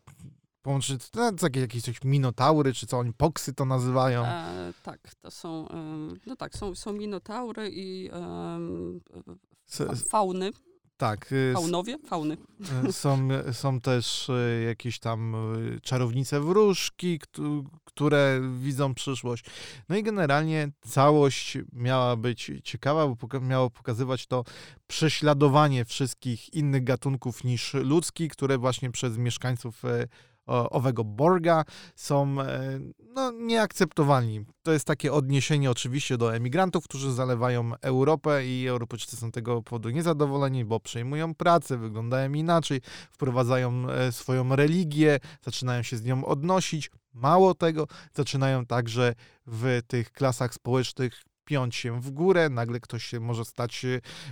połączeni, 0.62 1.00
no, 1.16 1.32
takie 1.32 1.60
jakieś 1.60 1.84
coś 1.84 2.04
minotaury, 2.04 2.74
czy 2.74 2.88
co 2.88 3.00
oni, 3.00 3.14
poksy 3.14 3.54
to 3.54 3.66
nazywają. 3.66 4.26
E, 4.26 4.74
tak, 4.84 5.16
to 5.22 5.32
są, 5.32 5.68
no 6.26 6.36
tak, 6.36 6.56
są, 6.56 6.76
są 6.76 6.94
minotaury 6.94 7.70
i 7.74 8.10
fauny, 10.10 10.52
tak, 11.04 11.32
y, 11.32 11.54
faunowie, 11.54 11.98
fauny. 12.08 12.38
E, 12.88 12.92
Są, 12.94 13.28
są 13.52 13.82
też 13.82 14.30
e, 14.30 14.62
jakieś 14.62 15.00
tam 15.00 15.36
czarownice 15.82 16.40
wróżki, 16.42 17.20
któ- 17.20 17.66
które 17.86 18.42
widzą 18.60 18.94
przyszłość. 18.94 19.46
No 19.90 19.96
i 19.96 20.04
generalnie 20.04 20.72
całość 20.88 21.58
miała 21.74 22.16
być 22.16 22.52
ciekawa, 22.64 23.08
bo 23.08 23.40
miało 23.40 23.70
pokazywać 23.70 24.28
to 24.28 24.44
prześladowanie 24.88 25.86
wszystkich 25.86 26.54
innych 26.54 26.84
gatunków 26.84 27.44
niż 27.44 27.74
ludzki, 27.74 28.30
które 28.30 28.58
właśnie 28.58 28.92
przez 28.92 29.18
mieszkańców 29.18 29.86
e, 29.86 30.08
owego 30.46 31.04
Borga 31.04 31.64
są 31.96 32.42
e, 32.42 32.80
no, 33.00 33.32
nieakceptowalni. 33.32 34.46
To 34.64 34.72
jest 34.72 34.86
takie 34.86 35.14
odniesienie 35.14 35.72
oczywiście 35.72 36.18
do 36.18 36.36
emigrantów, 36.36 36.84
którzy 36.84 37.14
zalewają 37.14 37.72
Europę 37.82 38.46
i 38.46 38.68
Europejczycy 38.68 39.18
są 39.18 39.32
tego 39.32 39.62
powodu 39.62 39.90
niezadowoleni, 39.90 40.66
bo 40.66 40.80
przejmują 40.80 41.36
pracę, 41.36 41.78
wyglądają 41.78 42.34
inaczej, 42.34 42.82
wprowadzają 43.12 43.90
e, 43.90 44.12
swoją 44.12 44.56
religię, 44.56 45.20
zaczynają 45.42 45.84
się 45.84 45.98
z 45.98 46.04
nią 46.04 46.26
odnosić. 46.26 46.92
Mało 47.14 47.54
tego, 47.54 47.88
zaczynają 48.14 48.66
także 48.66 49.16
w 49.48 49.82
tych 49.88 50.12
klasach 50.12 50.54
społecznych 50.54 51.24
piąć 51.46 51.76
się 51.76 52.02
w 52.02 52.12
górę, 52.12 52.50
nagle 52.50 52.80
ktoś 52.80 53.06
się 53.06 53.20
może 53.20 53.46
stać 53.46 53.86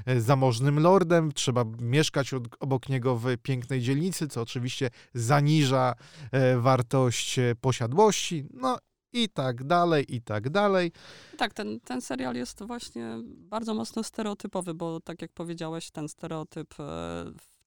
e, 0.05 0.21
zamożnym 0.21 0.79
lordem, 0.79 1.31
trzeba 1.31 1.65
mieszkać 1.81 2.31
obok 2.59 2.89
niego 2.89 3.15
w 3.15 3.37
pięknej 3.43 3.81
dzielnicy, 3.81 4.27
co 4.27 4.41
oczywiście 4.41 4.89
zaniża 5.13 5.93
e, 6.31 6.57
wartość 6.57 7.39
e, 7.39 7.55
posiadłości, 7.61 8.45
no 8.53 8.77
i 9.13 9.29
tak 9.29 9.63
dalej, 9.63 10.15
i 10.15 10.21
tak 10.21 10.49
dalej. 10.49 10.91
Tak, 11.37 11.53
ten, 11.53 11.79
ten 11.79 12.01
serial 12.01 12.35
jest 12.35 12.63
właśnie 12.63 13.17
bardzo 13.25 13.73
mocno 13.73 14.03
stereotypowy, 14.03 14.73
bo 14.73 14.99
tak 14.99 15.21
jak 15.21 15.31
powiedziałeś, 15.31 15.91
ten 15.91 16.09
stereotyp 16.09 16.75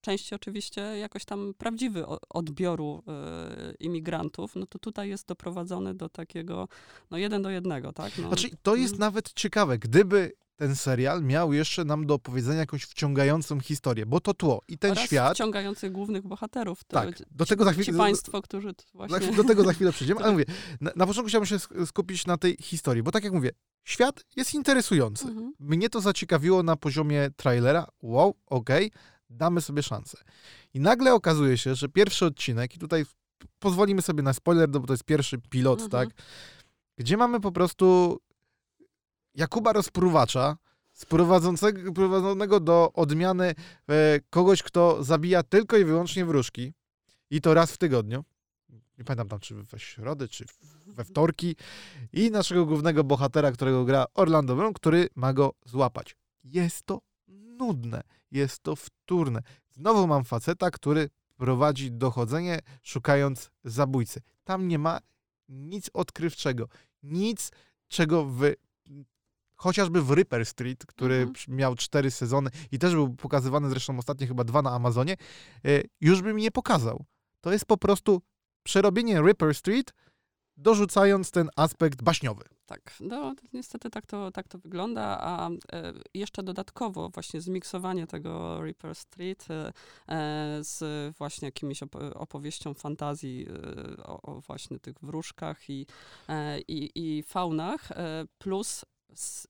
części 0.05 0.35
oczywiście 0.35 0.81
jakoś 0.81 1.25
tam 1.25 1.53
prawdziwy 1.57 2.05
odbioru 2.29 3.03
e, 3.07 3.73
imigrantów, 3.79 4.55
no 4.55 4.65
to 4.65 4.79
tutaj 4.79 5.09
jest 5.09 5.27
doprowadzony 5.27 5.93
do 5.93 6.09
takiego, 6.09 6.67
no 7.11 7.17
jeden 7.17 7.41
do 7.41 7.49
jednego, 7.49 7.93
tak? 7.93 8.17
No, 8.17 8.27
Znaczy, 8.27 8.49
to 8.61 8.75
jest 8.75 8.93
Mm. 8.93 8.99
nawet 8.99 9.33
ciekawe, 9.33 9.77
gdyby 9.79 10.31
ten 10.55 10.75
serial 10.75 11.23
miał 11.23 11.53
jeszcze 11.53 11.85
nam 11.85 12.05
do 12.05 12.13
opowiedzenia 12.13 12.59
jakąś 12.59 12.83
wciągającą 12.83 13.59
historię, 13.59 14.05
bo 14.05 14.19
to 14.19 14.33
tło 14.33 14.61
i 14.67 14.77
ten 14.77 14.91
oraz 14.91 15.03
świat, 15.03 15.33
wciągających 15.33 15.91
głównych 15.91 16.27
bohaterów. 16.27 16.83
To 16.83 16.93
tak, 16.93 17.17
ci- 17.17 17.23
do 17.31 17.45
tego 17.45 17.63
za 17.65 17.73
Ci 17.75 17.81
chwilę, 17.81 17.97
państwo, 17.97 18.41
którzy 18.41 18.73
właśnie... 18.93 19.31
do 19.31 19.43
tego 19.43 19.63
za 19.63 19.73
chwilę 19.73 19.91
przejdziemy, 19.97 20.19
ale 20.23 20.31
mówię, 20.31 20.45
na, 20.81 20.91
na 20.95 21.07
początku 21.07 21.29
chciałbym 21.29 21.45
się 21.47 21.55
sk- 21.55 21.85
skupić 21.85 22.25
na 22.25 22.37
tej 22.37 22.57
historii, 22.61 23.03
bo 23.03 23.11
tak 23.11 23.23
jak 23.23 23.33
mówię, 23.33 23.51
świat 23.83 24.25
jest 24.35 24.53
interesujący. 24.53 25.27
Mhm. 25.27 25.53
Mnie 25.59 25.89
to 25.89 26.01
zaciekawiło 26.01 26.63
na 26.63 26.75
poziomie 26.75 27.29
trailera, 27.35 27.87
wow, 28.01 28.35
okej, 28.45 28.91
damy 29.29 29.61
sobie 29.61 29.83
szansę. 29.83 30.17
I 30.73 30.79
nagle 30.79 31.13
okazuje 31.13 31.57
się, 31.57 31.75
że 31.75 31.89
pierwszy 31.89 32.25
odcinek, 32.25 32.75
i 32.75 32.79
tutaj 32.79 33.05
pozwolimy 33.59 34.01
sobie 34.01 34.23
na 34.23 34.33
spoiler, 34.33 34.69
no 34.69 34.79
bo 34.79 34.87
to 34.87 34.93
jest 34.93 35.03
pierwszy 35.03 35.37
pilot, 35.49 35.81
Mhm. 35.81 35.91
tak, 36.09 36.23
gdzie 36.97 37.17
mamy 37.17 37.39
po 37.39 37.51
prostu 37.51 38.17
Jakuba 39.35 39.73
Rozpruwacza, 39.73 40.57
sprowadzącego- 40.93 41.93
prowadzonego 41.93 42.59
do 42.59 42.91
odmiany 42.93 43.45
e, 43.89 44.19
kogoś, 44.29 44.63
kto 44.63 45.03
zabija 45.03 45.43
tylko 45.43 45.77
i 45.77 45.85
wyłącznie 45.85 46.25
wróżki 46.25 46.73
i 47.29 47.41
to 47.41 47.53
raz 47.53 47.71
w 47.71 47.77
tygodniu. 47.77 48.23
Nie 48.97 49.03
pamiętam 49.03 49.27
tam, 49.27 49.39
czy 49.39 49.55
we 49.55 49.79
środę, 49.79 50.27
czy 50.27 50.45
we 50.87 51.03
wtorki. 51.03 51.55
I 52.13 52.31
naszego 52.31 52.65
głównego 52.65 53.03
bohatera, 53.03 53.51
którego 53.51 53.85
gra 53.85 54.05
Orlando 54.13 54.55
Bloom, 54.55 54.73
który 54.73 55.09
ma 55.15 55.33
go 55.33 55.53
złapać. 55.65 56.15
Jest 56.43 56.85
to 56.85 57.01
nudne, 57.59 58.01
jest 58.31 58.59
to 58.63 58.75
wtórne. 58.75 59.41
Znowu 59.71 60.07
mam 60.07 60.23
faceta, 60.23 60.71
który 60.71 61.09
prowadzi 61.37 61.91
dochodzenie, 61.91 62.59
szukając 62.83 63.51
zabójcy. 63.63 64.21
Tam 64.43 64.67
nie 64.67 64.79
ma 64.79 64.99
nic 65.49 65.89
odkrywczego, 65.93 66.67
nic, 67.03 67.51
czego 67.87 68.25
w 68.25 68.41
chociażby 69.55 70.01
w 70.01 70.11
Ripper 70.11 70.45
Street, 70.45 70.85
który 70.85 71.15
Mhm. 71.15 71.57
miał 71.57 71.75
cztery 71.75 72.11
sezony 72.11 72.49
i 72.71 72.79
też 72.79 72.93
był 72.93 73.15
pokazywany 73.15 73.69
zresztą 73.69 73.97
ostatnio 73.99 74.27
chyba 74.27 74.43
dwa 74.43 74.61
na 74.61 74.71
Amazonie, 74.71 75.13
e, 75.65 75.81
już 76.01 76.21
by 76.21 76.33
mi 76.33 76.41
nie 76.41 76.51
pokazał. 76.51 77.05
To 77.41 77.51
jest 77.51 77.65
po 77.65 77.77
prostu 77.77 78.21
przerobienie 78.63 79.21
Ripper 79.21 79.55
Street, 79.55 79.93
dorzucając 80.57 81.31
ten 81.31 81.49
aspekt 81.55 82.03
baśniowy. 82.03 82.43
Tak, 82.65 82.97
no 82.99 83.35
niestety 83.53 83.89
tak 83.89 84.05
to, 84.05 84.31
tak 84.31 84.47
to 84.47 84.57
wygląda, 84.57 85.17
a 85.21 85.49
e, 85.49 85.93
jeszcze 86.13 86.43
dodatkowo 86.43 87.09
właśnie 87.09 87.41
zmiksowanie 87.41 88.07
tego 88.07 88.61
Reaper 88.61 88.95
Street 88.95 89.47
e, 89.49 89.73
e, 90.07 90.59
z 90.63 91.17
właśnie 91.17 91.47
jakimiś 91.47 91.83
op 91.83 91.95
opowieścią 92.15 92.73
fantazji 92.73 93.47
e, 93.97 94.03
o, 94.03 94.21
o 94.21 94.41
właśnie 94.41 94.79
tych 94.79 94.95
wróżkach 95.01 95.69
i, 95.69 95.85
e, 96.29 96.59
i, 96.59 96.91
i 96.95 97.23
faunach, 97.23 97.91
e, 97.91 98.25
plus 98.37 98.85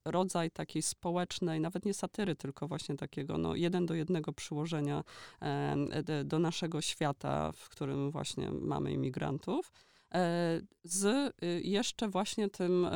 rodzaj 0.06 0.52
takiej 0.52 0.82
społecznej, 0.82 1.60
nawet 1.60 1.86
nie 1.86 1.94
satyry, 1.94 2.36
tylko 2.36 2.68
właśnie 2.68 2.96
takiego 2.96 3.38
no, 3.38 3.56
jeden 3.56 3.86
do 3.86 3.94
jednego 3.94 4.34
przyłożenia 4.34 5.04
do 6.26 6.40
naszego 6.40 6.82
świata, 6.82 7.52
w 7.52 7.70
którym 7.70 8.12
właśnie 8.12 8.52
mamy 8.52 8.92
imigrantów 8.92 9.72
z 10.84 11.34
jeszcze 11.64 12.08
właśnie 12.10 12.50
tym 12.50 12.88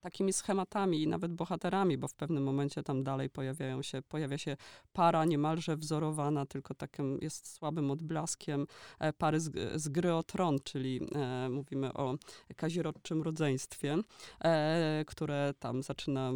takimi 0.00 0.32
schematami 0.32 1.02
i 1.02 1.08
nawet 1.08 1.34
bohaterami, 1.34 1.98
bo 1.98 2.08
w 2.08 2.14
pewnym 2.14 2.42
momencie 2.42 2.82
tam 2.82 3.04
dalej 3.04 3.30
pojawiają 3.30 3.82
się, 3.82 4.02
pojawia 4.02 4.38
się 4.38 4.56
para 4.92 5.24
niemalże 5.24 5.76
wzorowana, 5.76 6.46
tylko 6.46 6.74
takim 6.74 7.18
jest 7.22 7.54
słabym 7.54 7.90
odblaskiem 7.90 8.66
e, 8.98 9.12
pary 9.12 9.40
z, 9.40 9.52
z 9.82 9.88
gry 9.88 10.14
o 10.14 10.22
tron, 10.22 10.58
czyli 10.64 11.00
e, 11.14 11.48
mówimy 11.48 11.92
o 11.92 12.14
kazirodczym 12.56 13.22
rodzeństwie, 13.22 13.96
e, 14.40 15.04
które 15.06 15.54
tam 15.58 15.82
zaczyna 15.82 16.32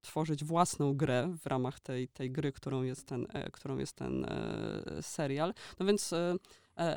tworzyć 0.00 0.44
własną 0.44 0.94
grę 0.94 1.34
w 1.42 1.46
ramach 1.46 1.80
tej, 1.80 2.08
tej 2.08 2.30
gry, 2.30 2.52
którą 2.52 2.82
jest 2.82 3.06
ten, 3.06 3.26
e, 3.32 3.50
którą 3.50 3.78
jest 3.78 3.96
ten 3.96 4.24
e, 4.24 4.82
serial. 5.02 5.54
No 5.80 5.86
więc 5.86 6.12
e, 6.12 6.36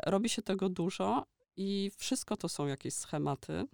robi 0.06 0.30
się 0.30 0.42
tego 0.42 0.70
dużo 0.70 1.26
i 1.58 1.92
wszystko 1.98 2.38
to 2.38 2.50
są 2.50 2.68
jakieś 2.68 2.94
schematy. 2.94 3.68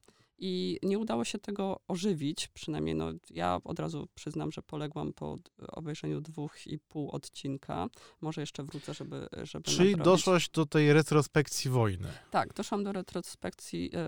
I 0.46 0.80
nie 0.84 1.00
udało 1.00 1.26
się 1.26 1.40
tego 1.40 1.80
ożywić, 1.88 2.48
przynajmniej 2.48 2.96
no, 2.96 3.12
ja 3.30 3.60
od 3.64 3.80
razu 3.80 4.08
przyznam, 4.16 4.52
że 4.52 4.62
poległam 4.62 5.14
po 5.14 5.38
obejrzeniu 5.68 6.22
dwóch 6.22 6.68
i 6.68 6.80
pół 6.80 7.12
odcinka. 7.12 7.88
Może 8.22 8.42
jeszcze 8.42 8.64
wrócę, 8.64 8.94
żeby. 8.94 9.28
żeby 9.44 9.64
Czyli 9.64 9.92
nadrobić. 9.92 10.06
doszłaś 10.06 10.50
do 10.50 10.66
tej 10.66 10.94
retrospekcji 10.94 11.72
wojny. 11.72 12.08
Tak, 12.32 12.54
doszłam 12.54 12.84
do 12.84 12.92
retrospekcji 12.92 13.92
e, 13.94 14.00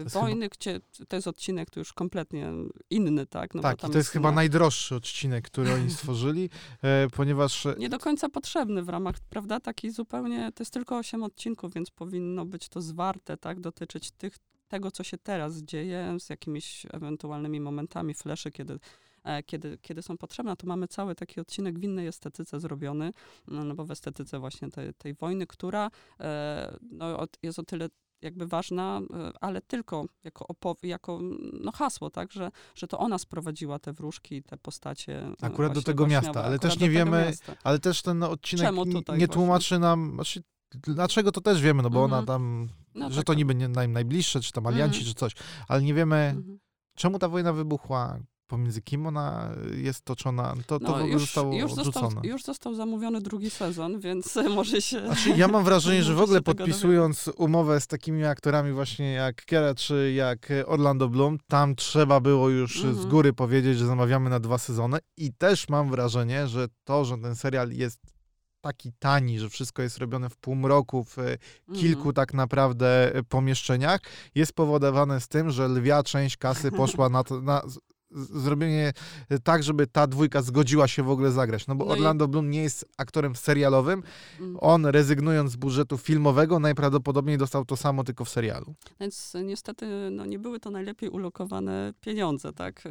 e, 0.00 0.04
wojny, 0.04 0.44
chyba... 0.44 0.54
gdzie 0.58 0.80
to 1.08 1.16
jest 1.16 1.28
odcinek 1.28 1.70
to 1.70 1.80
już 1.80 1.92
kompletnie 1.92 2.52
inny, 2.90 3.26
tak? 3.26 3.54
No 3.54 3.62
tak, 3.62 3.84
i 3.84 3.90
to 3.90 3.98
jest 3.98 4.10
chyba 4.10 4.30
na... 4.30 4.34
najdroższy 4.34 4.94
odcinek, 4.94 5.44
który 5.44 5.74
oni 5.74 5.90
stworzyli, 5.98 6.50
e, 6.82 7.08
ponieważ. 7.08 7.66
Nie 7.78 7.88
do 7.88 7.98
końca 7.98 8.28
potrzebny 8.28 8.82
w 8.82 8.88
ramach, 8.88 9.16
prawda? 9.30 9.60
Taki 9.60 9.90
zupełnie. 9.90 10.52
To 10.54 10.62
jest 10.62 10.72
tylko 10.72 10.98
osiem 10.98 11.22
odcinków, 11.22 11.74
więc 11.74 11.90
powinno 11.90 12.44
być 12.46 12.68
to 12.68 12.80
zwarte, 12.80 13.36
tak? 13.36 13.60
Dotyczyć 13.60 14.10
tych 14.10 14.38
tego, 14.68 14.90
co 14.90 15.04
się 15.04 15.18
teraz 15.18 15.56
dzieje, 15.56 16.16
z 16.20 16.28
jakimiś 16.30 16.86
ewentualnymi 16.92 17.60
momentami, 17.60 18.14
fleszy, 18.14 18.50
kiedy 18.50 18.78
e, 19.24 19.42
kiedy, 19.42 19.78
kiedy 19.82 20.02
są 20.02 20.18
potrzebne, 20.18 20.56
to 20.56 20.66
mamy 20.66 20.88
cały 20.88 21.14
taki 21.14 21.40
odcinek 21.40 21.78
w 21.78 21.82
innej 21.82 22.06
estetyce 22.06 22.60
zrobiony, 22.60 23.12
no, 23.48 23.64
no 23.64 23.74
bo 23.74 23.84
w 23.84 23.90
estetyce 23.90 24.38
właśnie 24.38 24.70
tej, 24.70 24.94
tej 24.94 25.14
wojny, 25.14 25.46
która 25.46 25.90
e, 26.20 26.78
no, 26.90 27.26
jest 27.42 27.58
o 27.58 27.62
tyle 27.62 27.88
jakby 28.22 28.46
ważna, 28.46 29.00
e, 29.14 29.32
ale 29.40 29.60
tylko 29.60 30.04
jako, 30.24 30.44
opow- 30.44 30.86
jako 30.86 31.20
no 31.52 31.72
hasło, 31.72 32.10
tak, 32.10 32.32
że, 32.32 32.50
że 32.74 32.86
to 32.88 32.98
ona 32.98 33.18
sprowadziła 33.18 33.78
te 33.78 33.92
wróżki, 33.92 34.42
te 34.42 34.56
postacie. 34.56 35.30
Akurat 35.40 35.72
do 35.72 35.82
tego 35.82 36.06
miasta, 36.06 36.44
ale 36.44 36.58
też 36.58 36.78
nie 36.78 36.90
wiemy, 36.90 37.32
ale 37.64 37.78
też 37.78 38.02
ten 38.02 38.22
odcinek 38.22 38.74
nie 39.18 39.28
tłumaczy 39.28 39.78
nam, 39.78 40.12
znaczy 40.14 40.42
Dlaczego 40.74 41.32
to 41.32 41.40
też 41.40 41.60
wiemy, 41.60 41.82
no 41.82 41.90
bo 41.90 42.04
ona 42.04 42.18
mhm. 42.18 42.26
tam, 42.26 42.68
no 42.94 43.10
że 43.10 43.16
tak, 43.16 43.24
to 43.24 43.34
niby 43.34 43.54
nie, 43.54 43.68
naj, 43.68 43.88
najbliższe, 43.88 44.40
czy 44.40 44.52
tam 44.52 44.66
alianci, 44.66 44.98
mhm. 44.98 45.14
czy 45.14 45.20
coś, 45.20 45.32
ale 45.68 45.82
nie 45.82 45.94
wiemy, 45.94 46.16
mhm. 46.16 46.58
czemu 46.94 47.18
ta 47.18 47.28
wojna 47.28 47.52
wybuchła, 47.52 48.18
pomiędzy 48.48 48.82
kim 48.82 49.06
ona 49.06 49.50
jest 49.76 50.04
toczona, 50.04 50.54
to, 50.66 50.80
to 50.80 50.98
no, 50.98 51.06
już, 51.06 51.20
zostało 51.20 51.54
już. 51.54 51.74
Został, 51.74 52.10
już 52.22 52.42
został 52.42 52.74
zamówiony 52.74 53.20
drugi 53.20 53.50
sezon, 53.50 54.00
więc 54.00 54.38
może 54.56 54.82
się... 54.82 55.06
Znaczy, 55.06 55.30
ja 55.30 55.48
mam 55.48 55.64
wrażenie, 55.64 56.02
że 56.08 56.14
w 56.14 56.20
ogóle 56.20 56.40
podpisując 56.40 57.30
umowę 57.36 57.80
z 57.80 57.86
takimi 57.86 58.24
aktorami 58.24 58.72
właśnie 58.72 59.12
jak 59.12 59.44
Kiera 59.44 59.74
czy 59.74 60.12
jak 60.12 60.52
Orlando 60.66 61.08
Bloom, 61.08 61.38
tam 61.48 61.76
trzeba 61.76 62.20
było 62.20 62.48
już 62.48 62.76
mhm. 62.76 62.94
z 62.94 63.06
góry 63.06 63.32
powiedzieć, 63.32 63.78
że 63.78 63.86
zamawiamy 63.86 64.30
na 64.30 64.40
dwa 64.40 64.58
sezony 64.58 64.98
i 65.16 65.32
też 65.32 65.68
mam 65.68 65.90
wrażenie, 65.90 66.48
że 66.48 66.68
to, 66.84 67.04
że 67.04 67.18
ten 67.18 67.36
serial 67.36 67.70
jest 67.72 68.17
taki 68.60 68.92
tani, 68.98 69.38
że 69.38 69.48
wszystko 69.48 69.82
jest 69.82 69.98
robione 69.98 70.30
w 70.30 70.36
półmroku, 70.36 71.04
w 71.04 71.18
e, 71.18 71.38
kilku 71.74 72.02
mm. 72.02 72.14
tak 72.14 72.34
naprawdę 72.34 73.14
e, 73.14 73.22
pomieszczeniach, 73.22 74.00
jest 74.34 74.52
powodowane 74.52 75.20
z 75.20 75.28
tym, 75.28 75.50
że 75.50 75.68
lwia 75.68 76.02
część 76.02 76.36
kasy 76.36 76.70
poszła 76.70 77.08
na, 77.08 77.24
to, 77.24 77.40
na 77.40 77.62
zrobienie 78.10 78.92
e, 79.28 79.38
tak, 79.38 79.62
żeby 79.62 79.86
ta 79.86 80.06
dwójka 80.06 80.42
zgodziła 80.42 80.88
się 80.88 81.02
w 81.02 81.10
ogóle 81.10 81.30
zagrać. 81.30 81.66
No 81.66 81.74
bo 81.74 81.84
no 81.84 81.90
Orlando 81.90 82.24
i... 82.24 82.28
Bloom 82.28 82.50
nie 82.50 82.62
jest 82.62 82.84
aktorem 82.96 83.36
serialowym. 83.36 84.02
Mm. 84.40 84.56
On 84.60 84.86
rezygnując 84.86 85.52
z 85.52 85.56
budżetu 85.56 85.98
filmowego 85.98 86.58
najprawdopodobniej 86.58 87.38
dostał 87.38 87.64
to 87.64 87.76
samo 87.76 88.04
tylko 88.04 88.24
w 88.24 88.28
serialu. 88.28 88.74
Więc 89.00 89.36
niestety 89.44 89.86
no, 90.10 90.26
nie 90.26 90.38
były 90.38 90.60
to 90.60 90.70
najlepiej 90.70 91.08
ulokowane 91.08 91.92
pieniądze, 92.00 92.52
tak? 92.52 92.82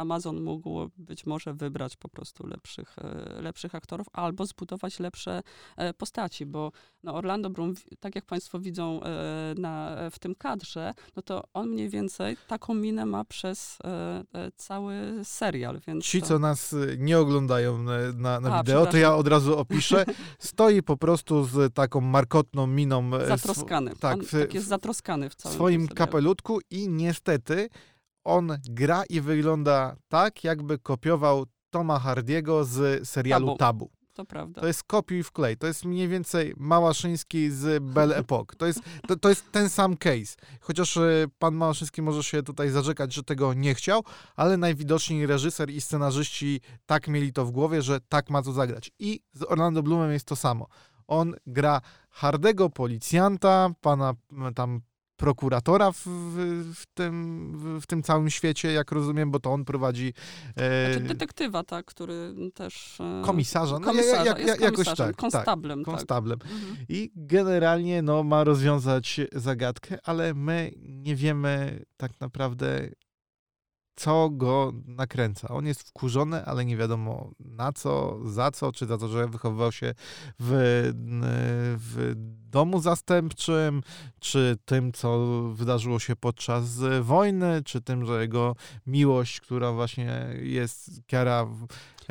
Amazon 0.00 0.42
mógł 0.42 0.90
być 0.96 1.26
może 1.26 1.54
wybrać 1.54 1.96
po 1.96 2.08
prostu 2.08 2.46
lepszych, 2.46 2.96
e, 2.98 3.42
lepszych 3.42 3.74
aktorów 3.74 4.06
albo 4.12 4.46
zbudować 4.46 4.98
lepsze 4.98 5.42
e, 5.76 5.94
postaci, 5.94 6.46
bo 6.46 6.72
no 7.02 7.14
Orlando 7.14 7.50
Bloom, 7.50 7.74
tak 8.00 8.14
jak 8.14 8.24
Państwo 8.24 8.60
widzą 8.60 9.02
e, 9.02 9.54
na, 9.58 9.96
w 10.10 10.18
tym 10.18 10.34
kadrze, 10.34 10.92
no 11.16 11.22
to 11.22 11.44
on 11.54 11.68
mniej 11.68 11.88
więcej 11.88 12.36
taką 12.48 12.74
minę 12.74 13.06
ma 13.06 13.24
przez 13.24 13.78
cały 14.56 14.94
serial. 15.24 15.80
Więc 15.86 16.04
Ci, 16.04 16.20
to... 16.20 16.26
co 16.26 16.38
nas 16.38 16.74
nie 16.98 17.18
oglądają 17.18 17.82
na, 18.14 18.40
na, 18.40 18.58
A, 18.58 18.62
wideo, 18.62 18.86
to 18.86 18.96
ja 18.96 19.14
od 19.14 19.28
razu 19.28 19.58
opiszę. 19.58 20.04
Stoi 20.38 20.82
po 20.82 20.96
prostu 20.96 21.44
z 21.44 21.74
taką 21.74 22.00
markotną 22.00 22.66
miną. 22.66 23.10
Zatroskany. 23.28 23.96
Tak, 23.96 24.18
on, 24.18 24.26
tak 24.26 24.54
jest 24.54 24.66
zatroskany 24.66 25.30
w 25.30 25.34
całym 25.34 25.52
w 25.52 25.54
swoim 25.54 25.88
kapelutku 25.88 26.58
i 26.70 26.88
niestety 26.88 27.68
on 28.30 28.58
gra 28.68 29.04
i 29.08 29.20
wygląda 29.20 29.96
tak, 30.08 30.44
jakby 30.44 30.78
kopiował 30.78 31.46
Toma 31.70 31.98
Hardiego 31.98 32.64
z 32.64 33.08
serialu 33.08 33.46
Tabu. 33.46 33.58
Tabu. 33.58 33.90
To 34.14 34.24
prawda. 34.24 34.60
To 34.60 34.66
jest 34.66 34.82
kopiuj 34.84 35.22
w 35.22 35.32
klej. 35.32 35.56
To 35.56 35.66
jest 35.66 35.84
mniej 35.84 36.08
więcej 36.08 36.54
Małaszyński 36.56 37.50
z 37.50 37.82
Belle 37.82 38.16
Epoque. 38.22 38.56
To 38.56 38.66
jest, 38.66 38.80
to, 39.08 39.16
to 39.16 39.28
jest 39.28 39.52
ten 39.52 39.68
sam 39.68 39.96
case. 39.96 40.36
Chociaż 40.60 40.96
e, 40.96 41.26
pan 41.38 41.54
Małaszyński 41.54 42.02
może 42.02 42.22
się 42.22 42.42
tutaj 42.42 42.70
zarzekać, 42.70 43.14
że 43.14 43.22
tego 43.22 43.54
nie 43.54 43.74
chciał, 43.74 44.04
ale 44.36 44.56
najwidoczniej 44.56 45.26
reżyser 45.26 45.70
i 45.70 45.80
scenarzyści 45.80 46.60
tak 46.86 47.08
mieli 47.08 47.32
to 47.32 47.44
w 47.44 47.50
głowie, 47.50 47.82
że 47.82 48.00
tak 48.08 48.30
ma 48.30 48.42
to 48.42 48.52
zagrać. 48.52 48.90
I 48.98 49.20
z 49.32 49.42
Orlando 49.42 49.82
Bloomem 49.82 50.12
jest 50.12 50.26
to 50.26 50.36
samo. 50.36 50.66
On 51.06 51.34
gra 51.46 51.80
hardego 52.10 52.70
policjanta, 52.70 53.70
pana 53.80 54.14
tam 54.54 54.80
prokuratora 55.20 55.92
w, 55.92 56.06
w, 56.74 56.84
tym, 56.94 57.80
w, 57.80 57.86
tym 57.86 58.02
całym 58.02 58.30
świecie, 58.30 58.72
jak 58.72 58.92
rozumiem, 58.92 59.30
bo 59.30 59.40
to 59.40 59.52
on 59.52 59.64
prowadzi... 59.64 60.12
E... 60.56 60.92
Znaczy 60.92 61.08
detektywa, 61.08 61.64
tak, 61.64 61.86
który 61.86 62.34
też... 62.54 63.00
E... 63.00 63.22
Komisarza, 63.24 63.78
no 63.78 63.86
komisarza, 63.86 64.24
jak, 64.24 64.46
jak, 64.46 64.60
jakoś 64.60 64.86
tak. 64.86 64.96
tak. 64.96 65.16
Konstablem. 65.16 65.84
Tak, 65.84 65.94
konstablem. 65.94 66.38
Tak. 66.38 66.50
Mhm. 66.50 66.76
I 66.88 67.10
generalnie 67.16 68.02
no, 68.02 68.22
ma 68.22 68.44
rozwiązać 68.44 69.20
zagadkę, 69.32 69.98
ale 70.04 70.34
my 70.34 70.70
nie 70.78 71.16
wiemy 71.16 71.84
tak 71.96 72.20
naprawdę 72.20 72.88
co 74.00 74.30
go 74.30 74.72
nakręca. 74.86 75.48
On 75.48 75.66
jest 75.66 75.82
wkurzony, 75.82 76.44
ale 76.44 76.64
nie 76.64 76.76
wiadomo 76.76 77.30
na 77.40 77.72
co, 77.72 78.18
za 78.24 78.50
co, 78.50 78.72
czy 78.72 78.86
za 78.86 78.98
to, 78.98 79.08
że 79.08 79.28
wychowywał 79.28 79.72
się 79.72 79.94
w, 80.38 80.50
w 81.78 82.12
domu 82.50 82.80
zastępczym, 82.80 83.82
czy 84.20 84.56
tym, 84.64 84.92
co 84.92 85.18
wydarzyło 85.54 85.98
się 85.98 86.16
podczas 86.16 86.64
wojny, 87.00 87.62
czy 87.64 87.80
tym, 87.80 88.06
że 88.06 88.20
jego 88.20 88.56
miłość, 88.86 89.40
która 89.40 89.72
właśnie 89.72 90.28
jest 90.42 91.00
Kiara 91.06 91.46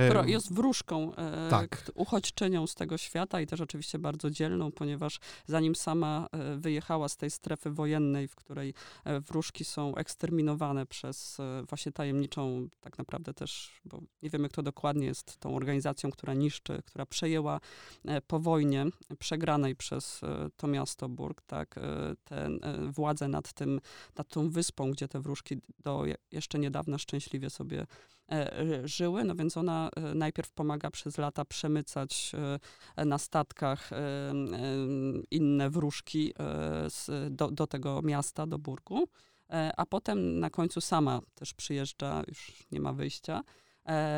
która 0.06 0.26
jest 0.26 0.54
wróżką, 0.54 1.16
e, 1.16 1.50
tak. 1.50 1.92
uchodźczynią 1.96 2.68
z 2.68 2.76
tego 2.76 2.98
świata 2.98 3.42
i 3.42 3.48
też 3.48 3.62
oczywiście 3.62 4.00
bardzo 4.00 4.30
dzielną, 4.30 4.72
ponieważ 4.72 5.20
zanim 5.46 5.76
sama 5.76 6.28
e, 6.32 6.56
wyjechała 6.56 7.10
z 7.10 7.18
tej 7.18 7.32
strefy 7.32 7.72
wojennej, 7.72 8.28
w 8.28 8.36
której 8.36 8.74
e, 9.04 9.20
wróżki 9.20 9.66
są 9.66 9.96
eksterminowane 9.96 10.86
przez 10.86 11.38
właśnie 11.70 11.92
tajemniczą, 11.92 12.68
tak 12.82 12.98
naprawdę 12.98 13.34
też, 13.34 13.82
bo 13.86 14.02
nie 14.22 14.30
wiemy 14.30 14.50
kto 14.50 14.64
dokładnie 14.64 15.06
jest 15.06 15.38
tą 15.38 15.56
organizacją, 15.56 16.12
która 16.12 16.34
niszczy, 16.34 16.82
która 16.86 17.06
przejęła 17.06 17.60
po 18.28 18.40
wojnie 18.40 18.86
przegranej 19.20 19.76
przez 19.76 20.22
to 20.58 20.68
miasto 20.68 21.10
Burg, 21.10 21.42
tak, 21.42 21.80
tę 22.24 22.50
władzę 22.90 23.28
nad 23.28 23.54
tym, 23.54 23.82
nad 24.18 24.30
tą 24.30 24.50
wyspą, 24.50 24.92
gdzie 24.92 25.08
te 25.08 25.20
wróżki 25.20 25.58
do 25.80 26.04
jeszcze 26.32 26.60
niedawna 26.60 26.98
szczęśliwie 26.98 27.50
sobie 27.50 27.86
żyły, 28.84 29.24
no 29.24 29.36
więc 29.36 29.58
ona 29.58 29.90
e, 29.96 30.02
najpierw 30.16 30.52
pomaga 30.52 30.92
przez 30.92 31.18
lata 31.18 31.46
przemycać 31.46 32.32
e, 32.96 33.06
na 33.06 33.18
statkach 33.18 33.90
inne 35.32 35.70
wróżki 35.70 36.34
do, 37.30 37.52
do 37.52 37.68
tego 37.68 38.02
miasta, 38.02 38.48
do 38.48 38.60
Burgu, 38.60 39.08
a 39.78 39.86
potem 39.86 40.40
na 40.40 40.50
końcu 40.50 40.82
sama 40.82 41.22
też 41.36 41.54
przyjeżdża, 41.54 42.24
już 42.28 42.54
nie 42.72 42.80
ma 42.80 42.94
wyjścia, 42.94 43.44
E, 43.44 43.44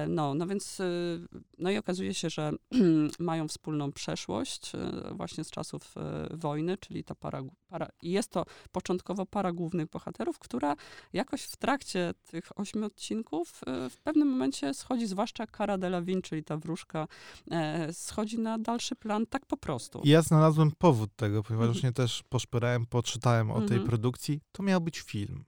no, 0.07 0.33
no 0.33 0.47
więc, 0.47 0.79
y, 0.79 1.27
no 1.57 1.71
i 1.71 1.77
okazuje 1.77 2.13
się, 2.13 2.29
że 2.29 2.51
mają 3.19 3.47
wspólną 3.47 3.91
przeszłość 3.91 4.75
y, 4.75 5.13
właśnie 5.13 5.43
z 5.43 5.51
czasów 5.51 5.93
y, 6.31 6.37
wojny, 6.37 6.77
czyli 6.77 7.03
ta 7.03 7.15
para, 7.15 7.41
para, 7.67 7.87
jest 8.03 8.29
to 8.31 8.45
początkowo 8.71 9.25
para 9.25 9.51
głównych 9.51 9.89
bohaterów, 9.89 10.39
która 10.39 10.75
jakoś 11.13 11.41
w 11.41 11.55
trakcie 11.55 12.13
tych 12.31 12.59
ośmiu 12.59 12.85
odcinków 12.85 13.61
w 13.89 13.97
pewnym 14.03 14.27
momencie 14.27 14.73
schodzi, 14.73 15.07
zwłaszcza 15.07 15.47
Cara 15.57 15.77
Delevingne, 15.77 16.21
czyli 16.21 16.43
ta 16.43 16.57
wróżka, 16.57 17.07
e, 17.51 17.93
schodzi 17.93 18.39
na 18.39 18.57
dalszy 18.59 18.95
plan 18.95 19.25
tak 19.25 19.45
po 19.45 19.57
prostu. 19.57 20.01
Ja 20.03 20.21
znalazłem 20.21 20.71
powód 20.71 21.15
tego, 21.15 21.43
ponieważ 21.43 21.67
mhm. 21.67 21.73
właśnie 21.73 21.91
też 21.91 22.23
poszperałem, 22.29 22.85
poczytałem 22.85 23.51
o 23.51 23.57
tej 23.61 23.77
Mhm. 23.77 23.87
produkcji. 23.87 24.41
To 24.51 24.63
miał 24.63 24.81
być 24.81 24.99
film. 24.99 25.43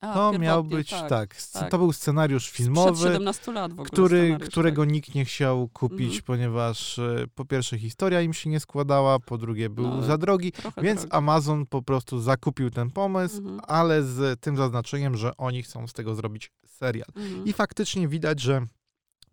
A, 0.00 0.14
To 0.14 0.38
miał 0.38 0.64
być, 0.64 0.90
tak. 0.90 1.08
tak, 1.08 1.36
tak. 1.52 1.70
to 1.70 1.78
był 1.78 1.92
scenariusz 1.92 2.50
filmowy, 2.50 3.02
17 3.04 3.52
lat 3.52 3.70
w 3.72 3.74
ogóle 3.74 3.86
który, 3.90 4.18
scenariusz, 4.18 4.48
którego 4.48 4.82
tak. 4.82 4.92
nikt 4.92 5.14
nie 5.14 5.24
chciał 5.24 5.68
kupić, 5.68 6.00
Mhm. 6.06 6.22
ponieważ 6.24 6.98
e, 6.98 7.24
po 7.34 7.44
pierwsze 7.44 7.78
historia 7.78 8.20
im 8.22 8.32
się 8.34 8.50
nie 8.50 8.60
składała, 8.60 9.18
po 9.18 9.38
drugie 9.38 9.70
był 9.70 9.88
No, 9.88 10.02
za 10.02 10.18
drogi, 10.18 10.52
więc 10.82 11.00
drogi. 11.00 11.12
Amazon 11.16 11.66
po 11.66 11.82
prostu 11.82 12.20
zakupił 12.20 12.70
ten 12.70 12.90
pomysł, 12.90 13.38
Mhm. 13.38 13.60
ale 13.68 14.02
z 14.02 14.40
tym 14.40 14.56
zaznaczeniem, 14.56 15.16
że 15.16 15.36
oni 15.36 15.62
chcą 15.62 15.86
z 15.86 15.92
tego 15.92 16.14
zrobić 16.14 16.50
serial. 16.66 17.08
Mhm. 17.16 17.44
I 17.46 17.52
faktycznie 17.52 18.08
widać, 18.08 18.40
że 18.40 18.66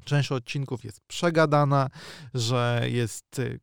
część 0.05 0.31
odcinków 0.31 0.83
jest 0.83 0.99
przegadana, 1.07 1.89
że 2.33 2.81
jest 2.91 3.39
y, 3.39 3.59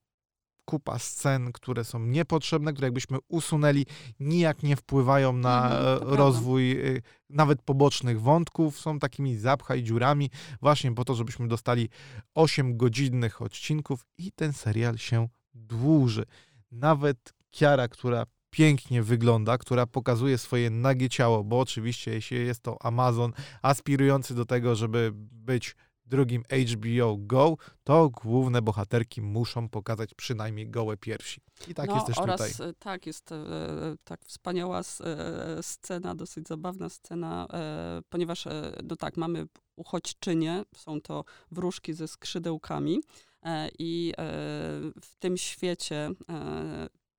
kupa 0.65 0.99
scen, 0.99 1.53
które 1.53 1.85
są 1.85 1.99
niepotrzebne, 1.99 2.73
które 2.73 2.87
jakbyśmy 2.87 3.19
usunęli, 3.29 3.87
nijak 4.21 4.63
nie 4.63 4.77
wpływają 4.77 5.33
na 5.33 5.65
Mhm, 5.65 5.97
e, 5.97 5.99
prawda. 5.99 6.17
rozwój 6.17 6.73
y, 6.73 7.03
nawet 7.31 7.63
pobocznych 7.63 8.21
wątków. 8.21 8.79
Są 8.81 8.99
takimi 8.99 9.37
zapchaj 9.37 9.83
dziurami, 9.83 10.31
właśnie 10.61 10.95
po 10.95 11.05
to, 11.05 11.15
żebyśmy 11.15 11.49
dostali 11.49 11.89
8 12.35 12.77
godzinnych 12.77 13.43
odcinków 13.43 14.07
i 14.19 14.33
ten 14.33 14.53
serial 14.53 14.99
się 14.99 15.29
dłuży. 15.55 16.25
Nawet 16.71 17.33
Kiara, 17.51 17.89
która 17.89 18.27
pięknie 18.51 19.03
wygląda, 19.03 19.59
która 19.59 19.87
pokazuje 19.87 20.39
swoje 20.39 20.71
nagie 20.71 21.09
ciało, 21.09 21.45
bo 21.45 21.61
oczywiście 21.61 22.11
jeśli 22.13 22.47
jest 22.47 22.63
to 22.63 22.83
Amazon 22.83 23.33
aspirujący 23.63 24.35
do 24.35 24.45
tego, 24.45 24.77
żeby 24.77 25.11
być 25.15 25.77
drugim 26.13 26.43
HBO 26.73 27.17
Go, 27.19 27.57
to 27.85 28.11
główne 28.11 28.63
bohaterki 28.63 29.23
muszą 29.23 29.69
pokazać 29.69 30.15
przynajmniej 30.15 30.69
gołe 30.69 30.97
piersi. 30.97 31.41
I 31.69 31.75
tak 31.75 31.89
no, 31.89 31.95
jest 31.95 32.07
też 32.07 32.19
oraz, 32.19 32.53
tutaj. 32.53 32.69
e, 32.69 32.73
Tak, 32.73 33.07
jest 33.07 33.33
e, 33.33 33.45
tak 34.05 34.21
wspaniała 34.25 34.81
e, 34.81 35.63
scena, 35.63 36.15
dosyć 36.15 36.49
zabawna 36.49 36.89
scena, 36.89 37.47
e, 37.53 38.03
ponieważ, 38.09 38.47
e, 38.47 38.73
no 38.85 38.97
tak, 38.97 39.17
mamy 39.17 39.47
uchodźczynie, 39.77 40.63
są 40.77 41.01
to 41.01 41.25
wróżki 41.51 41.95
ze 41.95 42.09
skrzydełkami 42.09 43.01
e, 43.43 43.69
i 43.79 44.13
w 45.03 45.17
tym 45.19 45.37
świecie 45.37 46.11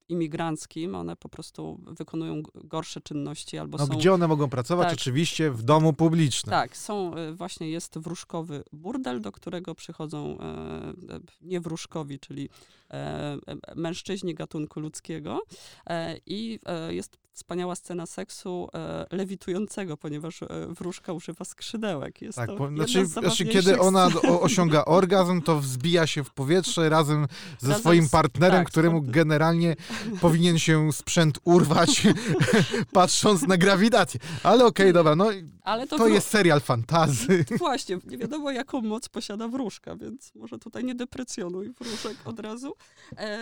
imigranckim 0.10 0.96
one 0.96 1.16
po 1.16 1.30
prostu 1.30 1.80
wykonują 1.88 2.42
gorsze 2.56 3.02
czynności 3.02 3.58
albo 3.58 3.78
No, 3.78 3.88
są... 3.88 3.94
gdzie 3.98 4.14
one 4.14 4.28
mogą 4.28 4.50
pracować? 4.50 4.88
tak. 4.88 4.94
Oczywiście 4.98 5.52
w 5.52 5.64
domu 5.64 5.94
publicznym. 5.94 6.50
Tak, 6.52 6.78
są, 6.78 7.16
e, 7.16 7.34
właśnie 7.34 7.70
jest 7.70 7.98
wróżkowy 8.00 8.64
burdel, 8.72 9.22
do 9.22 9.32
którego 9.32 9.76
przychodzą 9.76 10.38
e, 10.40 10.44
e, 10.44 11.20
niewróżkowi, 11.42 12.20
czyli 12.20 12.50
e, 12.92 12.94
e, 12.94 13.40
mężczyźni 13.76 14.34
gatunku 14.36 14.80
ludzkiego 14.80 15.42
e, 15.90 16.18
i 16.26 16.60
jest 16.90 17.23
wspaniała 17.34 17.76
scena 17.76 18.06
seksu 18.06 18.68
e, 18.74 19.06
lewitującego, 19.12 19.98
ponieważ 19.98 20.44
e, 20.44 20.48
wróżka 20.70 21.14
używa 21.14 21.46
skrzydełek. 21.46 22.22
Jest 22.22 22.38
Tak, 22.38 22.50
to 22.50 22.68
znaczy, 22.68 23.06
znaczy 23.06 23.46
kiedy 23.46 23.80
ona 23.80 24.10
o, 24.30 24.42
osiąga 24.42 24.86
orgazm, 24.86 25.42
to 25.42 25.60
wzbija 25.60 26.08
się 26.08 26.24
w 26.24 26.30
powietrze 26.30 26.90
razem 26.98 27.28
ze 27.60 27.68
Razem 27.68 27.82
swoim 27.82 28.10
partnerem, 28.10 28.60
tak, 28.60 28.68
któremu 28.68 29.02
generalnie 29.02 29.76
powinien 30.22 30.60
się 30.60 30.94
sprzęt 30.94 31.40
urwać, 31.44 32.08
patrząc 32.94 33.42
na 33.42 33.58
grawitację. 33.58 34.20
Ale 34.44 34.66
okej, 34.66 34.94
dobra, 34.94 35.16
no 35.16 35.30
Ale 35.64 35.88
to, 35.88 35.98
to 35.98 36.04
wró- 36.04 36.14
jest 36.14 36.28
serial 36.28 36.62
fantazy. 36.62 37.46
Właśnie, 37.58 37.98
nie 38.06 38.18
wiadomo 38.18 38.52
jaką 38.52 38.82
moc 38.82 39.10
posiada 39.10 39.48
wróżka, 39.48 39.96
więc 39.96 40.36
może 40.36 40.58
tutaj 40.58 40.84
nie 40.84 40.96
deprecjonuj 40.96 41.70
wróżek 41.70 42.18
od 42.26 42.40
razu. 42.40 42.74
E, 43.18 43.40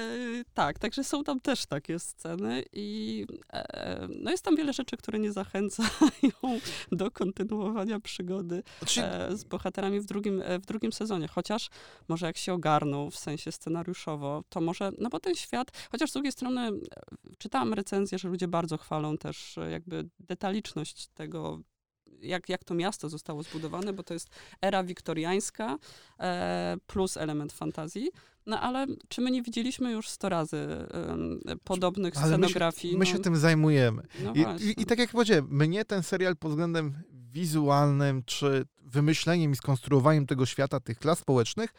tak, 0.54 0.80
także 0.80 1.04
są 1.04 1.24
tam 1.24 1.40
też 1.40 1.66
takie 1.66 2.00
sceny 2.00 2.64
i 2.74 3.26
e, 3.54 4.08
no 4.20 4.32
jest 4.32 4.44
tam 4.44 4.56
wiele 4.56 4.74
rzeczy, 4.74 4.98
które 4.98 5.20
nie 5.20 5.32
zachęcają 5.32 6.32
do 6.92 7.12
kontynuowania 7.12 8.00
przygody 8.00 8.64
Znaczy, 8.80 9.04
e, 9.04 9.38
z 9.38 9.44
bohaterami 9.44 10.00
w 10.00 10.06
drugim, 10.06 10.42
e, 10.46 10.60
w 10.60 10.66
drugim 10.66 10.94
sezonie. 10.94 11.28
Chociaż 11.28 11.70
może 12.08 12.26
jak 12.26 12.38
się 12.38 12.54
ogarną 12.54 13.10
w 13.10 13.16
sensie 13.16 13.52
scenariuszowo, 13.52 14.44
to 14.50 14.62
może, 14.62 14.92
no 14.98 15.10
bo 15.10 15.20
ten 15.20 15.36
świat, 15.36 15.72
chociaż 15.92 16.10
z 16.10 16.14
drugiej 16.14 16.32
strony 16.32 16.62
e, 16.62 16.72
czytałam 17.38 17.74
recenzję, 17.74 18.18
że 18.18 18.30
ludzie 18.30 18.48
bardzo 18.48 18.78
chwalą 18.78 19.18
też 19.18 19.58
e, 19.58 19.72
jakby 19.72 20.10
detaliczność 20.20 21.08
tego, 21.08 21.60
jak, 22.22 22.50
jak 22.50 22.64
to 22.64 22.74
miasto 22.74 23.10
zostało 23.10 23.44
zbudowane, 23.44 23.94
bo 23.94 24.04
to 24.04 24.14
jest 24.14 24.30
era 24.62 24.84
wiktoriańska 24.84 25.78
e, 26.20 26.78
plus 26.88 27.18
element 27.18 27.54
fantazji. 27.54 28.10
No 28.46 28.60
ale 28.62 28.88
czy 29.08 29.22
my 29.22 29.32
nie 29.32 29.42
widzieliśmy 29.42 29.92
już 29.92 30.10
sto 30.10 30.30
razy 30.30 30.58
em, 30.58 31.40
podobnych 31.64 32.18
Ale 32.18 32.26
my 32.26 32.32
się- 32.32 32.38
scenografii? 32.38 32.94
my 32.94 33.00
no, 33.00 33.06
się 33.06 33.20
tym 33.20 33.36
zajmujemy. 33.36 34.04
no 34.24 34.34
I, 34.34 34.64
i, 34.64 34.82
I 34.82 34.86
tak 34.86 35.00
jak 35.00 35.10
powiedziałem, 35.12 35.48
mnie 35.50 35.86
ten 35.86 36.04
serial 36.04 36.38
pod 36.38 36.52
względem 36.52 36.94
wizualnym, 37.32 38.24
czy 38.26 38.66
wymyśleniem 38.84 39.52
i 39.52 39.56
skonstruowaniem 39.56 40.26
tego 40.28 40.46
świata, 40.46 40.80
tych 40.80 41.00
klas 41.00 41.20
społecznych, 41.20 41.74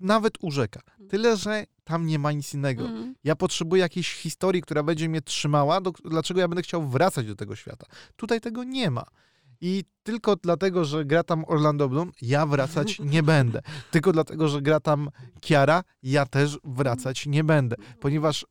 nawet 0.00 0.34
urzeka. 0.40 0.80
Tyle, 1.08 1.36
że 1.36 1.64
tam 1.84 2.06
nie 2.06 2.18
ma 2.18 2.32
nic 2.32 2.54
innego. 2.54 2.84
Mhm. 2.84 3.14
Ja 3.24 3.36
potrzebuję 3.36 3.82
jakiejś 3.82 4.12
historii, 4.14 4.62
która 4.62 4.82
będzie 4.82 5.08
mnie 5.08 5.22
trzymała, 5.22 5.80
do, 5.80 5.92
dlaczego 6.04 6.40
ja 6.40 6.48
będę 6.48 6.62
chciał 6.62 6.88
wracać 6.88 7.26
do 7.26 7.34
tego 7.36 7.56
świata. 7.56 7.86
Tutaj 8.16 8.40
tego 8.40 8.64
nie 8.64 8.90
ma. 8.90 9.04
I 9.60 9.84
tylko 10.02 10.36
dlatego, 10.36 10.84
że 10.84 11.04
gra 11.04 11.22
tam 11.22 11.44
Orlando 11.48 11.88
Bloom, 11.88 12.12
ja 12.22 12.46
wracać 12.46 12.98
nie 13.14 13.22
będę. 13.22 13.62
Tylko 13.90 14.12
dlatego, 14.12 14.48
że 14.48 14.62
gra 14.62 14.80
tam 14.80 15.10
Kiara, 15.40 15.84
ja 16.02 16.26
też 16.26 16.58
wracać 16.64 17.26
nie 17.26 17.44
będę. 17.44 17.76
Ponieważ 18.00 18.46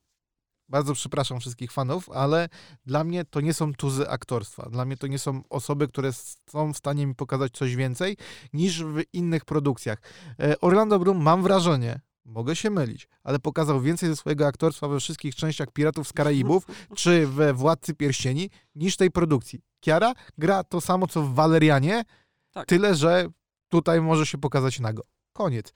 bardzo 0.70 0.94
przepraszam 0.94 1.40
wszystkich 1.40 1.72
fanów, 1.72 2.10
ale 2.10 2.50
dla 2.86 3.04
mnie 3.04 3.26
to 3.26 3.42
nie 3.42 3.54
są 3.54 3.74
tuzy 3.74 4.10
aktorstwa. 4.10 4.70
Dla 4.70 4.86
mnie 4.86 4.98
to 4.98 5.08
nie 5.08 5.20
są 5.20 5.42
osoby, 5.50 5.88
które 5.88 6.12
są 6.50 6.74
w 6.74 6.78
stanie 6.78 7.08
mi 7.08 7.16
pokazać 7.16 7.52
coś 7.52 7.76
więcej 7.76 8.18
niż 8.54 8.84
w 8.84 9.02
innych 9.14 9.46
produkcjach. 9.46 10.02
E, 10.40 10.60
Orlando 10.62 11.00
Bloom, 11.00 11.22
mam 11.22 11.44
wrażenie, 11.44 12.00
mogę 12.26 12.56
się 12.56 12.70
mylić, 12.70 13.08
ale 13.24 13.40
pokazał 13.40 13.82
więcej 13.82 14.10
ze 14.10 14.16
swojego 14.16 14.48
aktorstwa 14.48 14.88
we 14.88 15.00
wszystkich 15.00 15.36
częściach 15.36 15.72
Piratów 15.72 16.08
z 16.08 16.14
Karaibów 16.14 16.68
czy 16.96 17.28
we 17.28 17.54
Władcy 17.54 17.94
Pierścieni 17.94 18.50
niż 18.76 18.98
tej 18.98 19.12
produkcji. 19.12 19.62
Kiara 19.80 20.14
gra 20.38 20.64
to 20.64 20.82
samo, 20.82 21.08
co 21.08 21.22
w 21.22 21.34
Walerianie, 21.34 22.04
Tak. 22.52 22.68
tyle, 22.68 22.96
że 22.96 23.28
tutaj 23.70 24.02
może 24.02 24.26
się 24.26 24.38
pokazać 24.38 24.80
nago. 24.80 25.04
Koniec. 25.34 25.74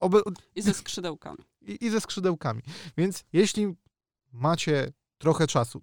Oby, 0.00 0.20
I 0.54 0.62
ze 0.62 0.74
skrzydełkami. 0.74 1.38
i, 1.68 1.84
i 1.86 1.90
ze 1.90 2.00
skrzydełkami. 2.00 2.62
Więc 2.96 3.24
jeśli 3.32 3.74
macie 4.32 4.92
trochę 5.18 5.46
czasu, 5.46 5.82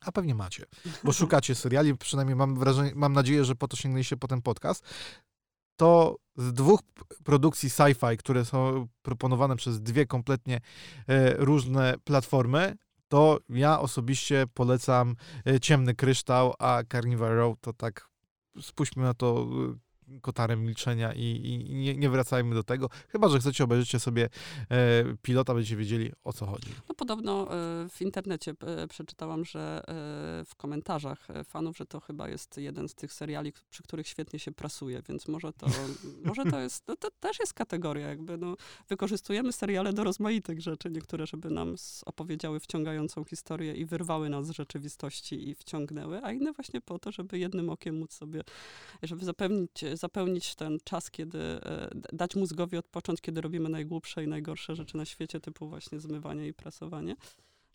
a 0.00 0.12
pewnie 0.12 0.34
macie, 0.34 0.64
bo 1.04 1.12
szukacie 1.22 1.54
seriali, 1.54 1.96
przynajmniej 1.96 2.36
mam 2.36 2.58
wrażenie, 2.58 2.92
mam 2.94 3.12
nadzieję, 3.12 3.44
że 3.44 3.54
po 3.54 3.68
to 3.68 3.76
sięgnęliście 3.76 4.16
po 4.16 4.28
ten 4.28 4.42
podcast, 4.42 4.84
to 5.76 6.16
z 6.36 6.52
dwóch 6.52 6.80
produkcji 7.24 7.70
sci-fi, 7.70 8.16
które 8.16 8.44
są 8.44 8.88
proponowane 9.02 9.56
przez 9.56 9.82
dwie 9.82 10.06
kompletnie 10.06 10.60
e, 11.08 11.34
różne 11.34 11.94
platformy, 12.04 12.76
to 13.08 13.38
ja 13.48 13.80
osobiście 13.80 14.44
polecam 14.54 15.16
e, 15.46 15.60
Ciemny 15.60 15.94
Kryształ, 15.94 16.54
a 16.58 16.82
Carnival 16.92 17.34
Row 17.34 17.56
to 17.60 17.72
tak 17.72 18.08
spuśćmy 18.60 19.02
na 19.02 19.14
to 19.14 19.46
e, 19.72 19.74
kotarem 20.20 20.64
milczenia 20.64 21.12
i, 21.12 21.40
i 21.44 21.74
nie, 21.74 21.96
nie 21.96 22.10
wracajmy 22.10 22.54
do 22.54 22.62
tego. 22.62 22.88
Chyba, 23.08 23.28
że 23.28 23.38
chcecie 23.38 23.64
obejrzycie 23.64 24.00
sobie 24.00 24.28
e, 24.70 25.04
pilota, 25.22 25.54
będziecie 25.54 25.76
wiedzieli 25.76 26.12
o 26.24 26.32
co 26.32 26.46
chodzi. 26.46 26.68
No 26.88 26.94
podobno 26.94 27.42
e, 27.42 27.88
w 27.88 28.02
internecie 28.02 28.54
e, 28.66 28.88
przeczytałam, 28.88 29.44
że 29.44 29.82
w 30.46 30.54
komentarzach 30.56 31.28
fanów, 31.44 31.76
że 31.76 31.86
to 31.86 32.00
chyba 32.00 32.28
jest 32.28 32.56
jeden 32.56 32.88
z 32.88 32.94
tych 32.94 33.12
seriali, 33.12 33.52
przy 33.70 33.82
których 33.82 34.08
świetnie 34.08 34.38
się 34.38 34.52
prasuje, 34.52 35.02
więc 35.08 35.28
może 35.28 35.52
to, 35.52 35.66
może 36.24 36.44
to 36.44 36.60
jest, 36.60 36.88
no 36.88 36.96
to 36.96 37.10
też 37.20 37.40
jest 37.40 37.54
kategoria 37.54 38.08
jakby, 38.08 38.38
no, 38.38 38.56
wykorzystujemy 38.88 39.52
seriale 39.52 39.92
do 39.92 40.04
rozmaitych 40.04 40.60
rzeczy, 40.60 40.90
niektóre, 40.90 41.26
żeby 41.26 41.50
nam 41.50 41.74
opowiedziały 42.06 42.60
wciągającą 42.60 43.24
historię 43.24 43.74
i 43.74 43.84
wyrwały 43.84 44.28
nas 44.28 44.46
z 44.46 44.50
rzeczywistości 44.50 45.48
i 45.48 45.54
wciągnęły, 45.54 46.24
a 46.24 46.32
inne 46.32 46.52
właśnie 46.52 46.80
po 46.80 46.98
to, 46.98 47.12
żeby 47.12 47.38
jednym 47.38 47.70
okiem 47.70 47.98
móc 47.98 48.12
sobie, 48.12 48.42
żeby 49.02 49.24
zapewnić, 49.24 49.84
zapełnić 50.02 50.54
ten 50.54 50.78
czas, 50.84 51.10
kiedy, 51.10 51.38
e, 51.38 51.90
dać 52.12 52.36
mózgowi 52.36 52.76
odpocząć, 52.76 53.20
kiedy 53.20 53.40
robimy 53.40 53.68
najgłupsze 53.68 54.24
i 54.24 54.28
najgorsze 54.28 54.76
rzeczy 54.76 54.96
na 54.96 55.04
świecie, 55.04 55.40
typu 55.40 55.68
właśnie 55.68 56.00
zmywanie 56.00 56.48
i 56.48 56.54
prasowanie. 56.54 57.16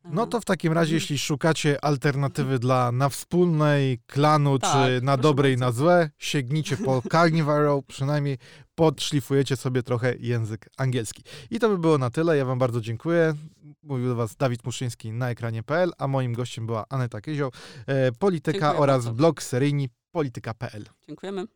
No 0.04 0.28
to 0.28 0.42
w 0.42 0.46
takim 0.46 0.74
razie, 0.74 0.96
jeśli 0.96 1.18
szukacie 1.18 1.86
alternatywy 1.86 2.60
dla 2.60 2.92
na 2.92 3.10
wspólnej, 3.10 4.00
klanu, 4.08 4.60
Tak, 4.60 4.72
czy 4.72 5.06
na 5.06 5.18
dobre 5.18 5.52
i 5.52 5.58
na 5.58 5.72
złe, 5.72 6.10
sięgnijcie 6.18 6.78
po 6.78 7.02
Carnival 7.12 7.84
przynajmniej 7.88 8.38
podszlifujecie 8.76 9.56
sobie 9.56 9.84
trochę 9.84 10.16
język 10.20 10.70
angielski. 10.78 11.24
I 11.52 11.60
to 11.60 11.70
by 11.70 11.78
było 11.78 11.98
na 11.98 12.10
tyle. 12.10 12.38
Ja 12.38 12.46
wam 12.46 12.60
bardzo 12.60 12.82
dziękuję. 12.82 13.34
Mówił 13.84 14.08
do 14.08 14.16
was 14.16 14.36
Dawid 14.36 14.66
Muszyński 14.66 15.12
na 15.12 15.30
ekranie.pl, 15.30 15.92
a 15.98 16.08
moim 16.08 16.34
gościem 16.34 16.66
była 16.66 16.86
Aneta 16.90 17.22
Kyzioł, 17.22 17.52
e, 17.88 18.12
polityka 18.12 18.60
Dziękuję 18.60 18.80
oraz 18.80 19.06
bardzo. 19.06 19.18
blog 19.18 19.44
seryjni 19.44 19.90
polityka.pl. 20.12 20.86
Dziękujemy. 21.08 21.48